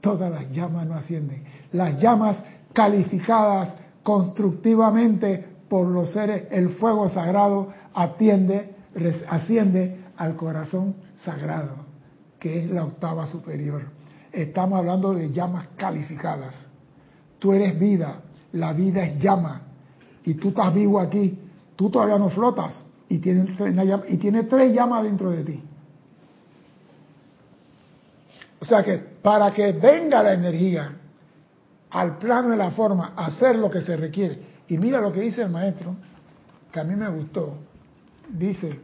Todas 0.00 0.30
las 0.30 0.50
llamas 0.50 0.86
no 0.86 0.94
ascienden. 0.94 1.44
Las 1.72 2.00
llamas 2.00 2.42
calificadas 2.72 3.74
constructivamente 4.02 5.44
por 5.68 5.86
los 5.86 6.12
seres, 6.12 6.44
el 6.50 6.70
fuego 6.70 7.08
sagrado 7.10 7.72
atiende, 7.92 8.74
asciende 9.28 10.04
al 10.16 10.34
corazón 10.36 10.94
sagrado, 11.24 11.87
que 12.38 12.64
es 12.64 12.70
la 12.70 12.84
octava 12.84 13.26
superior. 13.26 13.82
Estamos 14.32 14.78
hablando 14.78 15.14
de 15.14 15.30
llamas 15.30 15.68
calificadas. 15.76 16.66
Tú 17.38 17.52
eres 17.52 17.78
vida, 17.78 18.20
la 18.52 18.72
vida 18.72 19.04
es 19.04 19.18
llama, 19.18 19.62
y 20.24 20.34
tú 20.34 20.48
estás 20.48 20.72
vivo 20.74 21.00
aquí, 21.00 21.38
tú 21.76 21.90
todavía 21.90 22.18
no 22.18 22.30
flotas, 22.30 22.84
y 23.08 23.18
llama- 23.20 24.04
y 24.08 24.16
tienes 24.16 24.48
tres 24.48 24.74
llamas 24.74 25.02
dentro 25.04 25.30
de 25.30 25.44
ti. 25.44 25.62
O 28.60 28.64
sea 28.64 28.82
que 28.82 28.98
para 28.98 29.52
que 29.52 29.72
venga 29.72 30.22
la 30.22 30.34
energía 30.34 30.96
al 31.90 32.18
plano 32.18 32.50
de 32.50 32.56
la 32.56 32.70
forma, 32.72 33.14
hacer 33.16 33.56
lo 33.56 33.70
que 33.70 33.80
se 33.80 33.96
requiere. 33.96 34.58
Y 34.68 34.76
mira 34.76 35.00
lo 35.00 35.12
que 35.12 35.20
dice 35.20 35.42
el 35.42 35.50
maestro, 35.50 35.96
que 36.70 36.80
a 36.80 36.84
mí 36.84 36.94
me 36.94 37.08
gustó. 37.08 37.56
Dice, 38.28 38.78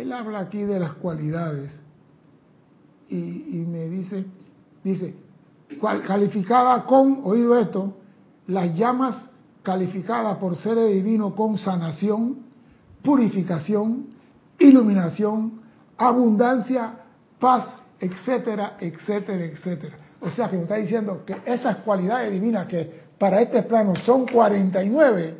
él 0.00 0.12
habla 0.12 0.40
aquí 0.40 0.62
de 0.62 0.80
las 0.80 0.94
cualidades 0.94 1.82
y, 3.08 3.64
me 3.66 3.88
dice, 3.88 4.24
dice, 4.84 5.14
calificada 6.06 6.84
con, 6.84 7.20
oído 7.24 7.58
esto, 7.58 7.96
las 8.46 8.74
llamas 8.74 9.28
calificadas 9.62 10.38
por 10.38 10.56
seres 10.56 10.92
divinos 10.94 11.34
con 11.34 11.58
sanación, 11.58 12.38
purificación, 13.02 14.06
iluminación, 14.58 15.60
abundancia, 15.98 16.94
paz, 17.40 17.74
etcétera, 17.98 18.76
etcétera, 18.78 19.44
etcétera. 19.44 19.96
O 20.20 20.30
sea 20.30 20.48
que 20.48 20.56
me 20.56 20.62
está 20.62 20.76
diciendo 20.76 21.24
que 21.26 21.36
esas 21.44 21.78
cualidades 21.78 22.30
divinas 22.30 22.66
que 22.66 23.00
para 23.18 23.42
este 23.42 23.62
plano 23.64 23.96
son 23.96 24.26
49, 24.26 25.34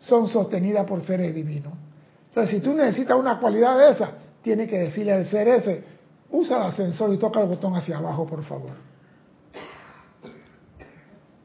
son 0.00 0.28
sostenidas 0.28 0.86
por 0.86 1.02
seres 1.02 1.32
divinos. 1.34 1.72
Entonces, 2.32 2.56
si 2.56 2.60
tú 2.62 2.72
necesitas 2.72 3.14
una 3.18 3.38
cualidad 3.38 3.76
de 3.76 3.90
esa, 3.90 4.12
tienes 4.42 4.66
que 4.70 4.78
decirle 4.78 5.12
al 5.12 5.26
ser 5.26 5.48
ese, 5.48 5.84
usa 6.30 6.56
el 6.56 6.62
ascensor 6.62 7.12
y 7.12 7.18
toca 7.18 7.42
el 7.42 7.46
botón 7.46 7.74
hacia 7.76 7.98
abajo, 7.98 8.26
por 8.26 8.42
favor. 8.42 8.70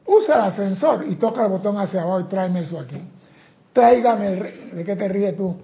Usa 0.06 0.34
el 0.36 0.40
ascensor 0.40 1.04
y 1.06 1.16
toca 1.16 1.44
el 1.44 1.50
botón 1.50 1.76
hacia 1.76 2.00
abajo 2.00 2.20
y 2.20 2.24
tráeme 2.24 2.60
eso 2.60 2.80
aquí. 2.80 2.96
Tráigame, 3.74 4.28
el 4.28 4.76
¿de 4.76 4.84
qué 4.84 4.96
te 4.96 5.08
ríes 5.08 5.36
tú? 5.36 5.56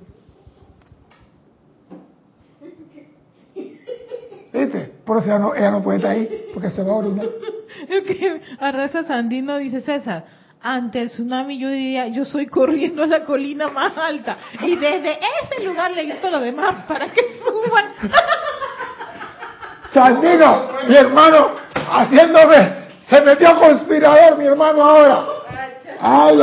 ¿Viste? 4.52 4.92
Por 5.06 5.22
eso 5.22 5.54
ella 5.54 5.70
no, 5.70 5.82
puede 5.82 5.96
estar 5.96 6.10
ahí, 6.10 6.48
porque 6.52 6.68
se 6.68 6.82
va 6.82 6.92
a 6.92 6.96
orinar. 6.96 7.26
Que 7.88 8.40
Arraza 8.60 9.04
Sandino 9.04 9.56
dice, 9.56 9.80
César, 9.80 10.24
ante 10.66 11.02
el 11.02 11.10
tsunami 11.10 11.58
yo 11.58 11.68
diría, 11.68 12.06
yo 12.06 12.24
soy 12.24 12.46
corriendo 12.46 13.02
a 13.02 13.06
la 13.06 13.22
colina 13.22 13.68
más 13.68 13.96
alta 13.98 14.38
y 14.62 14.74
desde 14.76 15.18
ese 15.42 15.62
lugar 15.62 15.90
le 15.90 16.04
grito 16.06 16.28
a 16.28 16.30
los 16.30 16.40
demás 16.40 16.86
para 16.88 17.08
que 17.08 17.20
suban. 17.44 17.92
Sandino, 19.92 20.68
mi 20.88 20.96
hermano, 20.96 21.50
haciéndome, 21.74 22.86
se 23.10 23.20
metió 23.20 23.60
conspirador 23.60 24.38
mi 24.38 24.46
hermano 24.46 24.82
ahora. 24.82 25.26
Ay, 26.00 26.38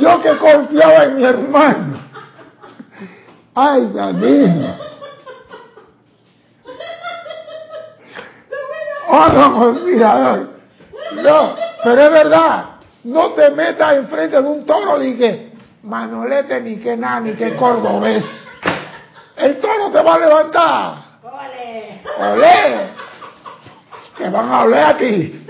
yo 0.00 0.22
que 0.22 0.36
confiaba 0.38 1.04
en 1.04 1.16
mi 1.16 1.24
hermano. 1.24 1.98
Ay, 3.54 3.90
Sandino. 3.94 4.78
Otro 9.10 9.52
conspirador. 9.52 10.48
No, 11.22 11.54
pero 11.84 12.00
es 12.00 12.10
verdad. 12.10 12.71
No 13.04 13.32
te 13.32 13.50
metas 13.50 13.96
enfrente 13.96 14.40
de 14.40 14.48
un 14.48 14.64
toro 14.64 14.98
que 14.98 15.52
manolete, 15.82 16.60
ni 16.60 16.76
que 16.76 16.96
nada, 16.96 17.20
ni 17.20 17.32
que 17.32 17.56
cordobés. 17.56 18.24
El 19.36 19.60
toro 19.60 19.90
te 19.90 20.02
va 20.02 20.14
a 20.14 20.18
levantar. 20.18 21.02
¡Olé! 21.22 22.90
Que 24.16 24.28
van 24.28 24.52
a 24.52 24.62
oler 24.62 24.84
a 24.84 24.96
ti. 24.96 25.46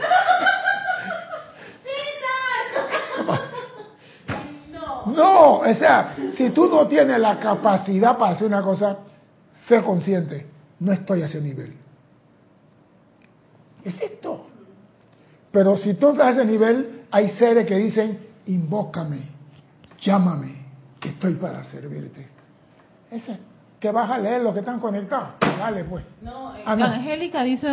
No, 5.06 5.58
o 5.58 5.74
sea, 5.74 6.14
si 6.36 6.50
tú 6.50 6.68
no 6.68 6.86
tienes 6.86 7.18
la 7.18 7.36
capacidad 7.38 8.16
para 8.16 8.32
hacer 8.32 8.46
una 8.46 8.62
cosa, 8.62 8.98
sé 9.66 9.82
consciente, 9.82 10.46
no 10.78 10.92
estoy 10.92 11.22
a 11.22 11.26
ese 11.26 11.40
nivel. 11.40 11.74
Es 13.84 14.00
esto. 14.00 14.46
Pero 15.50 15.76
si 15.76 15.94
tú 15.94 16.10
estás 16.10 16.28
a 16.28 16.30
ese 16.30 16.44
nivel, 16.44 17.01
hay 17.12 17.28
seres 17.30 17.66
que 17.66 17.76
dicen, 17.76 18.18
invócame, 18.46 19.20
llámame, 20.00 20.64
que 20.98 21.10
estoy 21.10 21.34
para 21.34 21.62
servirte. 21.64 22.26
Ese, 23.10 23.38
que 23.78 23.90
vas 23.92 24.10
a 24.10 24.18
leer 24.18 24.40
los 24.42 24.54
que 24.54 24.60
están 24.60 24.80
conectados. 24.80 25.34
Dale, 25.40 25.84
pues. 25.84 26.04
No, 26.22 26.56
eh, 26.56 26.62
Ah, 26.64 26.74
no. 26.74 26.84
Angélica 26.86 27.42
dice, 27.44 27.68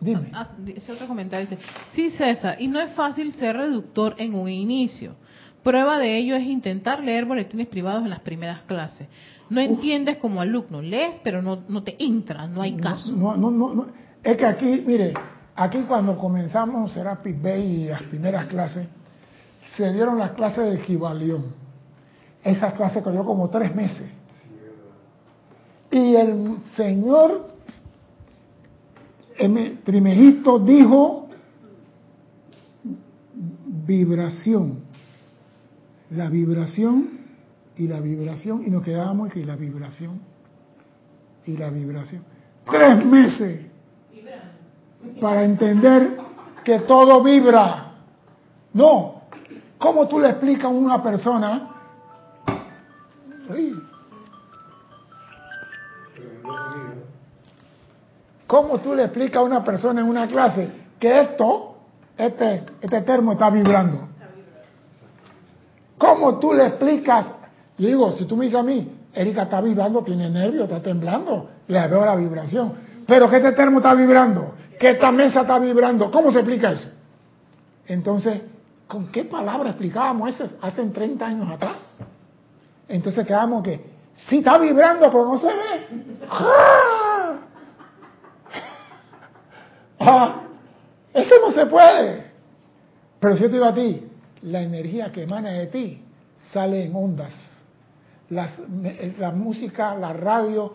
Dime. 0.00 0.30
ah, 0.32 0.48
dice 0.58 0.90
otro 0.92 1.06
comentario, 1.06 1.46
dice, 1.48 1.60
sí 1.92 2.10
César, 2.10 2.56
y 2.60 2.68
no 2.68 2.80
es 2.80 2.92
fácil 2.92 3.32
ser 3.34 3.56
reductor 3.56 4.14
en 4.18 4.34
un 4.34 4.48
inicio. 4.48 5.14
Prueba 5.62 5.98
de 5.98 6.16
ello 6.16 6.36
es 6.36 6.44
intentar 6.44 7.02
leer 7.02 7.26
boletines 7.26 7.66
privados 7.66 8.02
en 8.04 8.10
las 8.10 8.20
primeras 8.20 8.62
clases. 8.62 9.08
No 9.50 9.60
entiendes 9.60 10.16
como 10.18 10.40
alumno, 10.40 10.80
lees 10.80 11.20
pero 11.22 11.42
no, 11.42 11.62
no 11.68 11.82
te 11.82 11.96
entra, 12.02 12.46
no 12.46 12.62
hay 12.62 12.76
caso. 12.76 13.12
No, 13.12 13.36
no, 13.36 13.50
no, 13.50 13.74
no. 13.74 13.86
Es 14.22 14.36
que 14.36 14.46
aquí, 14.46 14.82
mire, 14.86 15.12
aquí 15.58 15.82
cuando 15.82 16.16
comenzamos 16.16 16.92
Serapis 16.92 17.40
Bay 17.42 17.82
y 17.82 17.88
las 17.88 18.02
primeras 18.04 18.46
clases, 18.46 18.86
se 19.76 19.92
dieron 19.92 20.18
las 20.18 20.30
clases 20.32 20.64
de 20.64 20.74
equivalión. 20.76 21.46
Esas 22.42 22.74
clases 22.74 23.02
cogió 23.02 23.24
como 23.24 23.50
tres 23.50 23.74
meses. 23.74 24.08
Y 25.90 26.14
el 26.14 26.58
señor 26.76 27.48
M. 29.36 29.78
Trimegito 29.84 30.60
dijo 30.60 31.28
vibración. 33.86 34.86
La 36.10 36.30
vibración 36.30 37.18
y 37.76 37.86
la 37.86 38.00
vibración, 38.00 38.62
y 38.66 38.70
nos 38.70 38.82
quedábamos 38.82 39.32
que 39.32 39.44
la 39.44 39.56
vibración 39.56 40.20
y 41.44 41.56
la 41.56 41.70
vibración. 41.70 42.22
Tres 42.64 43.04
meses 43.04 43.67
para 45.20 45.44
entender 45.44 46.18
que 46.64 46.80
todo 46.80 47.22
vibra. 47.22 47.92
No, 48.72 49.22
¿cómo 49.78 50.06
tú 50.08 50.20
le 50.20 50.30
explicas 50.30 50.66
a 50.66 50.68
una 50.68 51.02
persona? 51.02 51.68
¿Cómo 58.46 58.78
tú 58.78 58.94
le 58.94 59.04
explicas 59.04 59.36
a 59.36 59.44
una 59.44 59.64
persona 59.64 60.00
en 60.00 60.08
una 60.08 60.26
clase 60.26 60.70
que 60.98 61.20
esto, 61.20 61.76
este, 62.16 62.64
este 62.80 63.00
termo 63.02 63.32
está 63.32 63.50
vibrando? 63.50 64.08
¿Cómo 65.98 66.38
tú 66.38 66.54
le 66.54 66.66
explicas? 66.66 67.26
Yo 67.76 67.88
digo, 67.88 68.12
si 68.12 68.24
tú 68.24 68.36
me 68.36 68.46
dices 68.46 68.60
a 68.60 68.62
mí, 68.62 68.90
Erika 69.12 69.42
está 69.42 69.60
vibrando, 69.60 70.02
tiene 70.02 70.30
nervios, 70.30 70.64
está 70.64 70.82
temblando, 70.82 71.48
le 71.66 71.88
veo 71.88 72.04
la 72.04 72.16
vibración. 72.16 72.72
Pero 73.06 73.28
que 73.28 73.36
este 73.36 73.52
termo 73.52 73.78
está 73.78 73.94
vibrando, 73.94 74.54
que 74.78 74.90
esta 74.90 75.10
mesa 75.10 75.42
está 75.42 75.58
vibrando, 75.58 76.10
¿cómo 76.10 76.30
se 76.30 76.38
explica 76.38 76.72
eso? 76.72 76.88
Entonces, 77.86 78.42
¿con 78.86 79.08
qué 79.08 79.24
palabra 79.24 79.70
explicábamos 79.70 80.34
eso 80.34 80.56
hace 80.60 80.84
30 80.84 81.26
años 81.26 81.50
atrás? 81.50 81.76
Entonces 82.88 83.26
quedamos 83.26 83.62
que, 83.62 83.84
sí 84.28 84.38
está 84.38 84.58
vibrando, 84.58 85.10
pero 85.10 85.24
no 85.26 85.38
se 85.38 85.46
ve. 85.48 85.86
¡Ah! 86.30 87.36
¡Ah! 90.00 90.42
Eso 91.12 91.34
no 91.46 91.54
se 91.54 91.66
puede. 91.66 92.30
Pero 93.20 93.36
si 93.36 93.42
yo 93.42 93.48
te 93.48 93.54
digo 93.54 93.64
a 93.64 93.74
ti, 93.74 94.08
la 94.42 94.60
energía 94.60 95.10
que 95.12 95.24
emana 95.24 95.50
de 95.50 95.66
ti 95.66 96.02
sale 96.52 96.84
en 96.84 96.94
ondas. 96.94 97.32
La 98.30 99.32
música, 99.32 99.94
la 99.96 100.12
radio, 100.12 100.74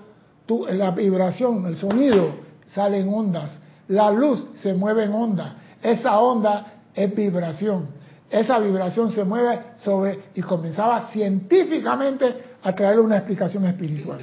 la 0.70 0.92
vibración, 0.92 1.66
el 1.68 1.78
sonido 1.78 2.36
sale 2.74 3.00
en 3.00 3.14
ondas. 3.14 3.63
La 3.88 4.12
luz 4.12 4.46
se 4.62 4.74
mueve 4.74 5.06
en 5.06 5.14
onda. 5.14 5.56
Esa 5.82 6.20
onda 6.20 6.74
es 6.94 7.14
vibración. 7.14 7.88
Esa 8.30 8.60
vibración 8.60 9.12
se 9.12 9.24
mueve 9.24 9.60
sobre 9.78 10.20
y 10.34 10.42
comenzaba 10.42 11.10
científicamente 11.12 12.56
a 12.64 12.74
traer 12.74 13.00
una 13.00 13.18
explicación 13.18 13.66
espiritual. 13.66 14.20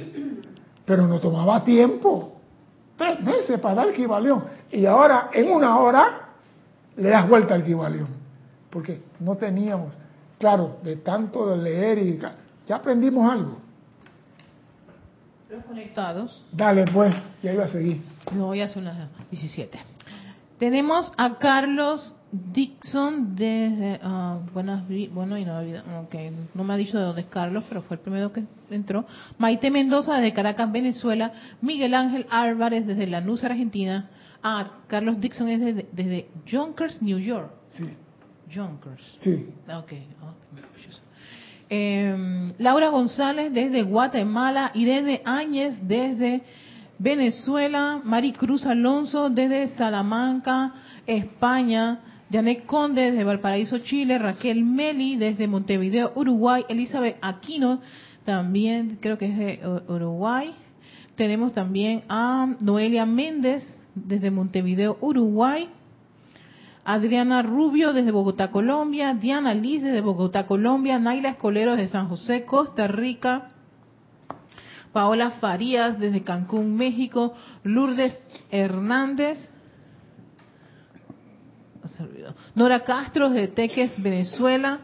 Pero 0.84 1.06
no 1.06 1.20
tomaba 1.20 1.62
tiempo. 1.62 2.40
Tres 2.96 3.20
meses 3.20 3.60
para 3.60 3.76
dar 3.76 3.88
equivalión. 3.88 4.44
Y 4.72 4.86
ahora, 4.86 5.30
en 5.32 5.50
una 5.50 5.78
hora, 5.78 6.28
le 6.96 7.08
das 7.08 7.28
vuelta 7.28 7.54
al 7.54 7.62
equivalión. 7.62 8.08
Porque 8.70 9.02
no 9.20 9.36
teníamos, 9.36 9.94
claro, 10.38 10.78
de 10.82 10.96
tanto 10.96 11.46
de 11.46 11.56
leer 11.58 11.98
y 11.98 12.20
ya 12.66 12.76
aprendimos 12.76 13.30
algo. 13.30 13.58
Los 15.48 15.64
conectados. 15.64 16.44
Dale, 16.52 16.84
pues, 16.92 17.14
ya 17.42 17.52
iba 17.52 17.64
a 17.64 17.68
seguir. 17.68 18.00
No, 18.32 18.54
ya 18.54 18.68
son 18.68 18.84
las 18.84 18.96
17. 19.30 19.78
Tenemos 20.58 21.10
a 21.16 21.38
Carlos 21.38 22.16
Dixon 22.32 23.34
desde 23.34 23.98
ah, 24.02 24.38
buenas 24.52 24.84
bueno 25.12 25.38
y 25.38 25.44
no 25.44 25.62
vida- 25.64 25.82
okay, 26.06 26.30
no 26.54 26.64
me 26.64 26.74
ha 26.74 26.76
dicho 26.76 26.98
de 26.98 27.04
dónde 27.04 27.22
es 27.22 27.26
Carlos, 27.28 27.64
pero 27.68 27.82
fue 27.82 27.96
el 27.96 28.02
primero 28.02 28.30
que 28.32 28.44
entró. 28.70 29.06
Maite 29.38 29.70
Mendoza 29.70 30.16
desde 30.16 30.34
Caracas, 30.34 30.70
Venezuela. 30.70 31.32
Miguel 31.62 31.94
Ángel 31.94 32.26
Álvarez 32.30 32.86
desde 32.86 33.06
Lanús, 33.06 33.42
Argentina. 33.42 34.10
Ah, 34.42 34.80
Carlos 34.86 35.18
Dixon 35.20 35.48
es 35.48 35.60
desde, 35.60 35.88
desde 35.92 36.28
Yonkers, 36.46 37.00
New 37.02 37.18
York. 37.18 37.50
Sí, 37.70 37.84
Yonkers. 38.50 39.18
sí. 39.20 39.46
Ok. 39.74 39.92
oh, 40.22 40.54
maravilloso. 40.54 41.00
Eh, 41.70 42.52
Laura 42.58 42.88
González 42.90 43.52
desde 43.52 43.82
Guatemala, 43.82 44.72
Irene 44.74 45.22
Áñez 45.24 45.78
desde 45.86 46.42
Venezuela, 47.00 48.02
Maricruz 48.04 48.66
Alonso 48.66 49.30
desde 49.30 49.68
Salamanca, 49.68 50.74
España, 51.06 52.00
Janet 52.30 52.66
Conde 52.66 53.10
desde 53.10 53.24
Valparaíso, 53.24 53.78
Chile, 53.78 54.18
Raquel 54.18 54.62
Meli 54.62 55.16
desde 55.16 55.48
Montevideo, 55.48 56.12
Uruguay, 56.14 56.62
Elizabeth 56.68 57.16
Aquino 57.22 57.80
también 58.26 58.98
creo 59.00 59.16
que 59.16 59.26
es 59.26 59.38
de 59.38 59.60
Uruguay. 59.88 60.54
Tenemos 61.16 61.52
también 61.52 62.02
a 62.10 62.54
Noelia 62.60 63.06
Méndez 63.06 63.66
desde 63.94 64.30
Montevideo, 64.30 64.98
Uruguay. 65.00 65.68
Adriana 66.84 67.42
Rubio 67.42 67.92
desde 67.92 68.10
Bogotá, 68.10 68.50
Colombia, 68.50 69.14
Diana 69.14 69.54
Liz 69.54 69.82
desde 69.82 70.00
Bogotá, 70.00 70.46
Colombia, 70.46 70.98
Naila 70.98 71.30
Escolero 71.30 71.76
desde 71.76 71.92
San 71.92 72.08
José, 72.08 72.44
Costa 72.44 72.88
Rica, 72.88 73.50
Paola 74.92 75.30
Farías 75.32 75.98
desde 75.98 76.22
Cancún, 76.22 76.76
México, 76.76 77.34
Lourdes 77.64 78.18
Hernández. 78.50 79.38
Nora 82.54 82.80
Castro 82.84 83.30
desde 83.30 83.48
Teques, 83.48 84.00
Venezuela, 84.02 84.80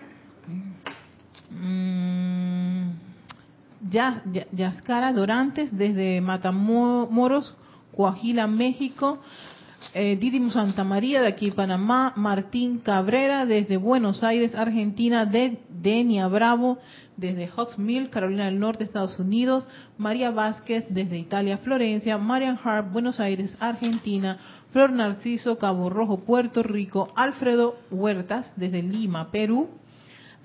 Mm, 1.51 2.91
Ya- 3.91 4.23
Ya- 4.33 4.47
Yascara 4.53 5.13
Dorantes 5.13 5.71
desde 5.77 6.21
Matamoros, 6.21 7.55
Coahuila, 7.95 8.47
México, 8.47 9.19
eh, 9.95 10.17
Didi 10.17 10.51
Santa 10.51 10.85
María 10.85 11.21
de 11.21 11.29
aquí 11.29 11.51
Panamá, 11.51 12.13
Martín 12.17 12.79
Cabrera 12.79 13.47
desde 13.47 13.77
Buenos 13.77 14.23
Aires, 14.23 14.55
Argentina, 14.55 15.25
de 15.27 15.59
Denia 15.69 16.29
Bravo 16.29 16.79
desde 17.17 17.49
Hawks 17.49 17.79
Mill, 17.79 18.11
Carolina 18.11 18.47
del 18.47 18.61
Norte, 18.61 18.85
Estados 18.85 19.19
Unidos, 19.19 19.69
María 19.97 20.31
Vázquez 20.31 20.85
desde 20.91 21.19
Italia, 21.19 21.59
Florencia, 21.59 22.19
Marian 22.19 22.59
Harp, 22.63 22.93
Buenos 22.93 23.21
Aires, 23.21 23.57
Argentina, 23.61 24.39
Flor 24.71 24.93
Narciso, 24.93 25.59
Cabo 25.59 25.89
Rojo, 25.89 26.21
Puerto 26.21 26.63
Rico, 26.63 27.13
Alfredo 27.17 27.77
Huertas 27.91 28.53
desde 28.57 28.83
Lima, 28.83 29.31
Perú, 29.31 29.71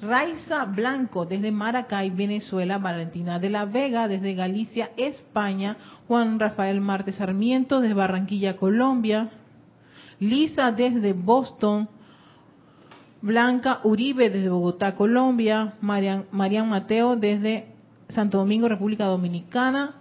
Raiza 0.01 0.65
Blanco 0.65 1.25
desde 1.25 1.51
Maracay, 1.51 2.09
Venezuela, 2.09 2.79
Valentina 2.79 3.37
de 3.37 3.51
la 3.51 3.65
Vega 3.65 4.07
desde 4.07 4.33
Galicia, 4.33 4.91
España, 4.97 5.77
Juan 6.07 6.39
Rafael 6.39 6.81
Marte 6.81 7.11
Sarmiento 7.11 7.79
desde 7.79 7.93
Barranquilla, 7.93 8.57
Colombia, 8.57 9.29
Lisa 10.19 10.71
desde 10.71 11.13
Boston, 11.13 11.87
Blanca 13.21 13.81
Uribe 13.83 14.31
desde 14.31 14.49
Bogotá, 14.49 14.95
Colombia, 14.95 15.75
Marian, 15.81 16.25
Mateo 16.69 17.15
desde 17.15 17.67
Santo 18.09 18.39
Domingo, 18.39 18.67
República 18.67 19.05
Dominicana, 19.05 19.95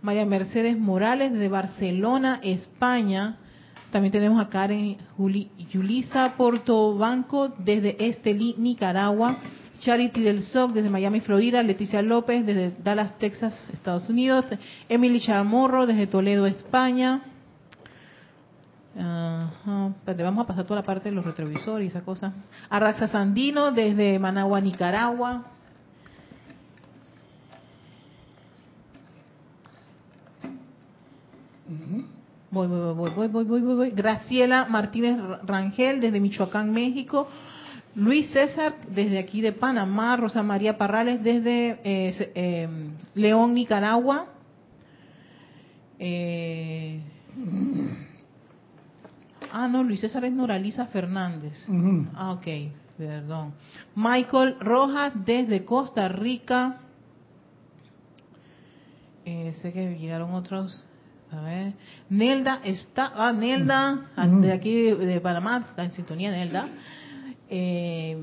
María 0.00 0.24
Mercedes 0.24 0.78
Morales 0.78 1.32
desde 1.32 1.48
Barcelona, 1.48 2.40
España, 2.42 3.36
también 3.94 4.10
tenemos 4.10 4.44
a 4.44 4.48
Karen 4.48 4.96
Juli- 5.16 5.48
Yulisa 5.70 6.34
Portobanco 6.36 7.50
desde 7.58 7.96
Estelí, 8.08 8.56
Nicaragua. 8.58 9.36
Charity 9.78 10.20
del 10.20 10.42
SOC 10.42 10.72
desde 10.72 10.88
Miami, 10.90 11.20
Florida. 11.20 11.62
Leticia 11.62 12.02
López 12.02 12.44
desde 12.44 12.74
Dallas, 12.82 13.16
Texas, 13.20 13.54
Estados 13.72 14.08
Unidos. 14.08 14.46
Emily 14.88 15.20
Chamorro 15.20 15.86
desde 15.86 16.08
Toledo, 16.08 16.44
España. 16.46 17.22
Espérate, 18.96 20.22
vamos 20.24 20.42
a 20.42 20.46
pasar 20.48 20.64
toda 20.64 20.80
la 20.80 20.86
parte 20.86 21.10
de 21.10 21.14
los 21.14 21.24
retrovisores 21.24 21.84
y 21.84 21.88
esa 21.88 22.04
cosa. 22.04 22.32
Arraxa 22.70 23.06
Sandino 23.06 23.70
desde 23.70 24.18
Managua, 24.18 24.60
Nicaragua. 24.60 25.44
Voy, 32.54 32.68
voy, 32.68 32.94
voy, 32.94 33.10
voy, 33.10 33.26
voy, 33.26 33.44
voy, 33.44 33.60
voy, 33.62 33.74
voy. 33.74 33.90
Graciela 33.90 34.66
Martínez 34.66 35.18
Rangel 35.42 36.00
desde 36.00 36.20
Michoacán, 36.20 36.72
México. 36.72 37.26
Luis 37.96 38.30
César 38.30 38.76
desde 38.88 39.18
aquí 39.18 39.40
de 39.40 39.50
Panamá. 39.50 40.16
Rosa 40.16 40.44
María 40.44 40.78
Parrales 40.78 41.20
desde 41.24 41.80
eh, 41.82 42.32
eh, 42.36 42.68
León, 43.16 43.54
Nicaragua. 43.54 44.26
Eh, 45.98 47.00
ah, 49.50 49.66
no, 49.66 49.82
Luis 49.82 50.00
César 50.00 50.24
es 50.24 50.32
Noraliza 50.32 50.86
Fernández. 50.86 51.60
Ah, 52.14 52.30
ok, 52.34 52.46
perdón. 52.96 53.54
Michael 53.96 54.60
Rojas 54.60 55.12
desde 55.24 55.64
Costa 55.64 56.06
Rica. 56.06 56.76
Eh, 59.24 59.52
sé 59.60 59.72
que 59.72 59.98
llegaron 59.98 60.34
otros. 60.34 60.86
A 61.36 61.40
ver. 61.42 61.72
Nelda 62.10 62.60
está. 62.64 63.12
Ah, 63.14 63.32
Nelda, 63.32 64.10
ah, 64.16 64.26
Mm. 64.26 64.40
de 64.42 64.52
aquí 64.52 64.74
de 64.92 65.20
Panamá, 65.20 65.64
está 65.68 65.84
en 65.84 65.92
sintonía, 65.92 66.30
Nelda. 66.30 66.68
Eh, 67.50 68.22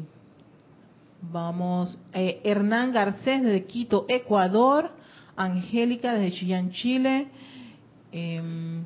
vamos. 1.22 1.99
eh, 2.14 2.41
Hernán 2.43 2.91
Garcés 2.91 3.41
desde 3.43 3.66
Quito, 3.66 4.05
Ecuador. 4.07 4.91
Angélica 5.36 6.14
desde 6.14 6.38
Chillán, 6.38 6.72
Chile. 6.72 7.28
Eh. 8.12 8.84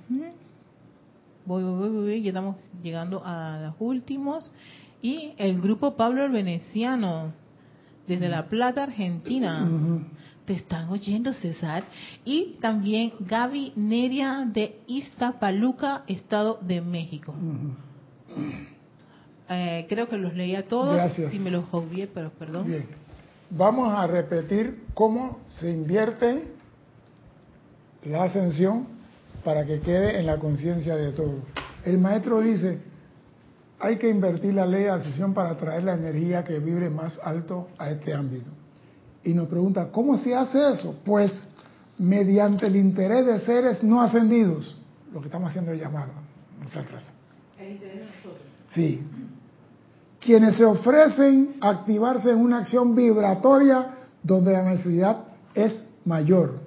Voy, 1.45 1.63
voy, 1.63 1.73
voy, 1.77 1.89
voy, 1.89 2.21
ya 2.23 2.29
estamos 2.29 2.55
llegando 2.81 3.21
a 3.23 3.59
los 3.61 3.75
últimos. 3.79 4.51
Y 5.01 5.33
el 5.37 5.61
grupo 5.61 5.95
Pablo 5.95 6.25
el 6.25 6.31
Veneciano, 6.31 7.33
desde 8.07 8.29
La 8.29 8.47
Plata, 8.47 8.83
Argentina. 8.83 9.63
Ujú. 9.69 10.01
Te 10.45 10.53
están 10.53 10.89
oyendo, 10.89 11.33
César. 11.33 11.83
Y 12.23 12.57
también 12.61 13.13
Gaby 13.19 13.73
Neria 13.75 14.45
de 14.45 14.79
Iztapaluca, 14.87 16.03
Estado 16.07 16.59
de 16.61 16.81
México. 16.81 17.33
Ujú. 17.33 17.73
Eh, 19.49 19.85
creo 19.87 20.07
que 20.07 20.17
los 20.17 20.33
leí 20.33 20.55
a 20.55 20.67
todos. 20.67 20.95
Gracias. 20.95 21.31
Si 21.31 21.39
me 21.39 21.51
los 21.51 21.65
obvié, 21.71 22.07
pero 22.07 22.29
perdón. 22.31 22.67
Bien. 22.67 22.85
Vamos 23.49 23.97
a 23.97 24.07
repetir 24.07 24.83
cómo 24.93 25.39
se 25.59 25.71
invierte 25.71 26.47
la 28.03 28.23
ascensión 28.23 28.87
para 29.43 29.65
que 29.65 29.79
quede 29.79 30.19
en 30.19 30.25
la 30.25 30.37
conciencia 30.37 30.95
de 30.95 31.11
todos. 31.11 31.41
El 31.85 31.99
maestro 31.99 32.41
dice, 32.41 32.81
hay 33.79 33.97
que 33.97 34.09
invertir 34.09 34.53
la 34.55 34.65
ley 34.65 34.83
de 34.83 34.89
ascensión 34.89 35.33
para 35.33 35.55
traer 35.57 35.83
la 35.83 35.93
energía 35.93 36.43
que 36.43 36.59
vibre 36.59 36.89
más 36.89 37.19
alto 37.23 37.69
a 37.77 37.91
este 37.91 38.13
ámbito. 38.13 38.49
Y 39.25 39.33
nos 39.33 39.47
pregunta, 39.47 39.89
¿cómo 39.91 40.17
se 40.17 40.35
hace 40.35 40.71
eso? 40.71 40.95
Pues 41.03 41.47
mediante 41.97 42.67
el 42.67 42.75
interés 42.75 43.25
de 43.25 43.39
seres 43.39 43.83
no 43.83 44.01
ascendidos, 44.01 44.77
lo 45.11 45.19
que 45.19 45.27
estamos 45.27 45.49
haciendo 45.49 45.71
el 45.71 45.79
llamado, 45.79 46.11
nosotros. 46.61 47.03
Sí. 48.73 49.01
Quienes 50.19 50.55
se 50.55 50.63
ofrecen 50.63 51.55
a 51.59 51.69
activarse 51.69 52.29
en 52.29 52.37
una 52.37 52.59
acción 52.59 52.93
vibratoria 52.93 53.95
donde 54.21 54.53
la 54.53 54.61
necesidad 54.61 55.23
es 55.55 55.85
mayor. 56.05 56.59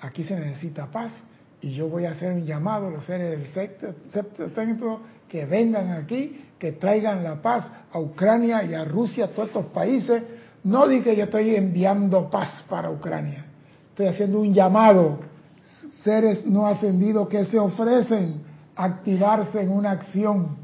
Aquí 0.00 0.24
se 0.24 0.38
necesita 0.38 0.86
paz 0.86 1.12
y 1.60 1.70
yo 1.72 1.88
voy 1.88 2.06
a 2.06 2.10
hacer 2.10 2.32
un 2.32 2.44
llamado 2.44 2.88
a 2.88 2.90
los 2.90 3.04
seres 3.04 3.54
del 3.54 4.52
templo 4.54 5.00
que 5.28 5.46
vengan 5.46 5.92
aquí, 5.92 6.46
que 6.58 6.72
traigan 6.72 7.22
la 7.22 7.40
paz 7.40 7.70
a 7.92 8.00
Ucrania 8.00 8.64
y 8.64 8.74
a 8.74 8.84
Rusia, 8.84 9.26
a 9.26 9.28
todos 9.28 9.48
estos 9.48 9.66
países. 9.66 10.22
No 10.64 10.86
di 10.86 11.00
que 11.00 11.16
yo 11.16 11.24
estoy 11.24 11.54
enviando 11.56 12.30
paz 12.30 12.64
para 12.68 12.90
Ucrania. 12.90 13.44
Estoy 13.90 14.06
haciendo 14.06 14.40
un 14.40 14.54
llamado. 14.54 15.18
Seres 16.02 16.46
no 16.46 16.66
ascendidos 16.66 17.28
que 17.28 17.44
se 17.44 17.58
ofrecen 17.58 18.42
a 18.76 18.84
activarse 18.84 19.60
en 19.60 19.70
una 19.70 19.90
acción. 19.92 20.56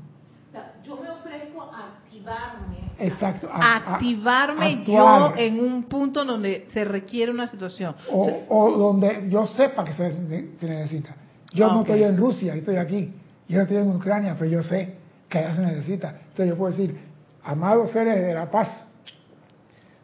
Yo 0.85 0.97
me 0.97 1.11
ofrezco 1.11 1.63
a 1.63 1.89
activarme. 1.97 2.79
Exacto. 3.01 3.49
a- 3.53 3.57
a- 3.77 3.95
activarme 3.95 4.73
actuar. 4.81 5.35
yo 5.37 5.37
en 5.41 5.61
un 5.61 5.85
punto 5.85 6.25
donde 6.25 6.67
se 6.73 6.85
requiere 6.85 7.31
una 7.31 7.47
situación. 7.49 7.95
o, 8.11 8.21
O 8.21 8.25
sea, 8.25 8.39
o 8.49 8.71
donde 8.77 9.27
yo 9.29 9.47
sepa 9.47 9.85
que 9.85 9.93
se, 9.93 10.57
se 10.59 10.67
necesita. 10.67 11.15
Yo 11.53 11.67
Ah, 11.71 11.75
no 11.75 11.81
estoy 11.83 12.03
en 12.03 12.17
Rusia, 12.17 12.55
estoy 12.55 12.77
aquí. 12.77 13.13
Yo 13.49 13.57
no 13.59 13.63
estoy 13.63 13.77
en 13.79 13.91
Ucrania, 13.91 14.35
pero 14.39 14.51
yo 14.51 14.63
sé 14.63 14.97
que 15.29 15.39
allá 15.39 15.55
se 15.57 15.63
necesita. 15.63 16.09
Entonces 16.31 16.49
yo 16.49 16.57
puedo 16.57 16.71
decir, 16.71 16.99
amados 17.45 17.91
seres 17.91 18.17
de 18.21 18.35
la 18.35 18.51
paz, 18.51 18.69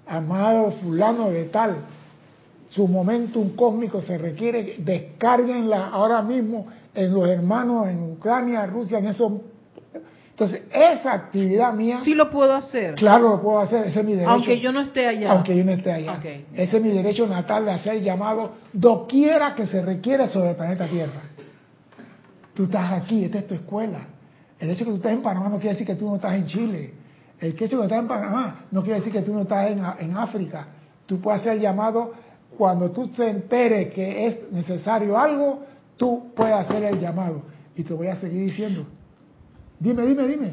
amado 0.06 0.72
fulano 0.82 1.30
de 1.30 1.44
tal, 1.44 1.76
su 2.70 2.88
momentum 2.88 3.50
cósmico 3.54 4.02
se 4.02 4.18
requiere, 4.18 4.76
descárguenla 4.78 5.88
ahora 5.88 6.22
mismo 6.22 6.66
en 6.94 7.14
los 7.14 7.28
hermanos 7.28 7.88
en 7.88 8.02
Ucrania, 8.02 8.66
Rusia, 8.66 8.98
en 8.98 9.06
eso. 9.06 9.42
Entonces, 10.30 10.62
esa 10.72 11.12
actividad 11.12 11.72
mía, 11.72 12.00
sí 12.02 12.12
lo 12.14 12.28
puedo 12.28 12.52
hacer. 12.52 12.96
claro 12.96 13.28
lo 13.30 13.40
puedo 13.40 13.60
hacer, 13.60 13.86
ese 13.86 14.00
es 14.00 14.06
mi 14.06 14.12
derecho. 14.14 14.30
Aunque 14.30 14.58
yo 14.58 14.72
no 14.72 14.80
esté 14.80 15.06
allá. 15.06 15.30
Aunque 15.30 15.56
yo 15.56 15.64
no 15.64 15.70
esté 15.70 15.92
allá. 15.92 16.18
Ese 16.54 16.76
es 16.76 16.82
mi 16.82 16.90
derecho 16.90 17.28
natal 17.28 17.66
de 17.66 17.72
hacer 17.72 18.00
llamado 18.00 18.54
doquiera 18.72 19.54
que 19.54 19.66
se 19.66 19.80
requiere 19.80 20.26
sobre 20.28 20.50
el 20.50 20.56
planeta 20.56 20.88
Tierra. 20.88 21.22
Tú 22.54 22.64
estás 22.64 22.92
aquí, 22.92 23.24
esta 23.24 23.38
es 23.38 23.46
tu 23.46 23.54
escuela. 23.54 24.00
El 24.58 24.70
hecho 24.70 24.80
de 24.80 24.84
que 24.86 24.90
tú 24.90 24.96
estés 24.96 25.12
en 25.12 25.22
Panamá 25.22 25.48
no 25.48 25.58
quiere 25.58 25.74
decir 25.74 25.86
que 25.86 25.94
tú 25.94 26.08
no 26.08 26.16
estás 26.16 26.34
en 26.34 26.46
Chile. 26.46 27.03
El 27.44 27.50
hecho 27.52 27.64
de 27.64 27.68
que 27.68 27.76
tú 27.76 27.82
estás 27.82 27.98
en 27.98 28.08
Panamá 28.08 28.64
no 28.70 28.82
quiere 28.82 29.00
decir 29.00 29.12
que 29.12 29.20
tú 29.22 29.34
no 29.34 29.42
estás 29.42 29.70
en, 29.70 29.82
en 29.98 30.16
África. 30.16 30.66
Tú 31.06 31.20
puedes 31.20 31.42
hacer 31.42 31.58
llamado 31.60 32.14
cuando 32.56 32.90
tú 32.90 33.08
te 33.08 33.28
enteres 33.28 33.92
que 33.92 34.26
es 34.26 34.50
necesario 34.50 35.18
algo, 35.18 35.62
tú 35.98 36.32
puedes 36.34 36.54
hacer 36.54 36.82
el 36.84 36.98
llamado. 36.98 37.42
Y 37.76 37.82
te 37.82 37.92
voy 37.92 38.06
a 38.06 38.16
seguir 38.16 38.46
diciendo. 38.46 38.86
Dime, 39.78 40.02
dime, 40.06 40.26
dime. 40.26 40.50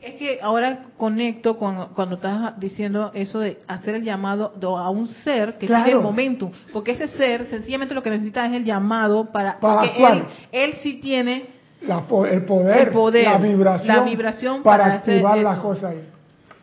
Es 0.00 0.14
que 0.14 0.38
ahora 0.42 0.82
conecto 0.96 1.58
con, 1.58 1.90
cuando 1.94 2.16
estás 2.16 2.58
diciendo 2.58 3.10
eso 3.14 3.38
de 3.38 3.58
hacer 3.68 3.94
el 3.96 4.02
llamado 4.02 4.52
do- 4.58 4.76
a 4.78 4.90
un 4.90 5.06
ser 5.06 5.58
que 5.58 5.66
Claro. 5.66 5.84
tiene 5.84 5.98
el 5.98 6.04
momentum, 6.04 6.50
porque 6.72 6.92
ese 6.92 7.06
ser 7.08 7.46
sencillamente 7.46 7.94
lo 7.94 8.02
que 8.02 8.10
necesita 8.10 8.46
es 8.46 8.52
el 8.52 8.64
llamado 8.64 9.30
para, 9.32 9.60
Para 9.60 9.82
porque 9.82 10.06
él, 10.06 10.24
él 10.52 10.72
sí 10.82 10.94
tiene 10.94 11.50
La 11.82 11.98
el, 11.98 12.04
poder, 12.04 12.78
El 12.88 12.90
poder, 12.92 13.24
la 13.24 13.38
vibración, 13.38 13.96
la 13.96 14.02
vibración 14.02 14.62
para, 14.62 14.94
activar 14.94 15.38
las 15.38 15.58
cosas 15.58 15.92
ahí. 15.92 16.08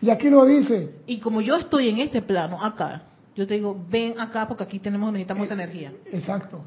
Y 0.04 0.10
aquí 0.10 0.30
lo 0.30 0.43
dice, 0.43 0.95
y 1.08 1.22
como 1.22 1.39
yo 1.39 1.56
estoy 1.56 1.88
en 1.88 1.99
este 1.99 2.22
plano 2.22 2.62
acá, 2.62 3.04
yo 3.38 3.47
te 3.47 3.54
digo 3.54 3.80
ven 3.89 4.20
acá 4.20 4.45
porque 4.49 4.66
aquí 4.66 4.80
tenemos 4.80 5.14
necesitamos 5.14 5.45
esa 5.45 5.54
energía. 5.54 5.93
exacto. 6.12 6.60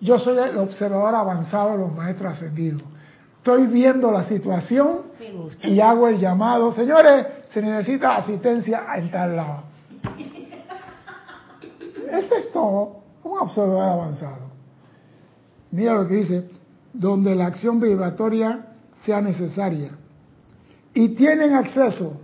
Yo 0.00 0.18
soy 0.18 0.36
el 0.36 0.58
observador 0.58 1.14
avanzado 1.14 1.72
de 1.72 1.78
los 1.78 1.94
maestros 1.94 2.32
ascendidos. 2.32 2.82
Estoy 3.36 3.68
viendo 3.68 4.10
la 4.10 4.24
situación 4.24 5.02
y 5.62 5.78
hago 5.78 6.08
el 6.08 6.18
llamado. 6.18 6.74
Señores, 6.74 7.24
se 7.52 7.62
necesita 7.62 8.16
asistencia 8.16 8.84
en 8.96 9.12
tal 9.12 9.36
lado. 9.36 9.62
Ese 12.10 12.36
es 12.36 12.52
todo, 12.52 13.04
un 13.22 13.38
observador 13.38 13.92
avanzado. 13.92 14.50
Mira 15.70 15.94
lo 15.94 16.08
que 16.08 16.14
dice, 16.14 16.48
donde 16.92 17.36
la 17.36 17.46
acción 17.46 17.78
vibratoria 17.78 18.66
sea 19.04 19.20
necesaria. 19.20 19.92
Y 20.94 21.10
tienen 21.10 21.54
acceso 21.54 22.22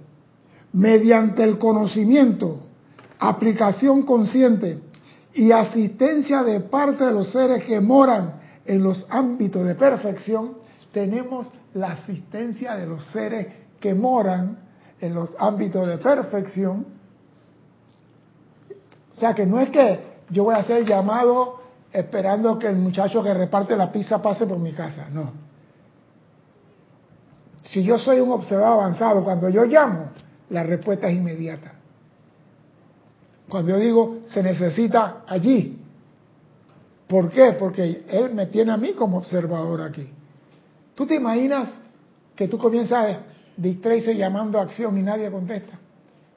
mediante 0.77 1.43
el 1.43 1.59
conocimiento, 1.59 2.59
aplicación 3.19 4.03
consciente 4.03 4.79
y 5.33 5.51
asistencia 5.51 6.43
de 6.43 6.61
parte 6.61 7.03
de 7.05 7.13
los 7.13 7.31
seres 7.31 7.65
que 7.65 7.81
moran 7.81 8.35
en 8.67 8.83
los 8.83 9.07
ámbitos 9.09 9.67
de 9.67 9.75
perfección, 9.75 10.59
tenemos 10.93 11.51
la 11.73 11.93
asistencia 11.93 12.77
de 12.77 12.87
los 12.87 13.03
seres 13.07 13.47
que 13.81 13.95
moran 13.95 14.59
en 15.01 15.15
los 15.15 15.35
ámbitos 15.39 15.87
de 15.89 15.97
perfección. 15.97 16.85
O 19.15 19.19
sea 19.19 19.35
que 19.35 19.47
no 19.47 19.59
es 19.61 19.71
que 19.71 20.01
yo 20.29 20.45
voy 20.45 20.57
a 20.57 20.59
hacer 20.59 20.85
llamado 20.85 21.59
esperando 21.91 22.59
que 22.59 22.67
el 22.67 22.77
muchacho 22.77 23.23
que 23.23 23.33
reparte 23.33 23.75
la 23.79 23.91
pizza 23.91 24.21
pase 24.21 24.47
por 24.47 24.59
mi 24.59 24.73
casa, 24.73 25.09
no. 25.11 25.33
Si 27.63 27.83
yo 27.83 27.99
soy 27.99 28.21
un 28.21 28.31
observador 28.31 28.75
avanzado, 28.75 29.25
cuando 29.25 29.49
yo 29.49 29.65
llamo, 29.65 30.11
la 30.51 30.63
respuesta 30.63 31.09
es 31.09 31.17
inmediata. 31.17 31.73
Cuando 33.49 33.73
yo 33.73 33.79
digo, 33.79 34.19
se 34.33 34.43
necesita 34.43 35.23
allí. 35.27 35.79
¿Por 37.07 37.31
qué? 37.31 37.53
Porque 37.59 38.05
él 38.09 38.35
me 38.35 38.47
tiene 38.47 38.73
a 38.73 38.77
mí 38.77 38.93
como 38.93 39.19
observador 39.19 39.83
aquí. 39.83 40.09
¿Tú 40.95 41.07
te 41.07 41.15
imaginas 41.15 41.69
que 42.35 42.49
tú 42.49 42.59
comienzas 42.59 43.19
Dick 43.57 43.81
Tracy 43.81 44.15
llamando 44.15 44.59
a 44.59 44.63
acción 44.63 44.99
y 44.99 45.03
nadie 45.03 45.31
contesta? 45.31 45.79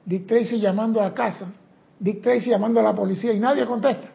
Dick 0.04 0.26
Tracy 0.26 0.60
llamando 0.60 1.02
a 1.02 1.12
casa, 1.12 1.46
Dick 1.98 2.22
Tracy 2.22 2.50
llamando 2.50 2.80
a 2.80 2.82
la 2.84 2.94
policía 2.94 3.32
y 3.32 3.40
nadie 3.40 3.66
contesta. 3.66 4.08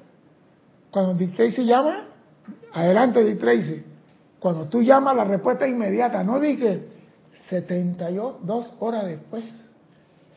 Cuando 0.89 1.14
Dick 1.14 1.36
Tracy 1.36 1.66
llama, 1.66 2.06
adelante 2.74 3.24
Dick 3.24 3.39
Tracy. 3.39 3.84
Cuando 4.39 4.66
tú 4.66 4.82
llamas, 4.82 5.16
la 5.16 5.26
respuesta 5.26 5.66
es 5.66 5.72
inmediata. 5.72 6.24
No 6.24 6.39
dije 6.39 6.88
72 7.50 8.76
horas 8.80 9.06
después 9.06 9.64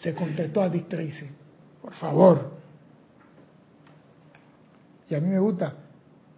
se 0.00 0.14
contestó 0.14 0.62
a 0.62 0.68
Dick 0.68 0.88
Tracy. 0.88 1.28
Por 1.82 1.92
favor. 1.94 2.50
Y 5.08 5.14
a 5.14 5.20
mí 5.20 5.28
me 5.28 5.38
gusta. 5.38 5.74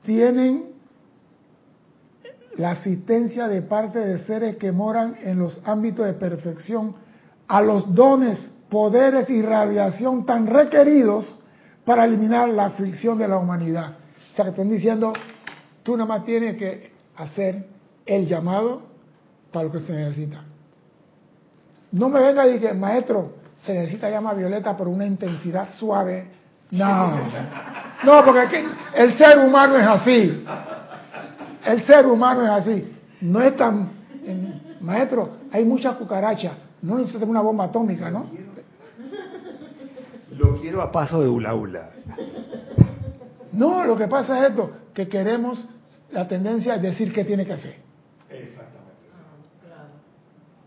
Tienen 0.02 0.70
la 2.56 2.72
asistencia 2.72 3.48
de 3.48 3.62
parte 3.62 3.98
de 3.98 4.18
seres 4.20 4.56
que 4.56 4.72
moran 4.72 5.16
en 5.22 5.38
los 5.38 5.60
ámbitos 5.64 6.06
de 6.06 6.14
perfección 6.14 6.94
a 7.48 7.60
los 7.60 7.94
dones, 7.94 8.50
poderes 8.68 9.28
y 9.30 9.42
radiación 9.42 10.24
tan 10.24 10.46
requeridos 10.46 11.38
para 11.84 12.04
eliminar 12.04 12.48
la 12.48 12.66
aflicción 12.66 13.18
de 13.18 13.28
la 13.28 13.38
humanidad. 13.38 13.96
O 14.32 14.36
sea, 14.36 14.44
que 14.44 14.50
están 14.52 14.70
diciendo, 14.70 15.12
tú 15.82 15.96
nada 15.96 16.06
más 16.06 16.24
tienes 16.24 16.56
que 16.56 16.92
hacer 17.16 17.66
el 18.06 18.26
llamado 18.26 18.82
para 19.52 19.64
lo 19.64 19.72
que 19.72 19.80
se 19.80 19.92
necesita. 19.92 20.44
No 21.92 22.08
me 22.08 22.20
venga 22.20 22.46
y 22.46 22.52
diga, 22.52 22.72
maestro, 22.74 23.39
se 23.64 23.74
necesita 23.74 24.10
llama 24.10 24.34
violeta 24.34 24.76
por 24.76 24.88
una 24.88 25.06
intensidad 25.06 25.68
suave. 25.74 26.26
No, 26.70 27.12
no, 28.04 28.24
porque 28.24 28.64
el 28.94 29.18
ser 29.18 29.38
humano 29.38 29.76
es 29.76 29.86
así. 29.86 30.44
El 31.66 31.82
ser 31.84 32.06
humano 32.06 32.44
es 32.44 32.50
así. 32.50 32.96
No 33.20 33.42
es 33.42 33.56
tan... 33.56 33.90
Maestro, 34.80 35.36
hay 35.52 35.64
muchas 35.64 35.96
cucarachas. 35.96 36.52
No 36.82 36.96
necesita 36.96 37.26
una 37.26 37.42
bomba 37.42 37.64
atómica, 37.64 38.10
¿no? 38.10 38.26
Lo 40.30 40.60
quiero 40.60 40.80
a 40.80 40.90
paso 40.90 41.20
de 41.20 41.28
hula 41.28 41.54
hula. 41.54 41.90
No, 43.52 43.84
lo 43.84 43.96
que 43.96 44.06
pasa 44.06 44.38
es 44.38 44.50
esto, 44.50 44.70
que 44.94 45.08
queremos 45.08 45.68
la 46.12 46.26
tendencia 46.26 46.76
es 46.76 46.82
decir 46.82 47.12
qué 47.12 47.24
tiene 47.24 47.44
que 47.44 47.52
hacer. 47.52 47.89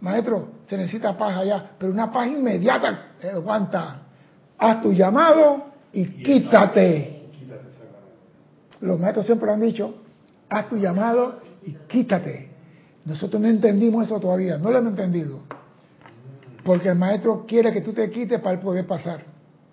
Maestro, 0.04 0.50
se 0.68 0.76
necesita 0.76 1.18
paz 1.18 1.38
allá, 1.38 1.72
pero 1.80 1.94
una 1.94 2.12
paz 2.12 2.28
inmediata. 2.28 3.14
eh, 3.22 3.30
aguanta. 3.30 4.02
Haz 4.58 4.82
tu 4.82 4.92
llamado 4.92 5.64
y 5.94 6.06
quítate. 6.06 7.30
Los 8.82 9.00
maestros 9.00 9.26
siempre 9.26 9.50
han 9.50 9.62
dicho, 9.62 9.96
haz 10.50 10.68
tu 10.68 10.76
llamado 10.76 11.40
y 11.66 11.72
quítate. 11.88 12.50
Nosotros 13.06 13.42
no 13.42 13.48
entendimos 13.48 14.06
eso 14.06 14.20
todavía, 14.20 14.58
no 14.58 14.72
lo 14.72 14.80
hemos 14.80 14.92
entendido. 14.92 15.40
Porque 16.66 16.90
el 16.90 16.96
maestro 16.96 17.46
quiere 17.48 17.72
que 17.72 17.80
tú 17.80 17.94
te 17.94 18.12
quites 18.12 18.42
para 18.42 18.56
él 18.56 18.60
poder 18.60 18.86
pasar 18.86 19.24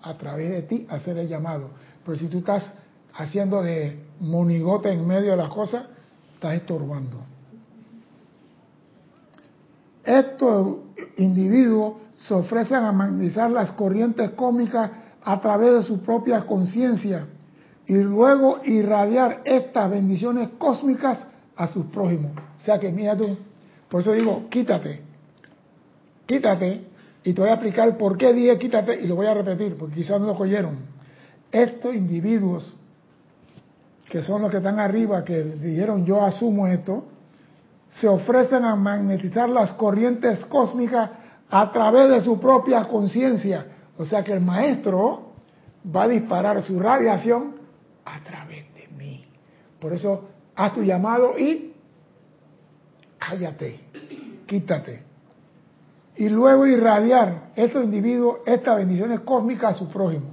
a 0.01 0.13
través 0.13 0.49
de 0.49 0.61
ti, 0.61 0.87
hacer 0.89 1.17
el 1.17 1.27
llamado. 1.27 1.71
Pero 2.05 2.17
si 2.17 2.27
tú 2.27 2.37
estás 2.39 2.63
haciendo 3.15 3.61
de 3.61 3.99
monigote 4.21 4.93
en 4.93 5.05
medio 5.05 5.31
de 5.31 5.37
las 5.37 5.49
cosas, 5.49 5.87
estás 6.35 6.53
estorbando. 6.53 7.30
Estos 10.03 10.77
individuos 11.17 11.95
se 12.15 12.33
ofrecen 12.33 12.83
a 12.83 12.91
magnetizar 12.91 13.51
las 13.51 13.71
corrientes 13.73 14.31
cósmicas 14.31 14.91
a 15.23 15.39
través 15.39 15.73
de 15.73 15.83
su 15.83 15.99
propia 15.99 16.45
conciencia 16.45 17.27
y 17.85 17.95
luego 17.95 18.59
irradiar 18.63 19.41
estas 19.45 19.89
bendiciones 19.89 20.49
cósmicas 20.57 21.25
a 21.55 21.67
sus 21.67 21.85
prójimos. 21.87 22.31
O 22.61 22.65
sea 22.65 22.79
que 22.79 22.91
mira 22.91 23.15
tú, 23.15 23.37
por 23.89 24.01
eso 24.01 24.13
digo, 24.13 24.47
quítate, 24.49 25.01
quítate, 26.25 26.85
y 27.23 27.33
te 27.33 27.41
voy 27.41 27.49
a 27.49 27.53
explicar 27.53 27.97
por 27.97 28.17
qué 28.17 28.33
dije 28.33 28.57
quítate 28.57 29.01
y 29.01 29.07
lo 29.07 29.15
voy 29.15 29.27
a 29.27 29.33
repetir, 29.33 29.75
porque 29.75 29.95
quizás 29.95 30.19
no 30.19 30.27
lo 30.27 30.37
oyeron. 30.37 30.77
Estos 31.51 31.93
individuos, 31.93 32.73
que 34.09 34.21
son 34.23 34.41
los 34.41 34.51
que 34.51 34.57
están 34.57 34.79
arriba, 34.79 35.23
que 35.23 35.43
dijeron 35.43 36.05
yo 36.05 36.23
asumo 36.23 36.67
esto, 36.67 37.05
se 37.91 38.07
ofrecen 38.07 38.63
a 38.63 38.75
magnetizar 38.75 39.49
las 39.49 39.73
corrientes 39.73 40.45
cósmicas 40.45 41.09
a 41.49 41.71
través 41.71 42.09
de 42.09 42.21
su 42.21 42.39
propia 42.39 42.85
conciencia. 42.85 43.65
O 43.97 44.05
sea 44.05 44.23
que 44.23 44.33
el 44.33 44.41
maestro 44.41 45.33
va 45.93 46.03
a 46.03 46.07
disparar 46.07 46.61
su 46.61 46.79
radiación 46.79 47.55
a 48.05 48.23
través 48.23 48.73
de 48.73 48.87
mí. 48.95 49.25
Por 49.79 49.93
eso, 49.93 50.29
haz 50.55 50.73
tu 50.73 50.83
llamado 50.83 51.37
y 51.37 51.73
cállate, 53.19 53.79
quítate. 54.45 55.03
Y 56.15 56.29
luego 56.29 56.65
irradiar 56.65 57.51
estos 57.55 57.83
individuos, 57.83 58.39
estas 58.45 58.77
bendiciones 58.77 59.21
cósmicas 59.21 59.75
a 59.75 59.79
su 59.79 59.89
prójimo. 59.89 60.31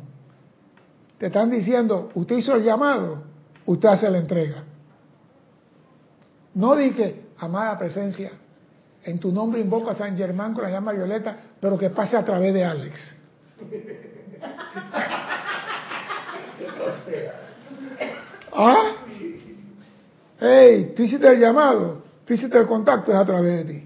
Te 1.19 1.27
están 1.27 1.51
diciendo, 1.51 2.11
usted 2.15 2.37
hizo 2.37 2.55
el 2.55 2.63
llamado, 2.63 3.23
usted 3.67 3.89
hace 3.89 4.09
la 4.09 4.19
entrega. 4.19 4.65
No 6.55 6.77
dije, 6.77 7.28
amada 7.39 7.79
presencia, 7.79 8.31
en 9.05 9.19
tu 9.19 9.33
nombre 9.33 9.61
invoco 9.61 9.91
a 9.91 9.95
San 9.95 10.17
Germán 10.17 10.55
con 10.55 10.65
la 10.65 10.71
llama 10.71 10.93
violeta, 10.93 11.37
pero 11.61 11.79
que 11.79 11.91
pase 11.91 12.17
a 12.17 12.25
través 12.25 12.53
de 12.55 12.65
Alex. 12.65 13.17
¿Ah? 18.53 18.93
Hey, 20.41 20.93
tú 20.97 21.03
hiciste 21.03 21.29
el 21.29 21.39
llamado, 21.39 22.03
tú 22.25 22.35
hiciste 22.35 22.59
el 22.59 22.67
contacto, 22.67 23.13
es 23.13 23.19
a 23.19 23.25
través 23.25 23.67
de 23.67 23.73
ti. 23.73 23.85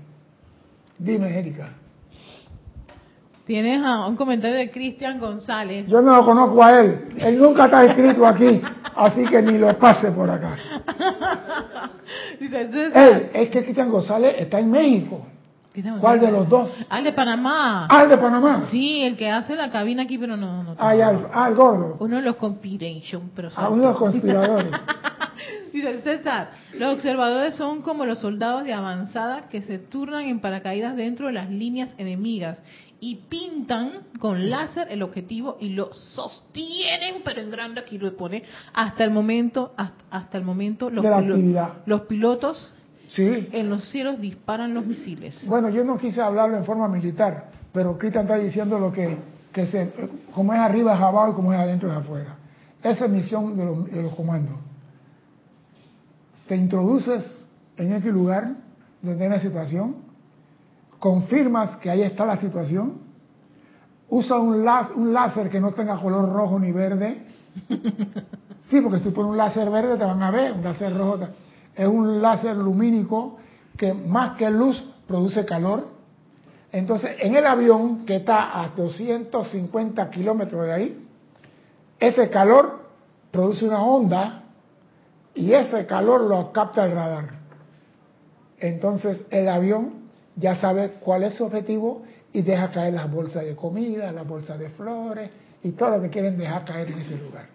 Dime, 0.99 1.39
Erika. 1.39 1.71
Tienes 3.47 3.85
a 3.85 4.07
un 4.07 4.15
comentario 4.17 4.57
de 4.57 4.71
Cristian 4.71 5.19
González. 5.19 5.87
Yo 5.89 6.01
no 6.01 6.17
lo 6.17 6.25
conozco 6.25 6.63
a 6.63 6.81
él. 6.81 7.09
Él 7.19 7.39
nunca 7.41 7.65
está 7.65 7.85
escrito 7.85 8.25
aquí, 8.27 8.61
así 8.95 9.25
que 9.27 9.43
ni 9.43 9.59
lo 9.59 9.77
pase 9.79 10.13
por 10.13 10.31
acá. 10.31 10.57
Dice, 12.41 12.69
César, 12.71 13.09
Él, 13.09 13.31
es 13.35 13.49
que 13.51 13.63
Cristian 13.65 13.91
González 13.91 14.35
está 14.39 14.59
en 14.61 14.71
México. 14.71 15.27
¿Cuál 16.01 16.21
de 16.21 16.31
los 16.31 16.49
dos? 16.49 16.71
Ah, 16.91 16.99
el 16.99 17.05
de 17.05 17.13
Panamá. 17.15 17.87
Ah, 17.89 18.03
el 18.03 18.11
de 18.11 18.19
Panamá. 18.19 18.67
Sí, 18.71 19.03
el 19.03 19.17
que 19.17 19.31
hace 19.31 19.57
la 19.57 19.71
cabina 19.71 20.03
aquí, 20.03 20.19
pero 20.19 20.37
no. 20.37 20.63
no 20.63 20.77
Ah, 20.79 20.95
ya, 20.95 21.11
el- 21.11 21.27
ah, 21.33 21.49
el 21.49 21.55
gordo. 21.55 21.97
Uno 21.99 22.17
de 22.17 22.23
los 22.23 22.37
conspiration, 22.37 23.31
pero 23.35 23.49
A 23.57 23.69
uno 23.71 23.83
de 23.83 23.89
los 23.89 23.97
conspiradores. 23.97 24.71
Dice 25.73 26.03
César, 26.03 26.51
los 26.75 26.93
observadores 26.93 27.55
son 27.55 27.81
como 27.81 28.05
los 28.05 28.19
soldados 28.19 28.65
de 28.65 28.75
avanzada 28.75 29.49
que 29.49 29.63
se 29.63 29.79
turnan 29.79 30.25
en 30.25 30.41
paracaídas 30.41 30.95
dentro 30.95 31.29
de 31.29 31.33
las 31.33 31.49
líneas 31.49 31.95
enemigas 31.97 32.59
y 33.05 33.17
pintan 33.29 34.07
con 34.21 34.49
láser 34.49 34.87
el 34.89 35.03
objetivo 35.03 35.57
y 35.61 35.71
lo 35.71 35.93
sostienen, 35.93 37.23
pero 37.25 37.41
en 37.41 37.51
grande 37.51 37.81
aquí 37.81 37.99
lo 37.99 38.17
pone, 38.17 38.45
hasta 38.73 39.03
el 39.03 39.11
momento, 39.11 39.73
hasta, 39.77 40.05
hasta 40.09 40.39
el 40.39 40.45
momento 40.45 40.89
los, 40.89 41.05
pilo- 41.05 41.73
los 41.85 42.01
pilotos 42.03 42.73
Sí. 43.09 43.49
en 43.51 43.69
los 43.69 43.89
cielos 43.91 44.21
disparan 44.21 44.73
los 44.73 44.87
misiles. 44.87 45.45
Bueno, 45.49 45.69
yo 45.69 45.83
no 45.83 45.99
quise 45.99 46.23
hablarlo 46.23 46.57
en 46.57 46.65
forma 46.65 46.87
militar, 46.87 47.51
pero 47.73 47.99
Cristian 47.99 48.23
está 48.27 48.37
diciendo 48.39 48.79
lo 48.79 48.93
que, 48.93 49.17
que 49.53 49.67
se, 49.67 49.93
como 50.33 50.55
es 50.55 50.61
arriba 50.61 50.95
es 50.95 51.01
abajo 51.01 51.33
y 51.33 51.35
como 51.35 51.53
es 51.53 51.59
adentro 51.59 51.91
es 51.91 51.97
afuera. 51.97 52.37
Esa 52.85 53.07
es 53.07 53.11
misión 53.11 53.57
de 53.57 53.65
los, 53.65 53.85
de 53.91 54.01
los 54.01 54.15
comandos. 54.15 54.55
Te 56.47 56.55
introduces 56.57 57.49
en 57.77 57.93
X 57.95 58.13
lugar 58.13 58.55
donde 59.03 59.25
hay 59.25 59.29
una 59.29 59.41
situación, 59.41 59.97
confirmas 61.03 61.75
que 61.79 61.91
ahí 61.91 62.03
está 62.03 62.25
la 62.25 62.37
situación, 62.37 62.99
usa 64.09 64.39
un, 64.39 64.65
lá- 64.65 64.91
un 64.95 65.13
láser 65.13 65.51
que 65.51 65.61
no 65.61 65.73
tenga 65.73 65.97
color 66.01 66.33
rojo 66.33 66.59
ni 66.61 66.71
verde. 66.71 67.27
Sí, 68.71 68.81
porque 68.81 68.99
si 69.01 69.05
tú 69.05 69.13
pones 69.13 69.33
un 69.33 69.37
láser 69.37 69.69
verde 69.69 69.99
te 69.99 70.05
van 70.05 70.23
a 70.23 70.31
ver, 70.31 70.53
un 70.53 70.65
láser 70.65 70.97
rojo 70.97 71.19
es 71.75 71.87
un 71.87 72.23
láser 72.23 72.57
lumínico 72.57 73.37
que 73.77 73.93
más 73.93 74.39
que 74.39 74.49
luz 74.51 74.83
produce 75.07 75.45
calor. 75.45 75.89
Entonces, 76.71 77.17
en 77.21 77.37
el 77.37 77.45
avión 77.47 78.07
que 78.07 78.17
está 78.17 78.63
a 78.63 78.69
250 78.71 80.09
kilómetros 80.09 80.65
de 80.65 80.73
ahí, 80.73 81.07
ese 82.01 82.31
calor 82.31 82.87
produce 83.31 83.67
una 83.67 83.83
onda 83.85 84.45
y 85.35 85.53
ese 85.53 85.85
calor 85.85 86.23
lo 86.23 86.51
capta 86.51 86.87
el 86.87 86.93
radar. 86.93 87.29
Entonces, 88.59 89.27
el 89.31 89.49
avión 89.51 90.02
ya 90.43 90.57
sabe 90.57 90.95
cuál 91.01 91.23
es 91.23 91.35
su 91.35 91.45
objetivo 91.45 92.03
y 92.33 92.43
deja 92.43 92.71
caer 92.71 92.95
las 92.95 93.11
bolsas 93.11 93.45
de 93.45 93.55
comida, 93.55 94.11
las 94.11 94.27
bolsas 94.27 94.59
de 94.59 94.69
flores 94.71 95.31
y 95.63 95.71
todo 95.73 95.97
lo 95.97 96.03
que 96.03 96.11
quieren 96.11 96.37
dejar 96.37 96.65
caer 96.65 96.91
en 96.91 96.99
ese 96.99 97.17
lugar. 97.17 97.47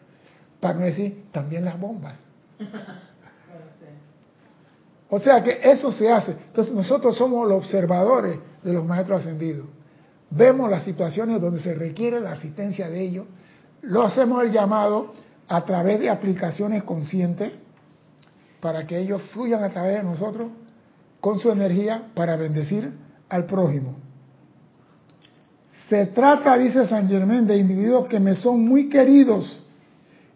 Para 0.61 0.75
no 0.75 0.85
decir 0.85 1.25
también 1.31 1.65
las 1.65 1.79
bombas. 1.79 2.17
O 5.09 5.19
sea 5.19 5.41
que 5.41 5.61
eso 5.63 5.89
se 5.89 6.11
hace. 6.11 6.31
Entonces 6.33 6.73
nosotros 6.73 7.15
somos 7.15 7.47
los 7.47 7.59
observadores 7.59 8.37
de 8.61 8.73
los 8.73 8.83
maestros 8.83 9.21
ascendidos. 9.21 9.65
Vemos 10.29 10.69
las 10.69 10.83
situaciones 10.83 11.39
donde 11.39 11.61
se 11.61 11.73
requiere 11.73 12.19
la 12.19 12.33
asistencia 12.33 12.89
de 12.89 13.01
ellos, 13.01 13.25
lo 13.83 14.03
hacemos 14.03 14.43
el 14.43 14.51
llamado 14.51 15.13
a 15.47 15.63
través 15.63 16.01
de 16.01 16.09
aplicaciones 16.09 16.83
conscientes 16.83 17.53
para 18.59 18.85
que 18.85 18.97
ellos 18.97 19.21
fluyan 19.31 19.63
a 19.63 19.69
través 19.69 19.95
de 19.95 20.03
nosotros 20.03 20.49
con 21.19 21.39
su 21.39 21.51
energía 21.51 22.09
para 22.13 22.35
bendecir 22.35 22.91
al 23.29 23.45
prójimo. 23.45 23.95
Se 25.89 26.07
trata, 26.07 26.57
dice 26.57 26.85
San 26.85 27.07
Germán, 27.07 27.47
de 27.47 27.57
individuos 27.57 28.07
que 28.07 28.19
me 28.19 28.35
son 28.35 28.67
muy 28.67 28.89
queridos 28.89 29.63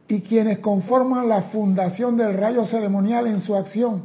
y 0.07 0.21
quienes 0.21 0.59
conforman 0.59 1.27
la 1.27 1.43
fundación 1.43 2.17
del 2.17 2.37
rayo 2.37 2.65
ceremonial 2.65 3.27
en 3.27 3.41
su 3.41 3.55
acción 3.55 4.03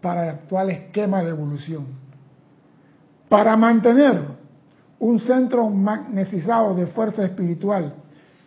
para 0.00 0.24
el 0.24 0.28
actual 0.30 0.70
esquema 0.70 1.22
de 1.22 1.30
evolución. 1.30 1.86
Para 3.28 3.56
mantener 3.56 4.20
un 4.98 5.18
centro 5.20 5.68
magnetizado 5.68 6.74
de 6.74 6.86
fuerza 6.88 7.24
espiritual 7.24 7.94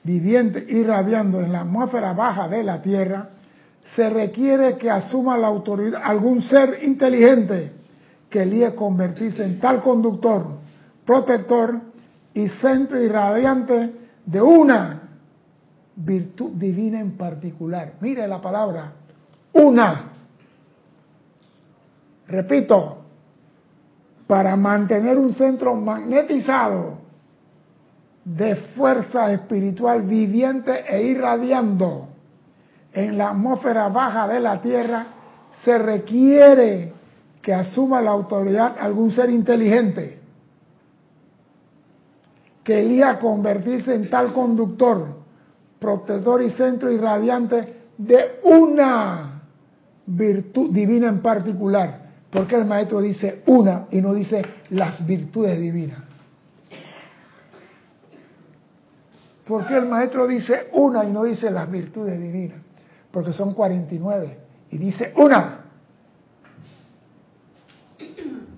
viviente 0.04 0.66
irradiando 0.70 1.42
en 1.42 1.52
la 1.52 1.62
atmósfera 1.62 2.14
baja 2.14 2.48
de 2.48 2.64
la 2.64 2.82
Tierra, 2.82 3.30
se 3.94 4.10
requiere 4.10 4.78
que 4.78 4.90
asuma 4.90 5.38
la 5.38 5.48
autoridad 5.48 6.02
algún 6.04 6.42
ser 6.42 6.80
inteligente 6.84 7.72
que 8.30 8.42
elije 8.42 8.74
convertirse 8.74 9.44
en 9.44 9.60
tal 9.60 9.82
conductor, 9.82 10.46
protector 11.06 11.80
y 12.34 12.50
centro 12.50 13.00
irradiante 13.00 13.94
de 14.26 14.42
una 14.42 15.02
virtud 15.96 16.52
divina 16.54 17.00
en 17.00 17.16
particular. 17.16 17.94
Mire 18.02 18.28
la 18.28 18.42
palabra, 18.42 18.92
una. 19.54 20.12
Repito, 22.28 22.98
para 24.26 24.56
mantener 24.56 25.18
un 25.18 25.32
centro 25.34 25.76
magnetizado 25.76 26.98
de 28.26 28.56
fuerza 28.76 29.32
espiritual 29.32 30.02
viviente 30.02 30.84
e 30.90 31.04
irradiando 31.04 32.15
en 32.96 33.18
la 33.18 33.30
atmósfera 33.30 33.90
baja 33.90 34.28
de 34.28 34.40
la 34.40 34.62
Tierra, 34.62 35.06
se 35.64 35.78
requiere 35.78 36.94
que 37.42 37.54
asuma 37.54 38.02
la 38.02 38.12
autoridad 38.12 38.78
algún 38.80 39.12
ser 39.12 39.30
inteligente 39.30 40.20
que 42.64 42.80
elija 42.80 43.20
convertirse 43.20 43.94
en 43.94 44.10
tal 44.10 44.34
conductor, 44.34 45.08
protector 45.78 46.42
y 46.42 46.50
centro 46.50 46.92
irradiante 46.92 47.76
de 47.96 48.40
una 48.44 49.44
virtud 50.08 50.74
divina 50.74 51.10
en 51.10 51.22
particular. 51.22 52.06
Porque 52.32 52.56
el 52.56 52.66
maestro 52.66 53.02
dice 53.02 53.44
una 53.46 53.86
y 53.92 54.02
no 54.02 54.14
dice 54.16 54.44
las 54.72 55.06
virtudes 55.06 55.60
divinas? 55.60 56.00
¿Por 59.48 59.68
qué 59.68 59.78
el 59.78 59.86
maestro 59.86 60.26
dice 60.26 60.70
una 60.74 61.06
y 61.06 61.12
no 61.12 61.24
dice 61.24 61.52
las 61.52 61.70
virtudes 61.70 62.20
divinas? 62.20 62.58
Porque 63.16 63.32
son 63.32 63.54
49 63.54 64.38
y 64.72 64.78
dice 64.78 65.14
una. 65.16 65.62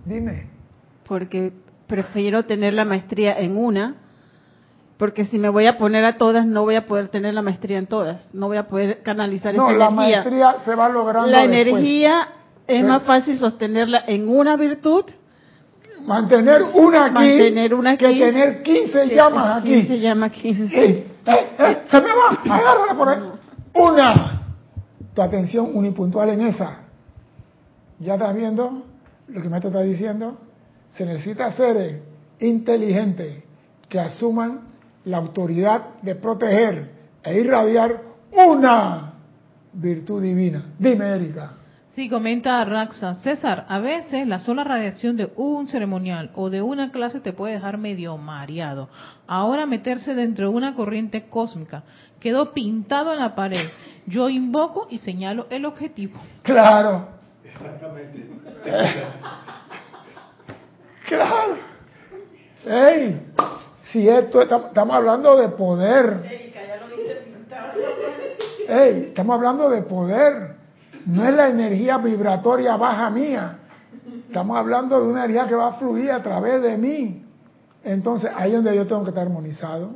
Dime. 0.03 0.47
Porque 1.07 1.53
prefiero 1.85 2.45
tener 2.45 2.73
la 2.73 2.83
maestría 2.83 3.39
en 3.39 3.55
una, 3.55 3.97
porque 4.97 5.25
si 5.25 5.37
me 5.37 5.49
voy 5.49 5.67
a 5.67 5.77
poner 5.77 6.03
a 6.05 6.17
todas, 6.17 6.47
no 6.47 6.63
voy 6.63 6.73
a 6.73 6.87
poder 6.87 7.09
tener 7.09 7.35
la 7.35 7.43
maestría 7.43 7.77
en 7.77 7.85
todas, 7.85 8.27
no 8.33 8.47
voy 8.47 8.57
a 8.57 8.67
poder 8.67 9.03
canalizar 9.03 9.53
no, 9.53 9.69
esa 9.69 9.77
la 9.77 9.85
energía. 9.89 10.15
maestría 10.23 10.55
se 10.65 10.73
va 10.73 10.89
logrando 10.89 11.29
La 11.29 11.41
después. 11.47 11.67
energía 11.67 12.27
es 12.65 12.77
Pero- 12.81 12.87
más 12.87 13.03
fácil 13.03 13.37
sostenerla 13.37 14.03
en 14.07 14.27
una 14.27 14.57
virtud 14.57 15.05
Mantener 16.03 16.63
una 16.73 17.05
aquí, 17.05 17.13
Mantener 17.13 17.73
una 17.75 17.91
aquí. 17.91 18.05
que 18.05 18.19
tener 18.25 18.63
15 18.63 19.07
llamas 19.13 19.63
que 19.63 19.81
se 19.85 19.93
aquí. 19.93 19.99
llama 19.99 20.25
aquí. 20.27 20.49
¡Ey! 20.71 21.07
¡Eh, 21.27 21.47
eh! 21.59 21.77
¡Se 21.91 22.01
me 22.01 22.07
va! 22.07 22.55
¡Agárrala 22.55 22.93
por 22.95 23.09
ahí! 23.09 23.19
¡Una! 23.75 24.36
Tu 25.17 25.23
atención 25.23 25.71
unipuntual 25.73 26.29
en 26.29 26.41
esa. 26.41 26.83
¿Ya 27.97 28.13
estás 28.13 28.35
viendo 28.35 28.83
lo 29.27 29.41
que 29.41 29.49
me 29.49 29.57
está 29.57 29.81
diciendo? 29.81 30.37
Se 30.89 31.07
necesita 31.07 31.51
seres 31.53 32.03
inteligentes 32.39 33.43
que 33.89 33.99
asuman 33.99 34.59
la 35.05 35.17
autoridad 35.17 35.95
de 36.03 36.13
proteger 36.13 36.91
e 37.23 37.39
irradiar 37.39 37.99
una 38.31 39.13
virtud 39.73 40.21
divina. 40.21 40.75
Dime, 40.77 41.07
Erika. 41.07 41.53
Sí, 41.95 42.09
comenta 42.09 42.63
Raxa. 42.63 43.15
César, 43.15 43.65
a 43.69 43.79
veces 43.79 44.27
la 44.27 44.37
sola 44.37 44.63
radiación 44.63 45.17
de 45.17 45.31
un 45.35 45.67
ceremonial 45.67 46.29
o 46.35 46.51
de 46.51 46.61
una 46.61 46.91
clase 46.91 47.21
te 47.21 47.33
puede 47.33 47.55
dejar 47.55 47.79
medio 47.79 48.17
mareado. 48.17 48.87
Ahora 49.25 49.65
meterse 49.65 50.13
dentro 50.13 50.51
de 50.51 50.55
una 50.55 50.75
corriente 50.75 51.27
cósmica. 51.27 51.81
Quedó 52.19 52.53
pintado 52.53 53.13
en 53.13 53.19
la 53.19 53.33
pared. 53.33 53.65
Yo 54.07 54.29
invoco 54.29 54.87
y 54.89 54.99
señalo 54.99 55.47
el 55.49 55.65
objetivo. 55.65 56.19
Claro, 56.41 57.17
Exactamente. 57.47 58.29
claro. 61.07 61.55
¡Ey! 62.65 63.21
Si 63.91 64.07
esto, 64.07 64.41
estamos 64.41 64.95
hablando 64.95 65.37
de 65.37 65.49
poder. 65.49 66.47
Ey, 68.67 69.05
estamos 69.07 69.35
hablando 69.35 69.69
de 69.69 69.81
poder. 69.83 70.57
No 71.05 71.25
es 71.25 71.33
la 71.33 71.49
energía 71.49 71.97
vibratoria 71.97 72.75
baja 72.75 73.09
mía. 73.09 73.59
Estamos 74.27 74.57
hablando 74.57 74.99
de 74.99 75.07
una 75.07 75.23
energía 75.23 75.47
que 75.47 75.55
va 75.55 75.69
a 75.69 75.73
fluir 75.73 76.11
a 76.11 76.21
través 76.21 76.61
de 76.61 76.77
mí. 76.77 77.23
Entonces, 77.83 78.29
ahí 78.35 78.49
es 78.49 78.55
donde 78.57 78.75
yo 78.75 78.85
tengo 78.85 79.03
que 79.03 79.09
estar 79.09 79.25
armonizado, 79.25 79.91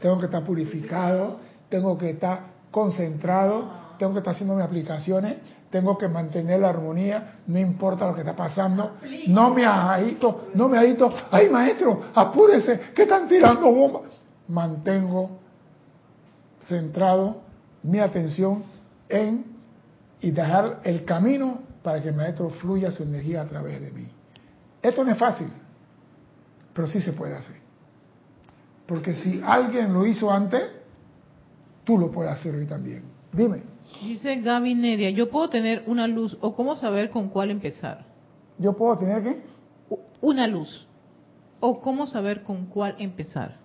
tengo 0.00 0.18
que 0.18 0.26
estar 0.26 0.42
purificado, 0.42 1.38
tengo 1.68 1.98
que 1.98 2.10
estar 2.10 2.55
concentrado, 2.70 3.70
tengo 3.98 4.12
que 4.12 4.18
estar 4.18 4.34
haciendo 4.34 4.54
mis 4.54 4.64
aplicaciones, 4.64 5.36
tengo 5.70 5.98
que 5.98 6.08
mantener 6.08 6.60
la 6.60 6.70
armonía, 6.70 7.40
no 7.46 7.58
importa 7.58 8.06
lo 8.06 8.14
que 8.14 8.20
está 8.20 8.36
pasando. 8.36 8.96
No 9.28 9.52
me 9.52 9.64
agito, 9.64 10.48
no 10.54 10.68
me 10.68 10.78
agito. 10.78 11.12
Ay, 11.30 11.48
maestro, 11.48 12.04
apúrese, 12.14 12.80
que 12.94 13.02
están 13.02 13.28
tirando 13.28 13.70
bombas. 13.72 14.12
Mantengo 14.48 15.38
centrado 16.62 17.42
mi 17.82 17.98
atención 17.98 18.64
en 19.08 19.56
y 20.20 20.30
dejar 20.30 20.80
el 20.84 21.04
camino 21.04 21.60
para 21.82 22.02
que 22.02 22.08
el 22.08 22.16
maestro 22.16 22.50
fluya 22.50 22.90
su 22.90 23.02
energía 23.02 23.42
a 23.42 23.46
través 23.46 23.80
de 23.80 23.90
mí. 23.90 24.08
Esto 24.82 25.04
no 25.04 25.12
es 25.12 25.18
fácil, 25.18 25.48
pero 26.72 26.88
sí 26.88 27.00
se 27.00 27.12
puede 27.12 27.34
hacer. 27.34 27.56
Porque 28.86 29.14
si 29.14 29.42
alguien 29.44 29.92
lo 29.92 30.06
hizo 30.06 30.30
antes, 30.30 30.62
tú 31.86 31.96
lo 31.96 32.10
puedes 32.10 32.32
hacer 32.32 32.54
hoy 32.54 32.66
también. 32.66 33.04
Dime, 33.32 33.62
Dice 34.02 34.40
Gaby 34.40 34.74
Neria, 34.74 35.10
yo 35.10 35.30
puedo 35.30 35.48
tener 35.48 35.84
una 35.86 36.06
luz 36.06 36.36
o 36.40 36.54
cómo 36.54 36.76
saber 36.76 37.08
con 37.10 37.28
cuál 37.28 37.50
empezar. 37.50 38.04
¿yo 38.58 38.72
puedo 38.74 38.96
tener 38.98 39.22
qué? 39.22 39.42
Una 40.20 40.46
luz 40.46 40.88
o 41.60 41.80
cómo 41.80 42.06
saber 42.06 42.42
con 42.42 42.66
cuál 42.66 42.96
empezar. 42.98 43.56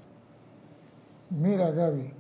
Mira, 1.30 1.72
Gaby, 1.72 2.12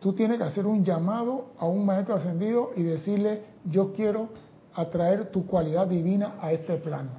tú 0.00 0.14
tienes 0.14 0.38
que 0.38 0.44
hacer 0.44 0.66
un 0.66 0.84
llamado 0.84 1.50
a 1.58 1.66
un 1.66 1.84
maestro 1.84 2.16
ascendido 2.16 2.70
y 2.74 2.82
decirle, 2.82 3.42
yo 3.64 3.92
quiero 3.92 4.30
atraer 4.74 5.30
tu 5.30 5.46
cualidad 5.46 5.86
divina 5.86 6.34
a 6.40 6.52
este 6.52 6.76
plano. 6.76 7.10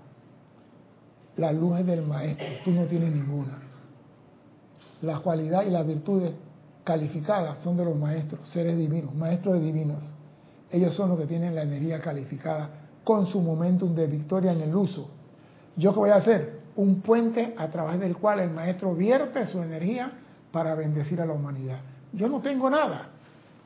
La 1.37 1.51
luz 1.51 1.79
es 1.79 1.85
del 1.85 2.01
maestro, 2.01 2.47
tú 2.65 2.71
no 2.71 2.85
tienes 2.85 3.13
ninguna. 3.13 3.59
La 5.01 5.19
cualidad 5.19 5.65
y 5.65 5.69
las 5.69 5.85
virtudes 5.85 6.33
calificadas 6.89 7.59
son 7.63 7.77
de 7.77 7.85
los 7.85 7.95
maestros, 7.95 8.49
seres 8.49 8.75
divinos, 8.75 9.13
maestros 9.13 9.61
divinos. 9.61 10.03
Ellos 10.71 10.95
son 10.95 11.09
los 11.09 11.19
que 11.19 11.27
tienen 11.27 11.53
la 11.53 11.61
energía 11.61 12.01
calificada 12.01 12.67
con 13.03 13.27
su 13.27 13.39
momentum 13.41 13.93
de 13.93 14.07
victoria 14.07 14.53
en 14.53 14.61
el 14.61 14.75
uso. 14.75 15.07
¿Yo 15.75 15.93
qué 15.93 15.99
voy 15.99 16.09
a 16.09 16.15
hacer? 16.15 16.61
Un 16.77 17.01
puente 17.01 17.53
a 17.55 17.67
través 17.67 17.99
del 17.99 18.17
cual 18.17 18.39
el 18.39 18.49
maestro 18.49 18.95
vierte 18.95 19.45
su 19.45 19.61
energía 19.61 20.11
para 20.51 20.73
bendecir 20.73 21.21
a 21.21 21.27
la 21.27 21.33
humanidad. 21.33 21.77
Yo 22.11 22.27
no 22.27 22.41
tengo 22.41 22.71
nada. 22.71 23.09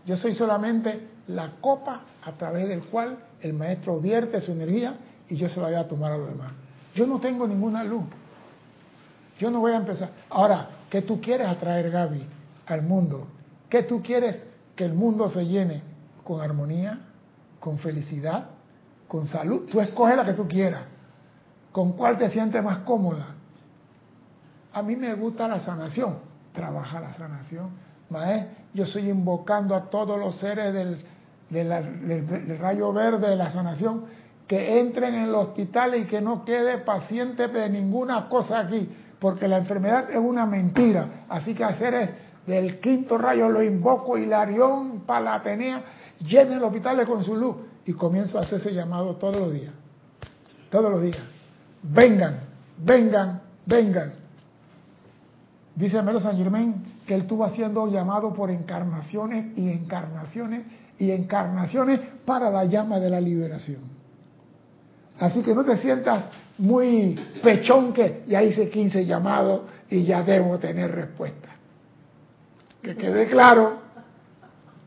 Yo 0.06 0.18
soy 0.18 0.34
solamente 0.34 1.08
la 1.28 1.54
copa 1.62 2.02
a 2.26 2.32
través 2.34 2.68
del 2.68 2.84
cual 2.84 3.20
el 3.40 3.54
maestro 3.54 4.02
vierte 4.02 4.42
su 4.42 4.52
energía 4.52 4.98
y 5.30 5.38
yo 5.38 5.48
se 5.48 5.62
la 5.62 5.68
voy 5.68 5.76
a 5.78 5.88
tomar 5.88 6.12
a 6.12 6.18
los 6.18 6.28
demás. 6.28 6.52
Yo 6.94 7.08
no 7.08 7.22
tengo 7.22 7.48
ninguna 7.48 7.86
luz. 7.86 8.04
Yo 9.40 9.50
no 9.50 9.62
voy 9.62 9.72
a 9.72 9.78
empezar. 9.78 10.10
Ahora, 10.30 10.68
¿qué 10.90 11.04
tú 11.04 11.22
quieres 11.22 11.48
atraer, 11.48 11.90
Gaby, 11.90 12.28
al 12.68 12.82
mundo? 12.84 13.28
¿Qué 13.70 13.84
tú 13.84 14.02
quieres 14.02 14.38
que 14.76 14.86
el 14.86 14.94
mundo 14.94 15.30
se 15.30 15.46
llene? 15.46 15.82
¿Con 16.24 16.42
armonía? 16.42 17.00
¿Con 17.60 17.78
felicidad? 17.80 18.46
¿Con 19.08 19.28
salud? 19.28 19.68
Tú 19.72 19.80
escoges 19.82 20.16
la 20.16 20.26
que 20.26 20.34
tú 20.34 20.48
quieras. 20.48 20.82
¿Con 21.72 21.94
cuál 21.94 22.18
te 22.18 22.30
sientes 22.30 22.64
más 22.64 22.80
cómoda? 22.80 23.28
A 24.74 24.82
mí 24.82 24.96
me 24.96 25.14
gusta 25.16 25.48
la 25.48 25.60
sanación. 25.62 26.18
Trabaja 26.54 27.00
la 27.00 27.14
sanación. 27.14 27.70
Maestro, 28.10 28.54
yo 28.74 28.84
estoy 28.86 29.10
invocando 29.10 29.76
a 29.76 29.90
todos 29.90 30.20
los 30.20 30.36
seres 30.38 30.74
del, 30.74 31.04
del- 31.50 32.58
rayo 32.60 32.92
verde 32.94 33.30
de 33.30 33.36
la 33.36 33.52
sanación 33.52 34.06
que 34.48 34.80
entren 34.80 35.16
en 35.16 35.24
el 35.26 35.36
hospital 35.36 35.96
y 35.96 36.06
que 36.06 36.22
no 36.22 36.44
quede 36.44 36.80
paciente 36.80 37.48
de 37.48 37.70
ninguna 37.70 38.28
cosa 38.30 38.60
aquí, 38.60 38.90
porque 39.20 39.48
la 39.48 39.58
enfermedad 39.58 40.12
es 40.12 40.18
una 40.18 40.46
mentira. 40.46 41.26
Así 41.30 41.54
que 41.56 41.64
a 41.64 41.76
seres 41.76 42.10
del 42.46 42.80
quinto 42.80 43.18
rayo 43.18 43.50
lo 43.50 43.64
invoco, 43.64 44.18
Hilarión, 44.18 45.02
Palatenea, 45.06 45.82
llenen 46.20 46.60
los 46.60 46.68
hospitales 46.68 47.08
con 47.08 47.24
su 47.24 47.36
luz 47.36 47.56
y 47.86 47.94
comienzo 47.94 48.38
a 48.38 48.42
hacer 48.42 48.60
ese 48.60 48.74
llamado 48.74 49.16
todos 49.16 49.40
los 49.40 49.54
días. 49.54 49.74
Todos 50.70 50.92
los 50.92 51.02
días. 51.02 51.22
Vengan, 51.84 52.40
vengan, 52.78 53.42
vengan. 53.66 54.14
Dice 55.76 56.02
Melo 56.02 56.20
San 56.20 56.38
Germán 56.38 56.94
que 57.06 57.16
él 57.16 57.22
estuvo 57.22 57.44
haciendo 57.44 57.88
llamado 57.88 58.34
por 58.34 58.50
encarnaciones 58.50 59.58
y 59.58 59.70
encarnaciones 59.70 60.64
y 61.00 61.12
encarnaciones 61.12 62.00
para 62.26 62.50
la 62.50 62.66
llama 62.66 63.00
de 63.00 63.10
la 63.10 63.20
liberación. 63.20 63.82
Así 65.20 65.42
que 65.42 65.54
no 65.54 65.64
te 65.64 65.78
sientas 65.78 66.26
muy 66.58 67.20
pechón 67.42 67.94
que 67.94 68.24
ya 68.28 68.42
hice 68.44 68.70
15 68.70 69.06
llamados 69.06 69.62
y 69.90 70.04
ya 70.04 70.24
debo 70.24 70.58
tener 70.60 70.92
respuesta. 70.92 71.50
Que 72.84 72.96
quede 72.96 73.28
claro. 73.28 73.82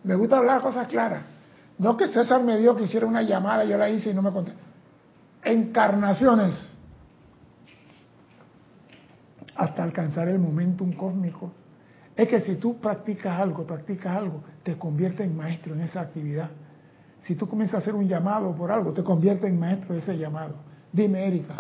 Me 0.04 0.14
gusta 0.14 0.36
hablar 0.36 0.60
cosas 0.60 0.86
claras. 0.86 1.22
No 1.78 1.96
que 1.96 2.08
César 2.08 2.42
me 2.42 2.58
dio 2.58 2.76
que 2.76 2.84
hiciera 2.84 3.06
una 3.06 3.22
llamada, 3.22 3.64
yo 3.64 3.76
la 3.76 3.88
hice 3.88 4.10
y 4.10 4.14
no 4.14 4.22
me 4.22 4.30
conté. 4.30 4.52
Encarnaciones. 5.42 6.74
Hasta 9.54 9.82
alcanzar 9.82 10.28
el 10.28 10.38
momentum 10.38 10.92
cósmico. 10.92 11.52
Es 12.14 12.28
que 12.28 12.40
si 12.40 12.56
tú 12.56 12.78
practicas 12.78 13.40
algo, 13.40 13.66
practicas 13.66 14.16
algo, 14.16 14.42
te 14.62 14.76
convierte 14.78 15.24
en 15.24 15.36
maestro 15.36 15.74
en 15.74 15.80
esa 15.80 16.00
actividad. 16.00 16.50
Si 17.22 17.34
tú 17.34 17.48
comienzas 17.48 17.76
a 17.76 17.78
hacer 17.78 17.94
un 17.94 18.06
llamado 18.06 18.54
por 18.54 18.70
algo, 18.70 18.92
te 18.92 19.02
convierte 19.02 19.46
en 19.46 19.58
maestro 19.58 19.94
de 19.94 20.00
ese 20.00 20.16
llamado. 20.16 20.54
Dime, 20.92 21.26
Erika. 21.26 21.56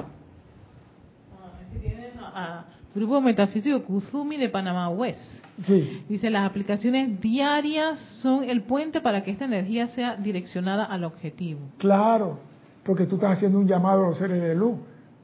Ah, 2.38 2.64
Grupo 2.96 3.20
Metafísico 3.20 3.84
Kuzumi 3.84 4.38
de 4.38 4.48
Panamá 4.48 4.88
West. 4.88 5.20
Sí. 5.66 6.02
Dice, 6.08 6.30
las 6.30 6.48
aplicaciones 6.48 7.20
diarias 7.20 7.98
son 8.22 8.42
el 8.44 8.62
puente 8.62 9.02
para 9.02 9.22
que 9.22 9.30
esta 9.30 9.44
energía 9.44 9.86
sea 9.88 10.16
direccionada 10.16 10.84
al 10.86 11.04
objetivo. 11.04 11.60
Claro, 11.76 12.38
porque 12.84 13.04
tú 13.04 13.16
estás 13.16 13.32
haciendo 13.32 13.58
un 13.58 13.68
llamado 13.68 14.02
a 14.02 14.08
los 14.08 14.16
seres 14.16 14.40
de 14.40 14.54
luz. 14.54 14.78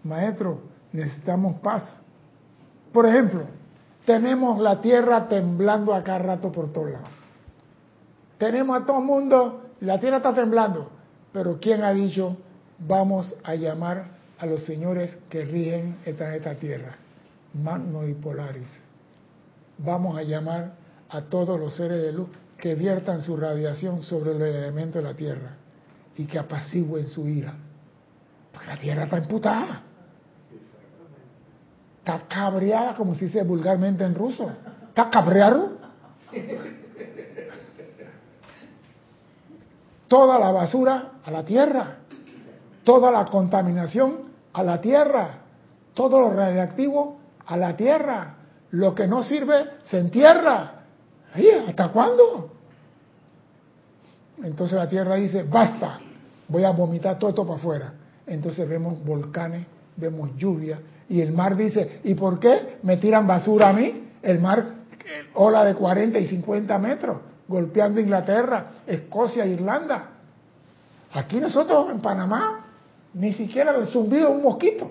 Maestro, 0.04 0.60
necesitamos 0.92 1.60
paz. 1.60 1.98
Por 2.92 3.06
ejemplo, 3.06 3.44
tenemos 4.04 4.60
la 4.60 4.82
tierra 4.82 5.26
temblando 5.26 5.94
acá 5.94 6.18
rato 6.18 6.52
por 6.52 6.70
todos 6.74 6.90
lados. 6.90 7.08
Tenemos 8.36 8.82
a 8.82 8.84
todo 8.84 8.98
el 8.98 9.04
mundo, 9.04 9.70
la 9.80 9.98
tierra 9.98 10.18
está 10.18 10.34
temblando, 10.34 10.90
pero 11.32 11.58
¿quién 11.58 11.82
ha 11.84 11.94
dicho 11.94 12.36
vamos 12.78 13.34
a 13.44 13.54
llamar 13.54 14.08
a 14.38 14.44
los 14.44 14.62
señores 14.64 15.16
que 15.30 15.46
rigen 15.46 15.96
el 16.04 16.16
planeta 16.16 16.54
Tierra? 16.56 16.96
Magno 17.54 18.06
y 18.06 18.14
Polaris. 18.14 18.68
Vamos 19.78 20.16
a 20.16 20.22
llamar 20.22 20.74
a 21.08 21.22
todos 21.22 21.58
los 21.58 21.74
seres 21.74 22.00
de 22.02 22.12
luz 22.12 22.28
que 22.58 22.74
viertan 22.74 23.22
su 23.22 23.36
radiación 23.36 24.02
sobre 24.02 24.32
los 24.32 24.42
elementos 24.42 25.02
de 25.02 25.08
la 25.08 25.14
Tierra 25.14 25.56
y 26.16 26.26
que 26.26 26.38
apacigüen 26.38 27.08
su 27.08 27.28
ira. 27.28 27.54
Porque 28.52 28.68
la 28.68 28.78
Tierra 28.78 29.04
está 29.04 29.18
emputada. 29.18 29.82
Está 31.98 32.26
cabreada, 32.28 32.96
como 32.96 33.14
se 33.14 33.26
dice 33.26 33.42
vulgarmente 33.42 34.04
en 34.04 34.14
ruso. 34.14 34.50
Está 34.88 35.08
cabreado. 35.10 35.72
Toda 40.08 40.38
la 40.38 40.50
basura 40.50 41.12
a 41.24 41.30
la 41.30 41.44
tierra. 41.44 41.98
Toda 42.84 43.10
la 43.10 43.24
contaminación 43.26 44.32
a 44.52 44.62
la 44.62 44.80
tierra. 44.80 45.38
Todo 45.94 46.20
lo 46.20 46.34
radiactivo 46.34 47.21
a 47.52 47.56
la 47.56 47.76
tierra. 47.76 48.34
Lo 48.70 48.94
que 48.94 49.06
no 49.06 49.22
sirve 49.22 49.72
se 49.82 49.98
entierra. 49.98 50.84
Ay, 51.34 51.48
¿Hasta 51.68 51.88
cuándo? 51.88 52.50
Entonces 54.42 54.76
la 54.76 54.88
tierra 54.88 55.16
dice, 55.16 55.42
basta, 55.44 56.00
voy 56.48 56.64
a 56.64 56.70
vomitar 56.70 57.18
todo 57.18 57.30
esto 57.30 57.46
para 57.46 57.58
afuera. 57.58 57.92
Entonces 58.26 58.68
vemos 58.68 59.04
volcanes, 59.04 59.66
vemos 59.96 60.30
lluvia, 60.36 60.80
y 61.08 61.20
el 61.20 61.32
mar 61.32 61.56
dice, 61.56 62.00
¿y 62.04 62.14
por 62.14 62.40
qué 62.40 62.78
me 62.82 62.96
tiran 62.96 63.26
basura 63.26 63.68
a 63.68 63.72
mí? 63.72 64.08
El 64.22 64.40
mar, 64.40 64.64
ola 65.34 65.64
de 65.64 65.74
40 65.74 66.18
y 66.18 66.26
50 66.26 66.78
metros, 66.78 67.18
golpeando 67.46 68.00
Inglaterra, 68.00 68.72
Escocia, 68.86 69.44
Irlanda. 69.44 70.08
Aquí 71.12 71.38
nosotros 71.38 71.90
en 71.90 72.00
Panamá, 72.00 72.64
ni 73.12 73.32
siquiera 73.34 73.76
el 73.76 73.86
zumbido 73.88 74.30
un 74.30 74.42
mosquito. 74.42 74.90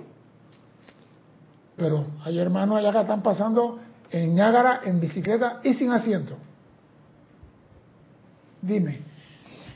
Pero 1.82 2.06
hay 2.24 2.38
hermanos 2.38 2.78
allá 2.78 2.92
que 2.92 3.00
están 3.00 3.24
pasando 3.24 3.80
en 4.12 4.36
Niágara 4.36 4.82
en 4.86 5.00
bicicleta 5.00 5.62
y 5.64 5.74
sin 5.74 5.90
asiento. 5.90 6.38
Dime. 8.62 9.00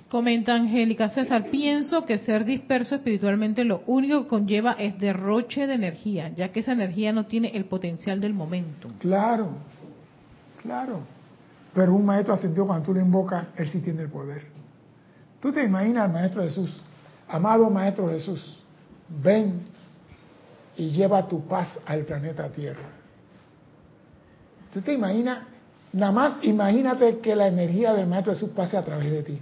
Comenta 0.07 0.53
Angélica 0.53 1.09
César, 1.09 1.49
pienso 1.49 2.05
que 2.05 2.19
ser 2.19 2.45
disperso 2.45 2.93
espiritualmente 2.93 3.63
lo 3.65 3.81
único 3.87 4.21
que 4.21 4.27
conlleva 4.27 4.73
es 4.73 4.99
derroche 4.99 5.65
de 5.65 5.73
energía, 5.73 6.29
ya 6.29 6.51
que 6.51 6.59
esa 6.59 6.73
energía 6.73 7.11
no 7.11 7.25
tiene 7.25 7.47
el 7.55 7.65
potencial 7.65 8.21
del 8.21 8.35
momento. 8.35 8.89
Claro, 8.99 9.53
claro. 10.61 10.99
Pero 11.73 11.95
un 11.95 12.05
maestro 12.05 12.35
ascendió 12.35 12.67
cuando 12.67 12.85
tú 12.85 12.93
le 12.93 13.01
invocas, 13.01 13.47
él 13.55 13.67
sí 13.69 13.79
tiene 13.79 14.03
el 14.03 14.09
poder. 14.09 14.43
Tú 15.41 15.51
te 15.51 15.63
imaginas 15.63 16.03
al 16.03 16.13
maestro 16.13 16.43
Jesús, 16.43 16.79
amado 17.27 17.67
maestro 17.71 18.09
Jesús, 18.09 18.59
ven 19.23 19.64
y 20.77 20.89
lleva 20.91 21.27
tu 21.27 21.45
paz 21.47 21.79
al 21.85 22.05
planeta 22.05 22.49
Tierra. 22.49 22.89
Tú 24.73 24.81
te 24.81 24.93
imaginas, 24.93 25.39
nada 25.93 26.11
más 26.11 26.43
imagínate 26.43 27.19
que 27.19 27.35
la 27.35 27.47
energía 27.47 27.93
del 27.93 28.07
maestro 28.07 28.33
Jesús 28.33 28.49
pase 28.49 28.75
a 28.75 28.83
través 28.83 29.09
de 29.09 29.23
ti. 29.23 29.39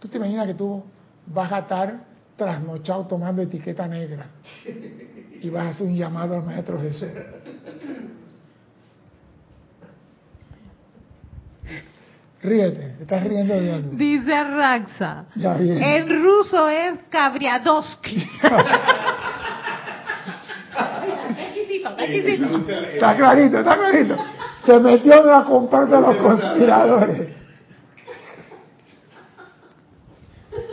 ¿Tú 0.00 0.08
te 0.08 0.16
imaginas 0.16 0.46
que 0.46 0.54
tú 0.54 0.82
vas 1.26 1.52
a 1.52 1.58
estar 1.60 2.04
trasnochado 2.36 3.06
tomando 3.06 3.42
etiqueta 3.42 3.86
negra 3.86 4.26
y 5.40 5.50
vas 5.50 5.66
a 5.66 5.68
hacer 5.70 5.86
un 5.86 5.96
llamado 5.96 6.36
al 6.36 6.44
Maestro 6.44 6.80
Jesús? 6.80 7.08
Ríete, 12.40 12.94
te 12.98 13.02
estás 13.02 13.24
riendo 13.24 13.54
de 13.60 13.72
algo. 13.72 13.90
Dice 13.94 14.44
Raxa, 14.44 15.24
Ya 15.34 15.54
bien. 15.54 15.82
en 15.82 16.22
ruso 16.22 16.68
es 16.68 16.98
exquisito, 21.36 21.88
exquisito. 21.98 22.70
Está 22.94 23.16
clarito, 23.16 23.58
está 23.58 23.76
clarito. 23.76 24.16
Se 24.64 24.78
metió 24.78 25.20
en 25.20 25.26
la 25.26 25.44
comparsa 25.44 25.96
de 25.96 26.02
los 26.02 26.16
conspiradores. 26.22 27.28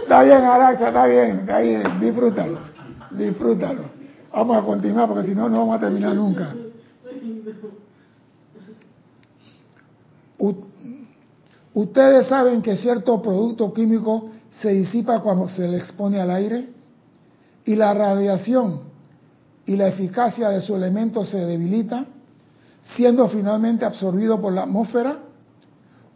Está 0.04 0.22
bien, 0.24 0.44
Araxa, 0.44 0.88
está 0.90 1.06
bien, 1.08 1.46
disfrútalo, 2.00 2.60
disfrútalo. 3.10 3.86
Vamos 4.32 4.58
a 4.58 4.62
continuar 4.62 5.08
porque 5.08 5.24
si 5.24 5.34
no, 5.34 5.50
no 5.50 5.60
vamos 5.60 5.78
a 5.78 5.80
terminar 5.80 6.14
nunca. 6.14 6.54
U- 10.38 10.66
Ustedes 11.76 12.28
saben 12.28 12.62
que 12.62 12.78
cierto 12.78 13.22
producto 13.22 13.74
químico 13.74 14.30
se 14.50 14.70
disipa 14.70 15.20
cuando 15.20 15.50
se 15.50 15.68
le 15.68 15.78
expone 15.78 16.22
al 16.22 16.32
aire 16.32 16.70
y 17.66 17.76
la 17.76 17.94
radiación 17.94 18.80
y 19.66 19.76
la 19.76 19.90
eficacia 19.90 20.48
de 20.50 20.62
su 20.62 20.74
elemento 20.74 21.26
se 21.26 21.38
debilita, 21.38 22.06
siendo 22.96 23.28
finalmente 23.28 23.84
absorbido 23.84 24.40
por 24.40 24.54
la 24.54 24.64
atmósfera. 24.64 25.18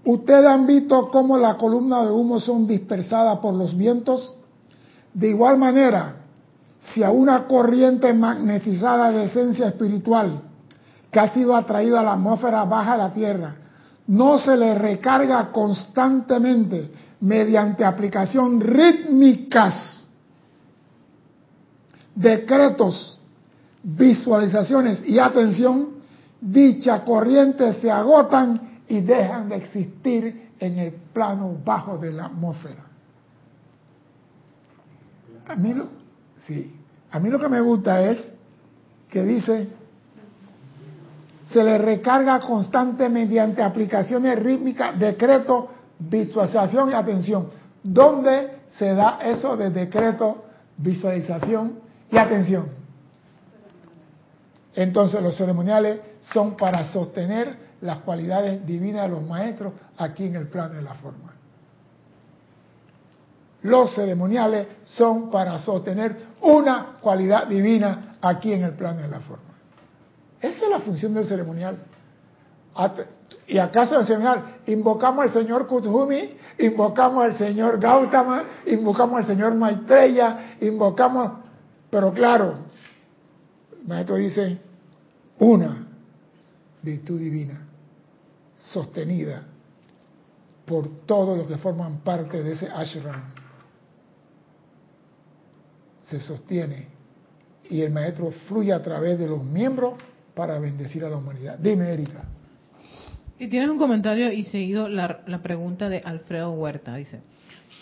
Ustedes 0.06 0.46
han 0.46 0.66
visto 0.66 1.10
cómo 1.12 1.38
las 1.38 1.56
columnas 1.56 2.06
de 2.06 2.12
humo 2.12 2.40
son 2.40 2.66
dispersadas 2.66 3.40
por 3.40 3.54
los 3.54 3.76
vientos. 3.76 4.36
De 5.14 5.28
igual 5.28 5.58
manera, 5.58 6.22
si 6.80 7.04
a 7.04 7.12
una 7.12 7.48
corriente 7.48 8.14
magnetizada 8.14 9.12
de 9.12 9.26
esencia 9.26 9.68
espiritual 9.68 10.42
que 11.12 11.20
ha 11.20 11.34
sido 11.34 11.54
atraída 11.54 12.00
a 12.00 12.04
la 12.04 12.14
atmósfera 12.14 12.64
baja 12.64 12.94
de 12.94 12.98
la 13.00 13.14
Tierra, 13.14 13.56
no 14.10 14.40
se 14.40 14.58
le 14.58 14.74
recarga 14.76 15.52
constantemente 15.52 16.90
mediante 17.22 17.86
aplicación 17.86 18.60
rítmicas, 18.60 20.08
decretos, 22.16 23.20
visualizaciones 23.84 25.08
y 25.08 25.20
atención, 25.20 25.90
dicha 26.42 27.06
corriente 27.06 27.74
se 27.74 27.92
agotan 27.92 28.82
y 28.88 29.02
dejan 29.02 29.48
de 29.48 29.58
existir 29.58 30.50
en 30.60 30.80
el 30.80 30.94
plano 31.14 31.56
bajo 31.64 32.00
de 32.00 32.12
la 32.12 32.26
atmósfera. 32.26 32.86
A 35.48 35.56
mí 35.56 35.74
lo, 35.74 35.86
sí, 36.48 36.74
a 37.12 37.20
mí 37.20 37.30
lo 37.30 37.40
que 37.40 37.48
me 37.48 37.62
gusta 37.62 38.02
es 38.10 38.32
que 39.08 39.24
dice 39.24 39.70
se 41.52 41.64
le 41.64 41.78
recarga 41.78 42.40
constante 42.40 43.10
mediante 43.10 43.64
aplicaciones 43.64 44.38
rítmicas, 44.38 44.98
decreto, 45.00 45.70
visualización 45.98 46.92
y 46.92 46.94
atención. 46.94 47.50
¿Dónde 47.82 48.60
se 48.78 48.94
da 48.94 49.20
eso 49.24 49.58
de 49.58 49.72
decreto, 49.72 50.46
visualización 50.78 51.80
y 52.12 52.18
atención? 52.18 52.70
Entonces 54.76 55.22
los 55.24 55.36
ceremoniales 55.36 56.00
son 56.32 56.56
para 56.56 56.92
sostener 56.92 57.70
las 57.82 58.00
cualidades 58.00 58.66
divinas 58.66 59.04
de 59.04 59.10
los 59.10 59.24
maestros 59.24 59.74
aquí 59.98 60.26
en 60.26 60.36
el 60.36 60.48
plano 60.48 60.76
de 60.76 60.84
la 60.84 60.94
forma. 60.96 61.34
Los 63.64 63.96
ceremoniales 63.96 64.68
son 64.86 65.32
para 65.32 65.58
sostener 65.60 66.16
una 66.42 66.98
cualidad 67.02 67.48
divina 67.48 68.18
aquí 68.22 68.54
en 68.54 68.64
el 68.64 68.74
plano 68.74 69.02
de 69.02 69.08
la 69.08 69.20
forma. 69.20 69.49
Esa 70.42 70.66
es 70.66 70.70
la 70.70 70.80
función 70.80 71.14
del 71.14 71.28
ceremonial. 71.28 71.78
Y 73.48 73.58
acaso 73.58 73.98
del 73.98 74.06
ceremonial, 74.06 74.60
invocamos 74.68 75.26
al 75.26 75.34
señor 75.34 75.68
Kuthumi, 75.68 76.38
invocamos 76.60 77.26
al 77.26 77.38
señor 77.38 77.80
Gautama, 77.80 78.44
invocamos 78.66 79.20
al 79.20 79.28
señor 79.28 79.56
Maitreya, 79.56 80.58
invocamos, 80.62 81.32
pero 81.90 82.14
claro, 82.14 82.60
el 83.82 83.88
maestro 83.88 84.16
dice, 84.16 84.60
una 85.40 85.88
virtud 86.82 87.20
divina, 87.20 87.66
sostenida 88.56 89.44
por 90.66 90.88
todos 91.06 91.38
los 91.38 91.48
que 91.48 91.58
forman 91.58 91.98
parte 92.00 92.44
de 92.44 92.54
ese 92.54 92.68
ashram. 92.68 93.34
Se 96.02 96.20
sostiene 96.20 96.88
y 97.70 97.82
el 97.82 97.92
maestro 97.92 98.32
fluye 98.48 98.72
a 98.72 98.82
través 98.82 99.20
de 99.20 99.28
los 99.28 99.44
miembros 99.44 99.94
para 100.40 100.58
bendecir 100.58 101.04
a 101.04 101.10
la 101.10 101.18
humanidad. 101.18 101.60
Dime, 101.60 101.92
Erika. 101.92 102.24
Y 103.38 103.48
tienes 103.48 103.70
un 103.70 103.78
comentario 103.78 104.32
y 104.32 104.46
seguido 104.46 104.88
la, 104.88 105.20
la 105.28 105.42
pregunta 105.42 105.90
de 105.90 106.00
Alfredo 106.00 106.54
Huerta. 106.54 106.96
Dice, 106.96 107.20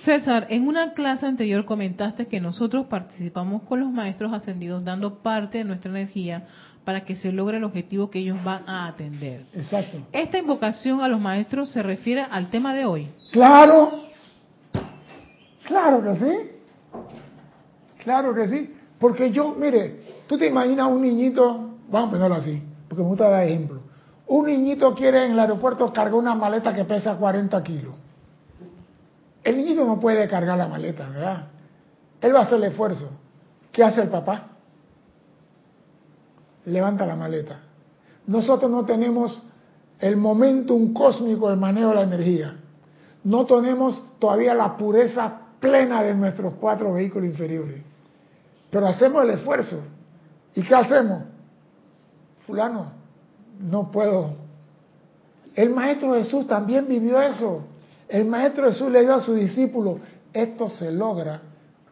César, 0.04 0.48
en 0.50 0.68
una 0.68 0.94
clase 0.94 1.28
anterior 1.28 1.66
comentaste 1.66 2.26
que 2.26 2.42
nosotros 2.42 2.88
participamos 2.88 3.62
con 3.62 3.80
los 3.80 3.92
maestros 3.92 4.34
ascendidos 4.34 4.84
dando 4.84 5.20
parte 5.20 5.60
de 5.60 5.66
nuestra 5.66 5.92
energía 5.92 6.48
para 6.84 7.06
que 7.06 7.16
se 7.16 7.32
logre 7.32 7.58
el 7.58 7.64
objetivo 7.64 8.10
que 8.10 8.18
ellos 8.18 8.44
van 8.44 8.68
a 8.68 8.88
atender. 8.88 9.46
Exacto. 9.54 10.00
¿Esta 10.12 10.40
invocación 10.40 11.02
a 11.02 11.08
los 11.08 11.22
maestros 11.22 11.70
se 11.70 11.84
refiere 11.84 12.22
al 12.24 12.50
tema 12.50 12.74
de 12.74 12.86
hoy? 12.86 13.08
Claro, 13.32 13.92
claro 15.64 16.02
que 16.02 16.16
sí, 16.16 16.34
claro 18.04 18.34
que 18.34 18.48
sí, 18.48 18.74
porque 18.98 19.32
yo, 19.32 19.54
mire, 19.54 20.02
tú 20.28 20.40
te 20.40 20.48
imaginas 20.48 20.88
un 20.88 21.04
niñito, 21.04 21.77
vamos 21.90 22.10
a 22.10 22.12
ponerlo 22.12 22.36
así, 22.36 22.62
porque 22.88 23.04
me 23.04 23.10
gusta 23.10 23.30
dar 23.30 23.44
ejemplo, 23.44 23.82
un 24.28 24.46
niñito 24.46 24.94
quiere 24.94 25.26
en 25.26 25.32
el 25.32 25.40
aeropuerto 25.40 25.92
cargar 25.94 26.16
una 26.16 26.36
maleta 26.36 26.74
que 26.74 26.84
pesa 26.86 27.18
40 27.18 27.64
kilos. 27.64 27.96
El 29.44 29.58
niñito 29.58 29.86
no 29.86 30.00
puede 30.00 30.28
cargar 30.28 30.58
la 30.58 30.68
maleta, 30.68 31.10
¿verdad? 31.10 31.48
Él 32.20 32.36
va 32.36 32.40
a 32.40 32.44
hacer 32.44 32.58
el 32.58 32.66
esfuerzo. 32.66 33.10
¿Qué 33.72 33.84
hace 33.84 34.02
el 34.02 34.10
papá? 34.10 34.48
Levanta 36.66 37.06
la 37.06 37.16
maleta. 37.16 37.60
Nosotros 38.26 38.70
no 38.70 38.84
tenemos 38.84 39.42
el 40.00 40.18
momentum 40.18 40.94
cósmico 40.94 41.50
del 41.50 41.58
manejo 41.58 41.90
de 41.90 41.96
la 41.96 42.02
energía. 42.02 42.56
No 43.24 43.46
tenemos 43.46 44.04
todavía 44.20 44.54
la 44.54 44.76
pureza 44.76 45.42
plena 45.62 46.04
de 46.04 46.14
nuestros 46.14 46.56
cuatro 46.60 46.94
vehículos 46.94 47.30
inferiores. 47.30 47.82
Pero 48.70 48.88
hacemos 48.88 49.24
el 49.24 49.30
esfuerzo. 49.32 49.80
¿Y 50.54 50.62
qué 50.62 50.76
hacemos? 50.76 51.24
Fulano, 52.48 52.92
no 53.60 53.92
puedo. 53.92 54.36
El 55.54 55.72
Maestro 55.72 56.14
Jesús 56.14 56.48
también 56.48 56.88
vivió 56.88 57.22
eso. 57.22 57.66
El 58.08 58.26
Maestro 58.26 58.68
Jesús 58.68 58.90
le 58.90 59.02
dio 59.02 59.16
a 59.16 59.22
su 59.22 59.34
discípulo, 59.34 60.00
esto 60.34 60.70
se 60.70 60.92
logra 60.92 61.42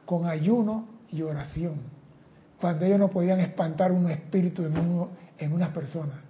con 0.05 0.25
ayuno 0.25 0.85
y 1.11 1.21
oración, 1.23 1.75
cuando 2.61 2.85
ellos 2.85 2.99
no 2.99 3.09
podían 3.09 3.41
espantar 3.41 3.91
un 3.91 4.09
espíritu 4.09 4.63
en, 4.63 4.77
uno, 4.77 5.09
en 5.37 5.51
una 5.51 5.73
persona. 5.73 6.21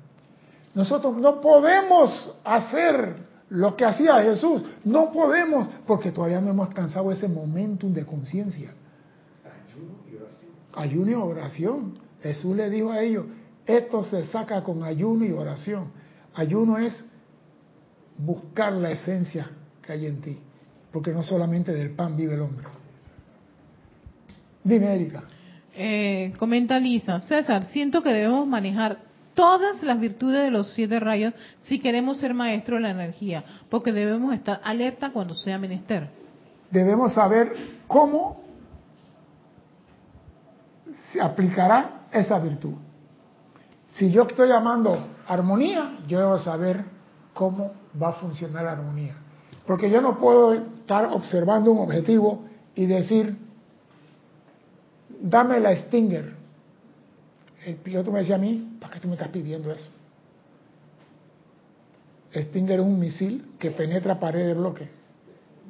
Nosotros 0.73 1.17
no 1.17 1.39
podemos 1.39 2.35
hacer 2.43 3.15
lo 3.49 3.75
que 3.75 3.85
hacía 3.85 4.23
Jesús, 4.23 4.63
no 4.83 5.11
podemos, 5.11 5.69
porque 5.85 6.11
todavía 6.11 6.41
no 6.41 6.49
hemos 6.49 6.67
alcanzado 6.67 7.11
ese 7.11 7.27
momentum 7.27 7.93
de 7.93 8.05
conciencia. 8.05 8.73
Ayuno 9.45 9.93
y 10.11 10.15
oración. 10.15 10.51
Ayuno 10.73 11.11
y 11.11 11.13
oración. 11.13 11.99
Jesús 12.23 12.55
le 12.55 12.69
dijo 12.71 12.91
a 12.91 13.01
ellos, 13.01 13.25
esto 13.65 14.03
se 14.05 14.25
saca 14.27 14.63
con 14.63 14.83
ayuno 14.83 15.25
y 15.25 15.31
oración. 15.31 15.91
Ayuno 16.35 16.77
es 16.77 17.03
buscar 18.17 18.73
la 18.73 18.91
esencia 18.91 19.49
que 19.81 19.93
hay 19.93 20.05
en 20.05 20.21
ti, 20.21 20.37
porque 20.91 21.11
no 21.11 21.23
solamente 21.23 21.73
del 21.73 21.91
pan 21.91 22.15
vive 22.15 22.35
el 22.35 22.41
hombre. 22.41 22.67
Dime, 24.63 24.95
Erika. 24.95 25.23
Eh, 25.73 26.33
comenta 26.39 26.79
Lisa, 26.79 27.19
César, 27.21 27.65
siento 27.65 28.01
que 28.01 28.09
debemos 28.09 28.47
manejar 28.47 28.97
todas 29.33 29.83
las 29.83 29.99
virtudes 29.99 30.43
de 30.43 30.51
los 30.51 30.73
siete 30.73 30.99
rayos 30.99 31.33
si 31.61 31.79
queremos 31.79 32.17
ser 32.17 32.33
maestros 32.33 32.77
de 32.77 32.83
la 32.83 32.91
energía, 32.91 33.43
porque 33.69 33.91
debemos 33.91 34.33
estar 34.33 34.61
alerta 34.63 35.11
cuando 35.11 35.35
sea 35.35 35.57
menester. 35.59 36.09
Debemos 36.71 37.13
saber 37.13 37.53
cómo 37.87 38.41
se 41.11 41.21
aplicará 41.21 42.07
esa 42.11 42.39
virtud. 42.39 42.75
Si 43.97 44.11
yo 44.11 44.23
estoy 44.23 44.49
llamando 44.49 44.97
armonía, 45.27 45.99
yo 46.07 46.19
debo 46.19 46.37
saber 46.39 46.83
cómo 47.33 47.73
va 48.01 48.09
a 48.09 48.13
funcionar 48.13 48.65
la 48.65 48.73
armonía. 48.73 49.15
Porque 49.65 49.89
yo 49.89 50.01
no 50.01 50.17
puedo 50.17 50.53
estar 50.53 51.05
observando 51.05 51.71
un 51.71 51.79
objetivo 51.79 52.45
y 52.75 52.85
decir, 52.85 53.37
dame 55.21 55.59
la 55.59 55.75
Stinger. 55.75 56.35
El 57.65 57.75
piloto 57.75 58.11
me 58.11 58.19
decía 58.19 58.35
a 58.35 58.39
mí, 58.39 58.77
¿para 58.79 58.93
qué 58.93 58.99
tú 58.99 59.07
me 59.07 59.13
estás 59.15 59.29
pidiendo 59.29 59.71
eso? 59.71 59.89
Stinger 62.33 62.79
es 62.79 62.85
un 62.85 62.99
misil 62.99 63.53
que 63.57 63.71
penetra 63.71 64.19
pared 64.19 64.45
de 64.45 64.53
bloque. 64.53 64.89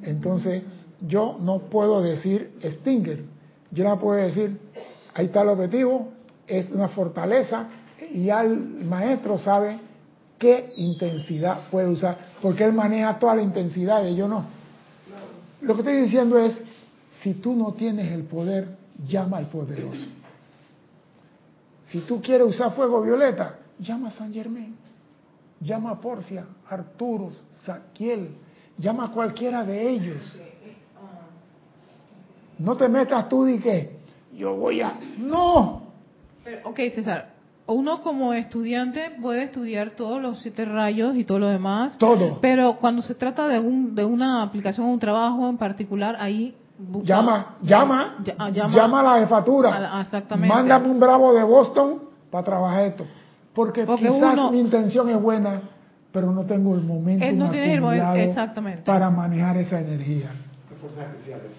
Entonces, 0.02 0.64
yo 1.00 1.36
no 1.40 1.60
puedo 1.60 2.02
decir 2.02 2.58
Stinger. 2.60 3.24
Yo 3.70 3.84
no 3.84 3.98
puedo 4.00 4.20
decir, 4.20 4.58
ahí 5.14 5.26
está 5.26 5.42
el 5.42 5.48
objetivo, 5.48 6.08
es 6.46 6.68
una 6.70 6.88
fortaleza, 6.88 7.68
ya 8.14 8.42
el 8.42 8.58
maestro 8.84 9.38
sabe 9.38 9.78
qué 10.38 10.72
intensidad 10.76 11.68
puede 11.70 11.88
usar, 11.88 12.18
porque 12.42 12.64
él 12.64 12.72
maneja 12.72 13.18
toda 13.18 13.36
la 13.36 13.42
intensidad 13.42 14.06
y 14.06 14.16
yo 14.16 14.28
no. 14.28 14.44
Lo 15.62 15.74
que 15.74 15.80
estoy 15.80 16.02
diciendo 16.02 16.38
es, 16.38 16.60
si 17.22 17.34
tú 17.34 17.54
no 17.54 17.72
tienes 17.72 18.12
el 18.12 18.24
poder, 18.24 18.76
llama 19.08 19.38
al 19.38 19.46
poderoso. 19.46 20.06
Si 21.88 22.00
tú 22.00 22.20
quieres 22.20 22.46
usar 22.46 22.74
fuego 22.74 23.00
violeta, 23.00 23.58
llama 23.78 24.08
a 24.08 24.10
San 24.12 24.32
Germain, 24.32 24.76
llama 25.60 25.90
a 25.90 26.00
Porcia, 26.00 26.44
Arturo, 26.68 27.32
Saquiel, 27.64 28.30
llama 28.76 29.06
a 29.06 29.08
cualquiera 29.12 29.64
de 29.64 29.88
ellos. 29.88 30.22
No 32.58 32.76
te 32.76 32.88
metas 32.88 33.28
tú 33.28 33.46
y 33.46 33.58
que 33.58 33.96
yo 34.34 34.56
voy 34.56 34.80
a... 34.80 34.98
No, 35.18 35.82
ok, 36.64 36.76
César, 36.94 37.35
uno 37.68 38.00
como 38.02 38.32
estudiante 38.32 39.10
puede 39.20 39.42
estudiar 39.44 39.90
todos 39.92 40.20
los 40.22 40.40
siete 40.40 40.64
rayos 40.64 41.16
y 41.16 41.24
todo 41.24 41.40
lo 41.40 41.48
demás, 41.48 41.98
todo. 41.98 42.38
pero 42.40 42.76
cuando 42.78 43.02
se 43.02 43.14
trata 43.14 43.48
de, 43.48 43.58
un, 43.58 43.94
de 43.94 44.04
una 44.04 44.42
aplicación 44.42 44.86
o 44.86 44.90
un 44.90 44.98
trabajo 45.00 45.48
en 45.48 45.56
particular, 45.56 46.16
ahí... 46.20 46.54
busca- 46.78 47.06
Llama, 47.08 47.56
llama, 47.62 48.14
ah, 48.38 48.50
llama, 48.50 49.00
a 49.00 49.02
la 49.02 49.18
jefatura. 49.20 49.74
a 49.74 49.80
la- 49.80 50.00
exactamente. 50.02 50.54
Mándame 50.54 50.88
un 50.90 51.00
bravo 51.00 51.32
de 51.34 51.42
Boston 51.42 52.02
para 52.30 52.44
trabajar 52.44 52.84
esto. 52.84 53.06
Porque, 53.54 53.84
Porque 53.84 54.08
quizás 54.08 54.34
uno- 54.34 54.50
mi 54.52 54.60
intención 54.60 55.08
es 55.08 55.20
buena, 55.20 55.62
pero 56.12 56.30
no 56.30 56.44
tengo 56.44 56.74
el 56.74 56.82
momento 56.82 57.24
Eh, 57.24 57.32
no 57.32 57.50
tienes 57.50 57.70
el 57.74 57.80
momento- 57.80 58.14
exactamente. 58.14 58.82
para 58.82 59.10
manejar 59.10 59.56
esa 59.56 59.80
energía. 59.80 60.30
Fuerzas 60.80 61.06
especiales. 61.14 61.50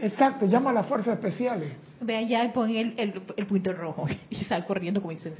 Exacto, 0.00 0.46
llama 0.46 0.70
a 0.70 0.72
las 0.74 0.86
fuerzas 0.86 1.14
especiales. 1.14 1.72
Ve 2.00 2.16
allá 2.16 2.44
y 2.44 2.48
pon 2.50 2.70
el, 2.70 2.94
el, 2.96 3.22
el 3.36 3.46
punto 3.46 3.72
rojo 3.72 4.06
y 4.30 4.36
sal 4.44 4.64
corriendo 4.66 5.00
como 5.00 5.12
dice. 5.12 5.32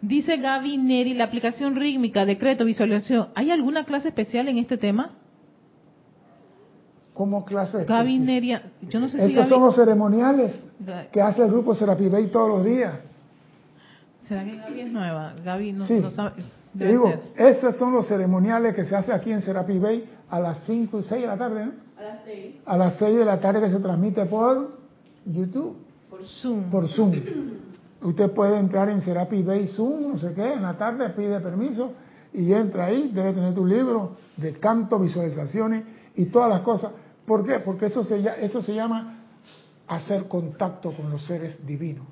Dice 0.00 0.36
Gaby 0.36 0.78
Neri, 0.78 1.14
la 1.14 1.24
aplicación 1.24 1.76
rítmica, 1.76 2.24
decreto, 2.24 2.64
visualización. 2.64 3.28
¿Hay 3.34 3.50
alguna 3.50 3.84
clase 3.84 4.08
especial 4.08 4.48
en 4.48 4.58
este 4.58 4.76
tema? 4.76 5.12
Como 7.14 7.44
clase 7.44 7.84
Gaby. 7.84 8.18
Neri, 8.18 8.56
yo 8.88 8.98
no 9.00 9.08
sé 9.08 9.18
si 9.18 9.32
Esos 9.32 9.44
Gaby- 9.46 9.48
son 9.48 9.62
los 9.64 9.74
ceremoniales 9.76 10.64
que 11.12 11.20
hace 11.20 11.42
el 11.42 11.50
grupo 11.50 11.74
Serapi 11.74 12.08
Bay 12.08 12.28
todos 12.28 12.48
los 12.48 12.64
días. 12.64 12.94
¿Será 14.26 14.44
que 14.44 14.56
Gaby 14.56 14.80
es 14.80 14.90
nueva? 14.92 15.34
Gaby 15.44 15.72
no, 15.72 15.86
Sí. 15.86 15.94
no 16.00 16.10
sabe. 16.10 16.42
Te 16.76 16.78
debe 16.78 16.90
digo, 16.92 17.08
ser. 17.08 17.20
esos 17.36 17.76
son 17.76 17.92
los 17.92 18.06
ceremoniales 18.08 18.74
que 18.74 18.84
se 18.84 18.96
hace 18.96 19.12
aquí 19.12 19.30
en 19.30 19.42
Serapi 19.42 19.78
Bay 19.78 20.08
a 20.32 20.40
las 20.40 20.64
5 20.64 20.98
y 20.98 21.02
6 21.02 21.20
de 21.20 21.26
la 21.26 21.36
tarde, 21.36 21.66
¿no? 21.66 21.72
A 21.98 22.02
las 22.02 22.24
seis. 22.24 22.54
A 22.64 22.76
las 22.78 22.96
6 22.96 23.18
de 23.18 23.24
la 23.26 23.38
tarde 23.38 23.60
que 23.60 23.68
se 23.68 23.78
transmite 23.80 24.24
por 24.24 24.78
YouTube. 25.26 25.76
Por 26.08 26.24
Zoom. 26.24 26.70
por 26.70 26.88
Zoom. 26.88 27.12
Usted 28.00 28.32
puede 28.32 28.58
entrar 28.58 28.88
en 28.88 29.02
Serapi 29.02 29.42
Bay 29.42 29.68
Zoom, 29.68 30.12
no 30.12 30.18
sé 30.18 30.32
qué, 30.32 30.54
en 30.54 30.62
la 30.62 30.78
tarde 30.78 31.10
pide 31.10 31.38
permiso 31.40 31.92
y 32.32 32.50
entra 32.50 32.86
ahí, 32.86 33.10
debe 33.12 33.34
tener 33.34 33.54
tu 33.54 33.66
libro 33.66 34.16
de 34.38 34.54
canto, 34.54 34.98
visualizaciones 34.98 35.84
y 36.16 36.24
todas 36.24 36.48
las 36.48 36.62
cosas. 36.62 36.92
¿Por 37.26 37.46
qué? 37.46 37.58
Porque 37.58 37.86
eso 37.86 38.02
se, 38.02 38.18
eso 38.40 38.62
se 38.62 38.74
llama 38.74 39.18
hacer 39.86 40.28
contacto 40.28 40.96
con 40.96 41.10
los 41.10 41.26
seres 41.26 41.64
divinos. 41.66 42.06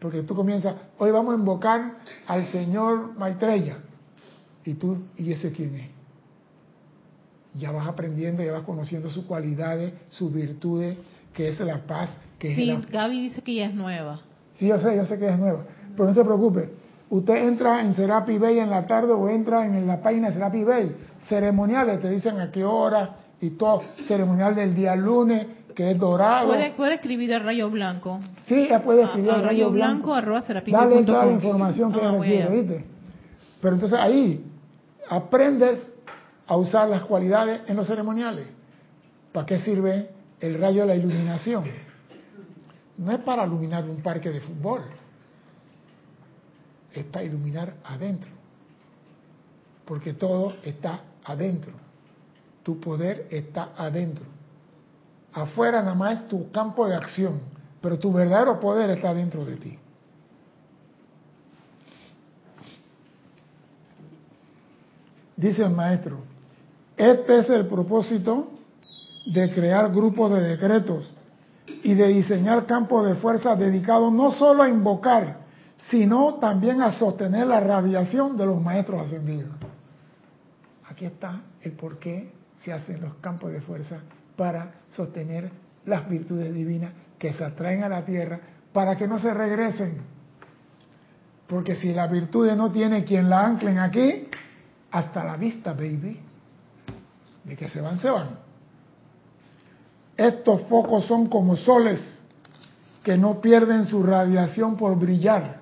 Porque 0.00 0.22
tú 0.22 0.34
comienzas, 0.34 0.74
hoy 0.98 1.12
vamos 1.12 1.34
a 1.34 1.38
invocar 1.38 1.98
al 2.26 2.48
Señor 2.48 3.16
Maitreya. 3.16 3.78
Y 4.64 4.74
tú, 4.74 4.98
¿y 5.16 5.32
ese 5.32 5.52
quién 5.52 5.76
es? 5.76 5.97
Ya 7.58 7.72
vas 7.72 7.86
aprendiendo, 7.88 8.42
ya 8.42 8.52
vas 8.52 8.62
conociendo 8.62 9.10
sus 9.10 9.24
cualidades, 9.24 9.92
sus 10.10 10.32
virtudes, 10.32 10.96
que 11.34 11.48
es 11.48 11.60
la 11.60 11.78
paz, 11.86 12.10
que 12.38 12.50
es 12.52 12.56
Sí, 12.56 12.64
la 12.66 12.80
Gaby 12.80 13.20
dice 13.22 13.42
que 13.42 13.52
ella 13.52 13.66
es 13.66 13.74
nueva. 13.74 14.20
Sí, 14.58 14.66
yo 14.68 14.78
sé, 14.78 14.96
yo 14.96 15.04
sé 15.06 15.18
que 15.18 15.28
es 15.28 15.38
nueva. 15.38 15.64
Pero 15.96 16.08
no 16.08 16.14
se 16.14 16.24
preocupe. 16.24 16.70
Usted 17.10 17.36
entra 17.48 17.80
en 17.80 17.94
Serapi 17.94 18.38
Bay 18.38 18.58
en 18.58 18.70
la 18.70 18.86
tarde 18.86 19.12
o 19.12 19.28
entra 19.28 19.64
en 19.64 19.86
la 19.86 20.00
página 20.02 20.28
de 20.28 20.34
Serapi 20.34 20.62
Bay. 20.64 20.94
Ceremoniales, 21.28 22.00
te 22.00 22.10
dicen 22.10 22.38
a 22.40 22.50
qué 22.50 22.64
hora 22.64 23.16
y 23.40 23.50
todo. 23.50 23.82
Ceremonial 24.06 24.54
del 24.54 24.74
día 24.74 24.94
lunes, 24.96 25.46
que 25.74 25.90
es 25.92 25.98
dorado. 25.98 26.48
Puede, 26.48 26.72
puede 26.72 26.94
escribir 26.94 27.32
a 27.34 27.38
Rayo 27.38 27.70
Blanco. 27.70 28.20
Sí, 28.46 28.54
ella 28.54 28.82
puede 28.82 29.02
A- 29.02 29.06
escribir 29.06 29.30
a 29.30 29.34
al 29.34 29.42
rayo 29.42 29.48
rayo 29.66 29.70
blanco 29.70 30.08
blanco. 30.10 30.14
arroba 30.14 30.40
Dale 30.66 31.02
toda 31.04 31.26
la 31.26 31.32
información 31.32 31.92
que 31.92 32.00
Ah, 32.00 32.08
ella 32.10 32.18
requiere. 32.18 32.56
¿viste? 32.62 32.84
Pero 33.62 33.74
entonces 33.74 33.98
ahí 33.98 34.44
aprendes 35.08 35.92
a 36.48 36.56
usar 36.56 36.88
las 36.88 37.04
cualidades 37.04 37.60
en 37.68 37.76
los 37.76 37.86
ceremoniales. 37.86 38.48
¿Para 39.32 39.46
qué 39.46 39.58
sirve 39.58 40.10
el 40.40 40.58
rayo 40.58 40.80
de 40.80 40.86
la 40.88 40.94
iluminación? 40.96 41.64
No 42.96 43.12
es 43.12 43.20
para 43.20 43.46
iluminar 43.46 43.88
un 43.88 44.02
parque 44.02 44.30
de 44.30 44.40
fútbol, 44.40 44.82
es 46.92 47.04
para 47.04 47.24
iluminar 47.24 47.74
adentro, 47.84 48.30
porque 49.84 50.14
todo 50.14 50.56
está 50.62 51.02
adentro, 51.24 51.72
tu 52.62 52.80
poder 52.80 53.28
está 53.30 53.70
adentro. 53.76 54.24
Afuera 55.34 55.82
nada 55.82 55.94
más 55.94 56.22
es 56.22 56.28
tu 56.28 56.50
campo 56.50 56.88
de 56.88 56.96
acción, 56.96 57.40
pero 57.82 57.98
tu 57.98 58.10
verdadero 58.10 58.58
poder 58.58 58.90
está 58.90 59.12
dentro 59.12 59.44
de 59.44 59.56
ti. 59.56 59.78
Dice 65.36 65.62
el 65.62 65.70
maestro, 65.70 66.24
este 66.98 67.38
es 67.38 67.50
el 67.50 67.66
propósito 67.66 68.48
de 69.24 69.52
crear 69.52 69.92
grupos 69.92 70.32
de 70.32 70.40
decretos 70.40 71.14
y 71.82 71.94
de 71.94 72.08
diseñar 72.08 72.66
campos 72.66 73.06
de 73.06 73.14
fuerza 73.14 73.54
dedicados 73.54 74.12
no 74.12 74.32
solo 74.32 74.64
a 74.64 74.68
invocar, 74.68 75.38
sino 75.90 76.34
también 76.34 76.82
a 76.82 76.92
sostener 76.92 77.46
la 77.46 77.60
radiación 77.60 78.36
de 78.36 78.46
los 78.46 78.60
maestros 78.60 79.06
ascendidos. 79.06 79.50
Aquí 80.88 81.04
está 81.04 81.42
el 81.62 81.72
por 81.72 81.98
qué 81.98 82.32
se 82.64 82.72
hacen 82.72 83.00
los 83.00 83.14
campos 83.16 83.52
de 83.52 83.60
fuerza 83.60 84.00
para 84.36 84.72
sostener 84.90 85.50
las 85.86 86.08
virtudes 86.08 86.52
divinas 86.52 86.92
que 87.18 87.32
se 87.32 87.44
atraen 87.44 87.84
a 87.84 87.88
la 87.88 88.04
tierra 88.04 88.40
para 88.72 88.96
que 88.96 89.06
no 89.06 89.18
se 89.18 89.32
regresen. 89.32 89.98
Porque 91.46 91.76
si 91.76 91.92
las 91.92 92.10
virtudes 92.10 92.56
no 92.56 92.72
tiene 92.72 93.04
quien 93.04 93.30
la 93.30 93.46
anclen 93.46 93.78
aquí, 93.78 94.28
hasta 94.90 95.24
la 95.24 95.36
vista, 95.36 95.72
baby. 95.72 96.27
De 97.48 97.56
que 97.56 97.68
se 97.68 97.80
van, 97.80 97.98
se 97.98 98.10
van. 98.10 98.28
Estos 100.16 100.62
focos 100.62 101.06
son 101.06 101.26
como 101.26 101.56
soles 101.56 102.20
que 103.02 103.16
no 103.16 103.40
pierden 103.40 103.86
su 103.86 104.02
radiación 104.02 104.76
por 104.76 104.98
brillar. 104.98 105.60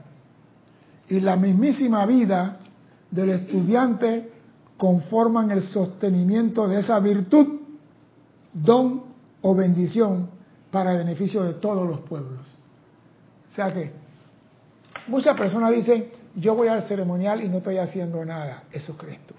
Y 1.08 1.20
la 1.20 1.36
mismísima 1.36 2.04
vida 2.06 2.58
del 3.10 3.30
estudiante 3.30 4.32
conforman 4.76 5.50
el 5.50 5.62
sostenimiento 5.62 6.66
de 6.66 6.80
esa 6.80 6.98
virtud, 6.98 7.60
don 8.52 9.04
o 9.42 9.54
bendición 9.54 10.30
para 10.70 10.92
el 10.92 10.98
beneficio 10.98 11.44
de 11.44 11.54
todos 11.54 11.88
los 11.88 12.00
pueblos. 12.00 12.40
O 13.52 13.54
sea 13.54 13.72
que 13.72 13.92
muchas 15.06 15.36
personas 15.36 15.72
dicen, 15.72 16.10
yo 16.34 16.54
voy 16.54 16.68
al 16.68 16.82
ceremonial 16.82 17.44
y 17.44 17.48
no 17.48 17.58
estoy 17.58 17.78
haciendo 17.78 18.24
nada. 18.24 18.64
Eso 18.72 18.96
crees 18.96 19.24
tú. 19.26 19.34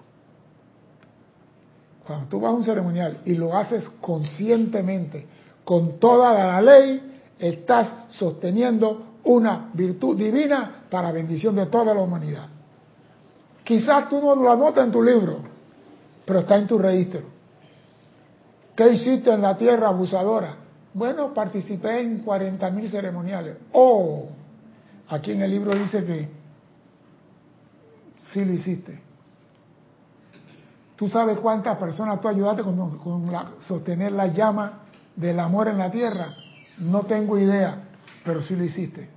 Cuando 2.07 2.27
tú 2.27 2.39
vas 2.39 2.53
a 2.53 2.55
un 2.55 2.63
ceremonial 2.63 3.19
y 3.25 3.33
lo 3.33 3.53
haces 3.53 3.89
conscientemente, 3.99 5.25
con 5.65 5.99
toda 5.99 6.33
la 6.33 6.61
ley, 6.61 7.19
estás 7.37 8.05
sosteniendo 8.11 9.17
una 9.25 9.69
virtud 9.73 10.17
divina 10.17 10.85
para 10.89 11.11
bendición 11.11 11.53
de 11.55 11.65
toda 11.65 11.93
la 11.93 12.01
humanidad. 12.01 12.47
Quizás 13.65 14.07
tú 14.07 14.21
no 14.21 14.33
lo 14.35 14.49
anotas 14.49 14.85
en 14.85 14.91
tu 14.93 15.03
libro, 15.03 15.39
pero 16.25 16.39
está 16.39 16.55
en 16.55 16.67
tu 16.67 16.77
registro. 16.77 17.23
¿Qué 18.73 18.89
hiciste 18.93 19.33
en 19.33 19.41
la 19.41 19.57
tierra 19.57 19.89
abusadora? 19.89 20.55
Bueno, 20.93 21.33
participé 21.33 21.99
en 21.99 22.23
40.000 22.25 22.89
ceremoniales. 22.89 23.57
Oh, 23.73 24.29
aquí 25.09 25.33
en 25.33 25.41
el 25.41 25.51
libro 25.51 25.75
dice 25.75 26.05
que 26.05 26.29
sí 28.31 28.45
lo 28.45 28.53
hiciste. 28.53 29.06
¿Tú 30.97 31.07
sabes 31.07 31.37
cuántas 31.37 31.77
personas 31.77 32.19
tú 32.19 32.27
ayudaste 32.27 32.63
con, 32.63 33.31
sostener 33.59 34.11
la 34.11 34.27
llama 34.27 34.79
del 35.15 35.39
amor 35.39 35.67
en 35.67 35.77
la 35.77 35.91
tierra? 35.91 36.35
No 36.79 37.03
tengo 37.03 37.37
idea, 37.37 37.83
pero 38.25 38.41
sí 38.41 38.55
lo 38.55 38.63
hiciste. 38.63 39.07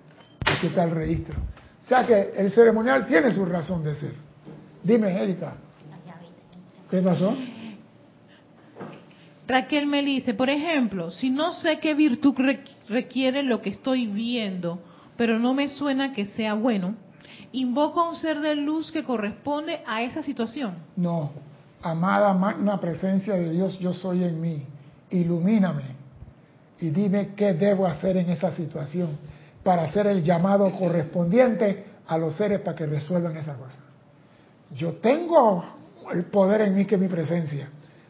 Aquí 0.44 0.66
está 0.66 0.84
el 0.84 0.90
registro. 0.90 1.36
O 1.82 1.88
sea 1.88 2.06
que 2.06 2.32
el 2.36 2.50
ceremonial 2.52 3.06
tiene 3.06 3.32
su 3.32 3.46
razón 3.46 3.82
de 3.82 3.94
ser. 3.94 4.14
Dime, 4.84 5.22
Erika. 5.22 5.54
¿Qué 6.90 7.00
pasó? 7.00 7.34
Raquel 9.48 9.86
me 9.86 10.02
dice, 10.02 10.34
por 10.34 10.50
ejemplo, 10.50 11.10
si 11.10 11.30
no 11.30 11.54
sé 11.54 11.78
qué 11.80 11.94
virtud 11.94 12.34
requiere 12.88 13.42
lo 13.42 13.62
que 13.62 13.70
estoy 13.70 14.06
viendo, 14.06 14.80
pero 15.16 15.38
no 15.38 15.54
me 15.54 15.68
suena 15.68 16.12
que 16.12 16.26
sea 16.26 16.54
bueno, 16.54 16.94
invoco 17.52 18.00
a 18.00 18.10
un 18.10 18.16
ser 18.16 18.40
de 18.40 18.54
luz 18.54 18.92
que 18.92 19.02
corresponde 19.02 19.80
a 19.86 20.02
esa 20.02 20.22
situación. 20.22 20.76
No, 20.94 21.32
amada 21.82 22.32
magna 22.34 22.80
presencia 22.80 23.34
de 23.34 23.50
Dios, 23.50 23.78
yo 23.78 23.92
soy 23.92 24.24
en 24.24 24.40
mí, 24.40 24.66
ilumíname 25.10 25.84
y 26.78 26.90
dime 26.90 27.34
qué 27.34 27.54
debo 27.54 27.86
hacer 27.86 28.16
en 28.16 28.30
esa 28.30 28.52
situación 28.52 29.18
para 29.62 29.82
hacer 29.82 30.06
el 30.06 30.22
llamado 30.22 30.70
correspondiente 30.78 31.84
a 32.06 32.18
los 32.18 32.34
seres 32.34 32.60
para 32.60 32.76
que 32.76 32.86
resuelvan 32.86 33.36
esa 33.36 33.54
cosa. 33.54 33.78
Yo 34.74 34.94
tengo 34.94 35.64
el 36.12 36.24
poder 36.24 36.62
en 36.62 36.74
mí 36.74 36.86
que 36.86 36.94
es 36.94 37.00
mi 37.00 37.08
presencia. 37.08 37.68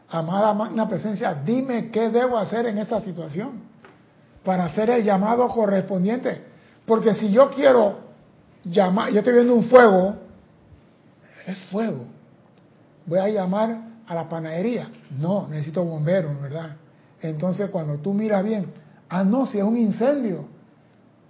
Amada 0.09 0.53
magna 0.53 0.87
presencia, 0.87 1.33
dime 1.33 1.89
qué 1.89 2.09
debo 2.09 2.37
hacer 2.37 2.65
en 2.65 2.77
esa 2.77 3.01
situación 3.01 3.61
para 4.43 4.65
hacer 4.65 4.89
el 4.89 5.03
llamado 5.03 5.47
correspondiente. 5.47 6.43
Porque 6.85 7.15
si 7.15 7.31
yo 7.31 7.49
quiero 7.51 7.99
llamar, 8.63 9.11
yo 9.11 9.19
estoy 9.19 9.33
viendo 9.33 9.55
un 9.55 9.65
fuego, 9.65 10.15
es 11.45 11.57
fuego 11.69 12.10
voy 13.05 13.19
a 13.19 13.27
llamar 13.27 13.91
a 14.07 14.15
la 14.15 14.27
panadería. 14.27 14.89
No, 15.17 15.47
necesito 15.47 15.83
bomberos, 15.83 16.39
¿verdad? 16.41 16.75
Entonces 17.21 17.69
cuando 17.69 17.97
tú 17.97 18.13
miras 18.13 18.43
bien, 18.43 18.67
ah, 19.09 19.23
no, 19.23 19.45
si 19.45 19.57
es 19.57 19.63
un 19.63 19.77
incendio, 19.77 20.45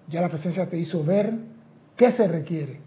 ya 0.07 0.21
la 0.21 0.29
presencia 0.29 0.65
te 0.67 0.77
hizo 0.77 1.03
ver 1.03 1.33
qué 1.95 2.11
se 2.11 2.27
requiere. 2.27 2.79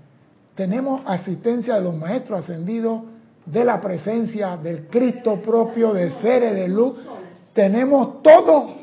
Tenemos 0.54 1.02
asistencia 1.06 1.74
de 1.74 1.82
los 1.82 1.96
maestros 1.96 2.44
ascendidos, 2.44 3.02
de 3.46 3.64
la 3.64 3.80
presencia 3.80 4.56
del 4.56 4.86
Cristo 4.88 5.40
propio, 5.42 5.92
de 5.92 6.10
seres 6.10 6.54
de 6.54 6.68
luz. 6.68 6.96
Tenemos 7.52 8.22
todo, 8.22 8.74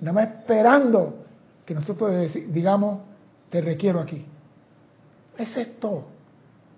nada 0.00 0.12
más 0.12 0.28
esperando 0.28 1.24
que 1.64 1.74
nosotros 1.74 2.32
digamos, 2.48 3.00
te 3.50 3.60
requiero 3.60 4.00
aquí. 4.00 4.24
Ese 5.36 5.62
es 5.62 5.80
todo. 5.80 6.04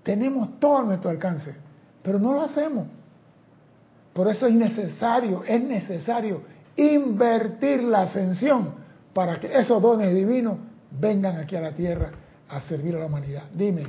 Tenemos 0.03 0.59
todo 0.59 0.79
a 0.79 0.83
nuestro 0.85 1.11
alcance 1.11 1.68
pero 2.03 2.19
no 2.19 2.33
lo 2.33 2.43
hacemos. 2.43 2.87
Por 4.13 4.29
eso 4.29 4.47
es 4.47 4.55
necesario, 4.55 5.45
es 5.45 5.63
necesario 5.63 6.43
invertir 6.77 7.83
la 7.83 8.03
ascensión 8.03 8.75
para 9.13 9.39
que 9.39 9.57
esos 9.57 9.81
dones 9.81 10.15
divinos 10.15 10.59
vengan 10.91 11.37
aquí 11.37 11.57
a 11.57 11.61
la 11.61 11.73
tierra 11.73 12.11
a 12.49 12.61
servir 12.63 12.95
a 12.97 13.01
la 13.01 13.07
humanidad. 13.07 13.45
Dime. 13.55 13.85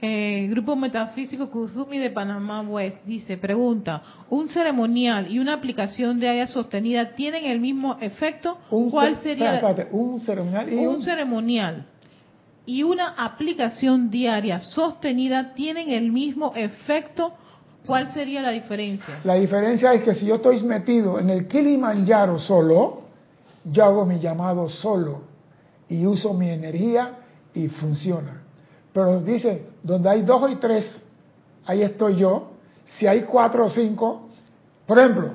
El 0.00 0.50
Grupo 0.50 0.74
Metafísico 0.74 1.48
Kuzumi 1.48 1.98
de 1.98 2.10
Panamá 2.10 2.62
West 2.62 2.98
dice, 3.04 3.36
pregunta, 3.36 4.02
¿un 4.30 4.48
ceremonial 4.48 5.30
y 5.30 5.38
una 5.38 5.52
aplicación 5.54 6.18
de 6.18 6.28
haya 6.28 6.48
sostenida 6.48 7.14
tienen 7.14 7.44
el 7.44 7.60
mismo 7.60 7.98
efecto? 8.00 8.58
¿Cuál 8.90 9.18
sería? 9.22 9.62
un 9.92 10.20
ceremonial 10.22 10.72
y 10.72 10.86
un 10.86 11.02
ceremonial 11.02 11.86
y 12.64 12.82
una 12.82 13.08
aplicación 13.16 14.10
diaria 14.10 14.60
sostenida 14.60 15.54
tienen 15.54 15.90
el 15.90 16.12
mismo 16.12 16.52
efecto 16.54 17.34
¿Cuál 17.86 18.12
sería 18.12 18.42
la 18.42 18.50
diferencia? 18.50 19.20
La 19.24 19.34
diferencia 19.34 19.92
es 19.92 20.02
que 20.02 20.14
si 20.14 20.26
yo 20.26 20.36
estoy 20.36 20.62
metido 20.62 21.18
en 21.18 21.30
el 21.30 21.48
Kilimanjaro 21.48 22.38
solo, 22.38 23.02
yo 23.64 23.84
hago 23.84 24.06
mi 24.06 24.20
llamado 24.20 24.68
solo 24.68 25.22
y 25.88 26.06
uso 26.06 26.32
mi 26.32 26.48
energía 26.48 27.18
y 27.52 27.68
funciona. 27.68 28.42
Pero 28.92 29.20
dice, 29.20 29.66
donde 29.82 30.08
hay 30.08 30.22
dos 30.22 30.50
y 30.50 30.56
tres, 30.56 31.04
ahí 31.66 31.82
estoy 31.82 32.16
yo. 32.16 32.50
Si 32.98 33.06
hay 33.06 33.22
cuatro 33.22 33.66
o 33.66 33.70
cinco, 33.70 34.28
por 34.86 34.98
ejemplo. 34.98 35.30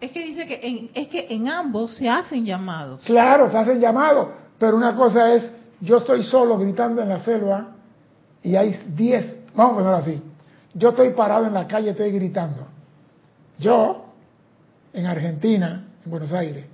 Es 0.00 0.12
que 0.12 0.22
dice 0.22 0.46
que 0.46 0.60
en, 0.62 0.90
es 0.94 1.08
que 1.08 1.26
en 1.30 1.48
ambos 1.48 1.96
se 1.96 2.08
hacen 2.08 2.44
llamados. 2.44 3.00
Claro, 3.04 3.50
se 3.50 3.56
hacen 3.56 3.80
llamados, 3.80 4.28
pero 4.58 4.76
una 4.76 4.94
cosa 4.94 5.34
es, 5.34 5.50
yo 5.80 5.98
estoy 5.98 6.24
solo 6.24 6.58
gritando 6.58 7.02
en 7.02 7.08
la 7.08 7.20
selva 7.20 7.68
y 8.42 8.56
hay 8.56 8.78
diez, 8.94 9.44
vamos 9.54 9.72
a 9.72 9.76
ponerlo 9.76 9.96
así, 9.96 10.22
yo 10.74 10.90
estoy 10.90 11.10
parado 11.10 11.46
en 11.46 11.54
la 11.54 11.66
calle, 11.66 11.90
estoy 11.90 12.12
gritando. 12.12 12.66
Yo, 13.58 14.04
en 14.92 15.06
Argentina, 15.06 15.84
en 16.04 16.10
Buenos 16.10 16.32
Aires, 16.32 16.66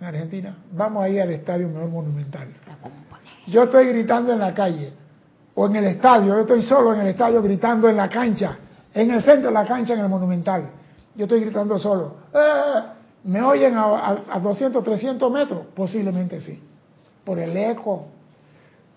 en 0.00 0.06
Argentina, 0.06 0.56
vamos 0.72 1.04
a 1.04 1.08
ir 1.08 1.22
al 1.22 1.30
estadio 1.30 1.68
mejor 1.68 1.88
monumental. 1.88 2.48
Yo 3.46 3.62
estoy 3.64 3.86
gritando 3.88 4.32
en 4.32 4.40
la 4.40 4.52
calle, 4.52 4.92
o 5.54 5.66
en 5.66 5.76
el 5.76 5.84
estadio, 5.84 6.34
yo 6.34 6.40
estoy 6.40 6.62
solo 6.62 6.94
en 6.94 7.00
el 7.00 7.08
estadio 7.08 7.40
gritando 7.42 7.88
en 7.88 7.96
la 7.96 8.08
cancha, 8.08 8.58
en 8.92 9.10
el 9.10 9.22
centro 9.22 9.48
de 9.48 9.54
la 9.54 9.64
cancha, 9.64 9.94
en 9.94 10.00
el 10.00 10.08
monumental. 10.08 10.70
Yo 11.14 11.24
estoy 11.24 11.40
gritando 11.40 11.78
solo. 11.78 12.16
¡Eh! 12.34 12.82
¿Me 13.24 13.42
oyen 13.42 13.76
a, 13.76 14.24
a 14.28 14.40
200, 14.40 14.82
300 14.82 15.30
metros? 15.30 15.66
Posiblemente 15.74 16.40
sí, 16.40 16.60
por 17.24 17.38
el 17.38 17.56
eco, 17.56 18.06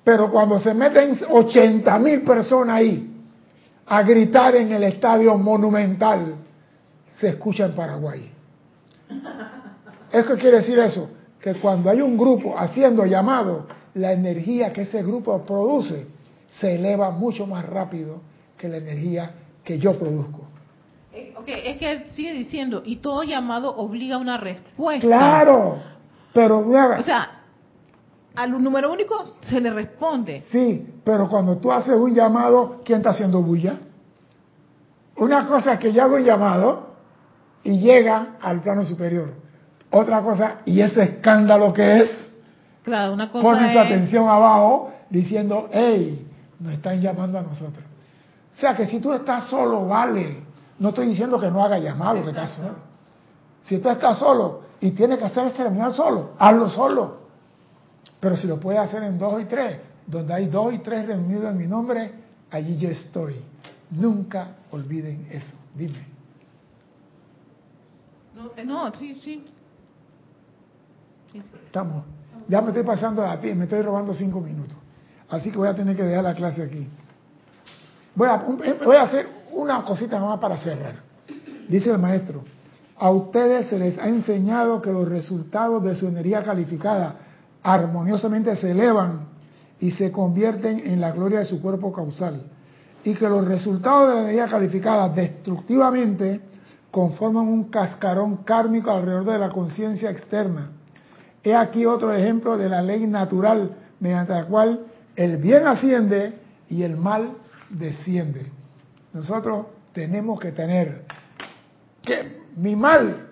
pero 0.04 0.32
cuando 0.32 0.60
se 0.60 0.74
meten 0.74 1.18
80 1.30 2.00
mil 2.00 2.22
personas 2.22 2.78
ahí, 2.78 3.12
a 3.88 4.04
gritar 4.04 4.56
en 4.56 4.72
el 4.72 4.84
estadio 4.84 5.38
monumental, 5.38 6.36
se 7.18 7.30
escucha 7.30 7.66
en 7.66 7.74
Paraguay. 7.74 8.32
¿Eso 10.12 10.36
quiere 10.36 10.58
decir 10.58 10.78
eso? 10.80 11.10
Que 11.40 11.56
cuando 11.56 11.90
hay 11.90 12.02
un 12.02 12.18
grupo 12.18 12.58
haciendo 12.58 13.06
llamado, 13.06 13.68
la 13.94 14.12
energía 14.12 14.74
que 14.74 14.82
ese 14.84 15.02
grupo 15.04 15.42
produce 15.46 16.08
se 16.60 16.76
eleva 16.76 17.12
mucho 17.12 17.46
más 17.46 17.66
rápido 17.66 18.22
que 18.58 18.68
la 18.68 18.78
energía 18.78 19.32
que 19.64 19.80
yo 19.80 19.98
produzco. 19.98 20.42
Eh, 21.14 21.34
Ok, 21.38 21.48
es 21.48 21.78
que 21.78 21.92
él 21.92 22.06
sigue 22.10 22.34
diciendo, 22.34 22.82
y 22.86 22.98
todo 22.98 23.24
llamado 23.24 23.76
obliga 23.76 24.16
a 24.16 24.20
una 24.20 24.38
respuesta. 24.38 25.06
Claro, 25.06 25.78
pero 26.34 26.60
O 26.60 27.04
sea, 27.04 27.35
al 28.36 28.64
número 28.64 28.92
único 28.92 29.26
se 29.42 29.60
le 29.62 29.70
responde. 29.72 30.42
sí, 30.52 30.94
pero 31.04 31.28
cuando 31.30 31.58
tú 31.58 31.72
haces 31.72 31.96
un 31.96 32.14
llamado, 32.14 32.82
¿quién 32.84 32.98
está 32.98 33.12
haciendo 33.12 33.42
bulla? 33.42 33.80
Una 35.18 35.48
cosa 35.48 35.74
es 35.74 35.80
que 35.80 35.94
yo 35.94 36.04
hago 36.04 36.16
un 36.16 36.24
llamado 36.24 36.88
y 37.64 37.80
llega 37.80 38.36
al 38.42 38.62
plano 38.62 38.84
superior. 38.86 39.34
Otra 39.92 40.22
cosa, 40.22 40.58
y 40.66 40.82
ese 40.82 41.04
escándalo 41.04 41.72
que 41.74 42.02
es, 42.02 42.34
Claro, 42.84 43.14
una 43.14 43.32
cosa 43.32 43.44
pone 43.44 43.72
su 43.72 43.80
es... 43.80 43.86
atención 43.86 44.28
abajo 44.28 44.92
diciendo, 45.10 45.70
hey, 45.72 46.28
nos 46.60 46.74
están 46.74 47.02
llamando 47.02 47.40
a 47.40 47.42
nosotros. 47.42 47.84
O 48.54 48.58
sea 48.58 48.76
que 48.76 48.86
si 48.88 49.00
tú 49.00 49.14
estás 49.14 49.50
solo, 49.50 49.88
vale. 49.88 50.44
No 50.80 50.90
estoy 50.90 51.08
diciendo 51.08 51.40
que 51.40 51.50
no 51.50 51.64
haga 51.64 51.78
llamado, 51.80 52.22
que 52.24 52.30
estás 52.30 52.52
solo. 52.52 52.76
Si 53.64 53.80
tú 53.80 53.90
estás 53.90 54.18
solo 54.20 54.62
y 54.82 54.92
tienes 54.92 55.18
que 55.20 55.26
hacer 55.26 55.46
el 55.46 55.52
ceremonial 55.54 55.94
solo, 55.94 56.32
hazlo 56.38 56.70
solo. 56.70 57.25
Pero 58.26 58.38
si 58.38 58.48
lo 58.48 58.60
puedes 58.60 58.82
hacer 58.82 59.04
en 59.04 59.20
dos 59.20 59.40
y 59.40 59.46
tres, 59.46 59.78
donde 60.08 60.34
hay 60.34 60.48
dos 60.48 60.74
y 60.74 60.80
tres 60.80 61.06
reunidos 61.06 61.52
en 61.52 61.58
mi 61.60 61.68
nombre, 61.68 62.12
allí 62.50 62.76
yo 62.76 62.90
estoy. 62.90 63.36
Nunca 63.92 64.48
olviden 64.72 65.28
eso. 65.30 65.56
Dime. 65.76 66.08
No, 68.36 68.50
eh, 68.58 68.66
no, 68.66 68.92
sí, 68.96 69.14
sí. 69.24 69.46
Sí. 71.32 71.44
Estamos. 71.68 72.04
Ya 72.48 72.62
me 72.62 72.70
estoy 72.70 72.82
pasando 72.82 73.24
a 73.24 73.40
ti, 73.40 73.54
me 73.54 73.66
estoy 73.66 73.84
robando 73.84 74.12
cinco 74.16 74.42
minutos. 74.42 74.76
Así 75.30 75.52
que 75.52 75.58
voy 75.60 75.68
a 75.68 75.76
tener 75.76 75.96
que 75.96 76.02
dejar 76.02 76.24
la 76.24 76.34
clase 76.34 76.64
aquí. 76.64 76.90
Voy 78.16 78.28
a, 78.28 78.38
voy 78.38 78.96
a 78.96 79.04
hacer 79.04 79.28
una 79.52 79.86
cosita 79.86 80.20
más 80.20 80.40
para 80.40 80.58
cerrar. 80.58 80.96
Dice 81.70 81.92
el 81.92 82.00
maestro, 82.00 82.44
a 82.98 83.12
ustedes 83.12 83.68
se 83.68 83.78
les 83.78 84.00
ha 84.00 84.08
enseñado 84.08 84.82
que 84.82 84.92
los 84.92 85.08
resultados 85.08 85.84
de 85.84 85.96
su 85.96 86.08
energía 86.08 86.42
calificada 86.42 87.20
armoniosamente 87.66 88.56
se 88.56 88.72
elevan 88.72 89.22
y 89.80 89.90
se 89.92 90.12
convierten 90.12 90.80
en 90.86 91.02
la 91.02 91.12
gloria 91.12 91.40
de 91.40 91.46
su 91.46 91.60
cuerpo 91.62 91.92
causal. 91.92 92.44
Y 93.04 93.16
que 93.16 93.28
los 93.28 93.46
resultados 93.48 94.10
de 94.10 94.16
la 94.16 94.22
energía 94.22 94.48
calificada 94.48 95.10
destructivamente 95.10 96.42
conforman 96.92 97.48
un 97.48 97.66
cascarón 97.66 98.38
kármico 98.44 98.92
alrededor 98.92 99.26
de 99.26 99.40
la 99.40 99.50
conciencia 99.50 100.12
externa. 100.12 100.70
He 101.44 101.56
aquí 101.56 101.88
otro 101.88 102.14
ejemplo 102.14 102.56
de 102.56 102.70
la 102.70 102.84
ley 102.84 103.08
natural 103.08 103.76
mediante 104.00 104.34
la 104.34 104.46
cual 104.46 104.86
el 105.16 105.38
bien 105.38 105.66
asciende 105.66 106.40
y 106.70 106.84
el 106.84 106.98
mal 106.98 107.32
desciende. 107.70 108.46
Nosotros 109.12 109.66
tenemos 109.92 110.40
que 110.40 110.52
tener 110.52 111.04
que 112.04 112.42
mi 112.58 112.76
mal 112.76 113.28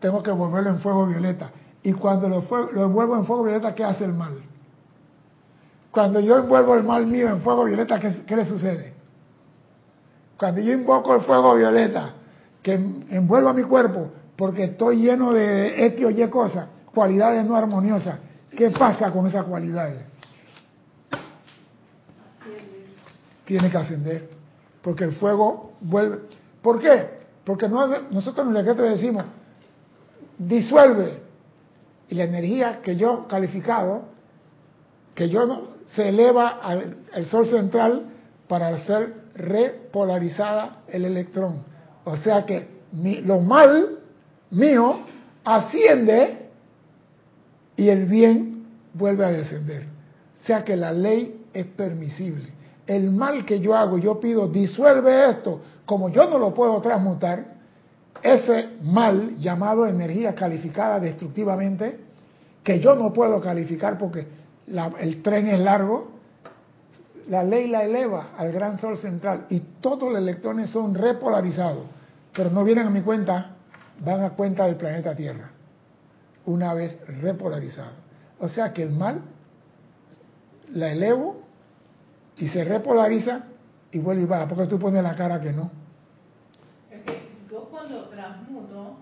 tengo 0.00 0.22
que 0.22 0.30
volverlo 0.30 0.70
en 0.70 0.80
fuego 0.80 1.06
violeta. 1.06 1.50
Y 1.86 1.92
cuando 1.92 2.28
lo, 2.28 2.44
lo 2.72 2.84
envuelvo 2.84 3.14
en 3.14 3.26
fuego 3.26 3.44
violeta, 3.44 3.72
¿qué 3.72 3.84
hace 3.84 4.04
el 4.06 4.12
mal? 4.12 4.32
Cuando 5.92 6.18
yo 6.18 6.36
envuelvo 6.36 6.74
el 6.74 6.82
mal 6.82 7.06
mío 7.06 7.28
en 7.28 7.40
fuego 7.42 7.62
violeta, 7.62 8.00
¿qué, 8.00 8.34
le 8.34 8.44
sucede? 8.44 8.92
Cuando 10.36 10.62
yo 10.62 10.72
invoco 10.72 11.14
el 11.14 11.20
fuego 11.20 11.54
violeta, 11.54 12.14
que 12.60 12.72
envuelva 12.74 13.52
mi 13.52 13.62
cuerpo, 13.62 14.10
porque 14.34 14.64
estoy 14.64 14.96
lleno 14.96 15.32
de 15.32 15.86
X 15.86 16.06
o 16.06 16.10
Y 16.10 16.28
cosas, 16.28 16.66
cualidades 16.92 17.46
no 17.46 17.54
armoniosas, 17.54 18.18
¿qué 18.50 18.70
pasa 18.70 19.12
con 19.12 19.28
esas 19.28 19.44
cualidades? 19.44 20.02
Tiene 23.44 23.70
que 23.70 23.76
ascender, 23.78 24.28
porque 24.82 25.04
el 25.04 25.12
fuego 25.12 25.70
vuelve. 25.80 26.18
¿Por 26.62 26.80
qué? 26.80 27.10
Porque 27.44 27.68
no, 27.68 27.86
nosotros 28.10 28.44
en 28.44 28.56
el 28.56 28.64
decreto 28.64 28.82
decimos, 28.82 29.24
disuelve, 30.36 31.25
y 32.08 32.14
la 32.14 32.24
energía 32.24 32.80
que 32.82 32.96
yo 32.96 33.26
calificado, 33.28 34.04
que 35.14 35.28
yo 35.28 35.74
se 35.86 36.08
eleva 36.08 36.60
al, 36.62 37.26
sol 37.26 37.46
central 37.46 38.06
para 38.48 38.68
hacer 38.68 39.14
repolarizada 39.34 40.82
el 40.88 41.04
electrón. 41.04 41.64
O 42.04 42.16
sea 42.16 42.44
que 42.44 42.68
mi, 42.92 43.20
lo 43.20 43.40
mal 43.40 43.98
mío 44.50 45.00
asciende 45.44 46.48
y 47.76 47.88
el 47.88 48.06
bien 48.06 48.66
vuelve 48.94 49.24
a 49.24 49.30
descender. 49.30 49.84
O 50.42 50.46
sea 50.46 50.64
que 50.64 50.76
la 50.76 50.92
ley 50.92 51.44
es 51.52 51.66
permisible. 51.66 52.48
El 52.86 53.10
mal 53.10 53.44
que 53.44 53.58
yo 53.60 53.74
hago, 53.74 53.98
yo 53.98 54.20
pido, 54.20 54.46
disuelve 54.48 55.30
esto, 55.30 55.60
como 55.84 56.08
yo 56.08 56.30
no 56.30 56.38
lo 56.38 56.54
puedo 56.54 56.80
transmutar, 56.80 57.55
ese 58.34 58.68
mal 58.82 59.36
llamado 59.38 59.86
energía 59.86 60.34
calificada 60.34 61.00
destructivamente, 61.00 61.98
que 62.62 62.80
yo 62.80 62.94
no 62.94 63.12
puedo 63.12 63.40
calificar 63.40 63.96
porque 63.98 64.26
el 65.00 65.22
tren 65.22 65.48
es 65.48 65.60
largo, 65.60 66.12
la 67.28 67.42
ley 67.42 67.68
la 67.68 67.84
eleva 67.84 68.30
al 68.36 68.52
gran 68.52 68.78
sol 68.78 68.98
central 68.98 69.46
y 69.48 69.60
todos 69.80 70.12
los 70.12 70.18
electrones 70.18 70.70
son 70.70 70.94
repolarizados, 70.94 71.86
pero 72.32 72.50
no 72.50 72.64
vienen 72.64 72.86
a 72.86 72.90
mi 72.90 73.02
cuenta, 73.02 73.56
van 74.04 74.22
a 74.22 74.30
cuenta 74.30 74.66
del 74.66 74.76
planeta 74.76 75.14
Tierra, 75.14 75.50
una 76.46 76.74
vez 76.74 76.98
repolarizado. 77.20 77.92
O 78.38 78.48
sea 78.48 78.72
que 78.72 78.82
el 78.82 78.90
mal 78.90 79.22
la 80.74 80.90
elevo 80.90 81.42
y 82.36 82.48
se 82.48 82.64
repolariza 82.64 83.44
y 83.90 83.98
vuelve 83.98 84.22
y 84.22 84.26
baja, 84.26 84.46
porque 84.48 84.66
tú 84.66 84.78
pones 84.78 85.02
la 85.02 85.14
cara 85.14 85.40
que 85.40 85.52
no. 85.52 85.70
Yo 87.50 87.60
cuando 87.70 88.02
transmuto, 88.08 88.96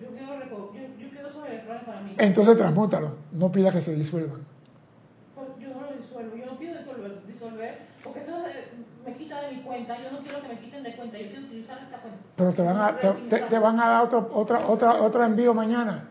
yo 0.00 0.08
quiero, 0.08 0.44
yo, 0.44 0.72
yo 0.98 1.08
quiero 1.10 1.28
esos 1.28 1.46
electrones 1.46 1.84
para 1.84 2.00
mí. 2.02 2.14
Entonces 2.18 2.56
transmútalo, 2.56 3.14
no 3.32 3.50
pida 3.50 3.72
que 3.72 3.80
se 3.80 3.94
disuelvan. 3.94 4.40
Pues 5.34 5.48
yo 5.58 5.68
no 5.68 5.80
lo 5.80 5.96
disuelvo, 5.96 6.36
yo 6.36 6.46
no 6.46 6.58
pido 6.58 6.78
disolver, 6.78 7.26
disolver 7.26 7.78
porque 8.04 8.20
eso 8.20 8.32
eh, 8.46 8.68
me 9.06 9.12
quita 9.14 9.40
de 9.40 9.56
mi 9.56 9.62
cuenta, 9.62 9.96
yo 10.02 10.10
no 10.10 10.18
quiero 10.18 10.42
que 10.42 10.48
me 10.48 10.58
quiten 10.60 10.82
de 10.82 10.96
cuenta, 10.96 11.18
yo 11.18 11.28
quiero 11.28 11.46
utilizar 11.46 11.78
esta 11.82 11.98
cuenta. 11.98 12.18
Pero 12.36 12.52
te 12.52 12.62
van 12.62 12.76
a, 12.76 12.96
te, 12.96 13.08
te, 13.08 13.38
te 13.40 13.58
van 13.58 13.80
a 13.80 13.88
dar 13.88 14.04
otro, 14.04 14.30
otra, 14.34 14.66
otra, 14.68 15.02
otro 15.02 15.24
envío 15.24 15.54
mañana, 15.54 16.08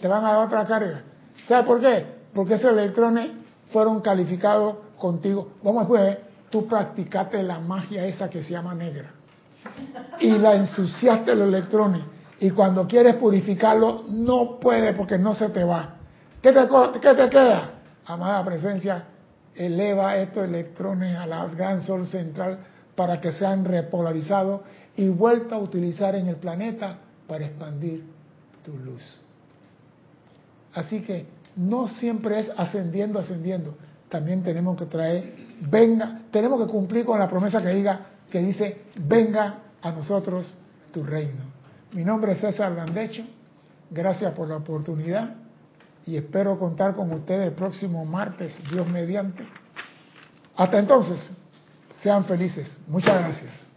te 0.00 0.06
van 0.06 0.24
a 0.24 0.34
dar 0.34 0.46
otra 0.46 0.64
carga. 0.64 1.02
¿Sabes 1.48 1.66
por 1.66 1.80
qué? 1.80 2.06
Porque 2.32 2.54
esos 2.54 2.72
electrones 2.72 3.32
fueron 3.72 4.00
calificados 4.00 4.76
contigo. 4.98 5.48
Vamos 5.62 5.86
a 5.86 5.92
ver, 5.92 6.22
tú 6.48 6.66
practicaste 6.68 7.42
la 7.42 7.58
magia 7.58 8.06
esa 8.06 8.30
que 8.30 8.42
se 8.42 8.52
llama 8.52 8.74
negra 8.74 9.17
y 10.20 10.30
la 10.30 10.54
ensuciaste 10.54 11.34
los 11.34 11.48
electrones 11.48 12.02
y 12.40 12.50
cuando 12.50 12.86
quieres 12.86 13.16
purificarlo 13.16 14.04
no 14.08 14.58
puedes 14.60 14.94
porque 14.96 15.18
no 15.18 15.34
se 15.34 15.48
te 15.50 15.64
va. 15.64 15.94
¿Qué 16.40 16.52
te, 16.52 16.60
qué 17.00 17.14
te 17.14 17.28
queda? 17.28 17.70
Amada 18.06 18.44
presencia, 18.44 19.04
eleva 19.54 20.16
estos 20.16 20.44
electrones 20.44 21.16
a 21.16 21.26
la 21.26 21.46
gran 21.46 21.82
sol 21.82 22.06
central 22.06 22.58
para 22.94 23.20
que 23.20 23.32
sean 23.32 23.64
repolarizados 23.64 24.62
y 24.96 25.08
vuelta 25.08 25.56
a 25.56 25.58
utilizar 25.58 26.14
en 26.14 26.28
el 26.28 26.36
planeta 26.36 26.98
para 27.26 27.44
expandir 27.44 28.04
tu 28.64 28.76
luz. 28.78 29.20
Así 30.74 31.02
que 31.02 31.26
no 31.56 31.88
siempre 31.88 32.40
es 32.40 32.50
ascendiendo, 32.56 33.18
ascendiendo. 33.18 33.74
También 34.08 34.42
tenemos 34.42 34.78
que 34.78 34.86
traer, 34.86 35.34
venga, 35.60 36.22
tenemos 36.30 36.64
que 36.64 36.70
cumplir 36.70 37.04
con 37.04 37.18
la 37.18 37.28
promesa 37.28 37.60
que 37.60 37.68
diga, 37.68 38.00
que 38.30 38.40
dice, 38.40 38.82
venga 38.96 39.58
a 39.82 39.90
nosotros 39.90 40.56
tu 40.92 41.02
reino. 41.02 41.40
Mi 41.92 42.04
nombre 42.04 42.32
es 42.32 42.40
César 42.40 42.72
Landecho, 42.72 43.22
gracias 43.90 44.32
por 44.34 44.48
la 44.48 44.56
oportunidad 44.56 45.34
y 46.06 46.16
espero 46.16 46.58
contar 46.58 46.94
con 46.94 47.12
ustedes 47.12 47.48
el 47.48 47.54
próximo 47.54 48.04
martes, 48.04 48.58
Dios 48.70 48.86
mediante. 48.88 49.44
Hasta 50.56 50.78
entonces, 50.78 51.30
sean 52.02 52.24
felices. 52.24 52.78
Muchas 52.86 53.20
gracias. 53.20 53.67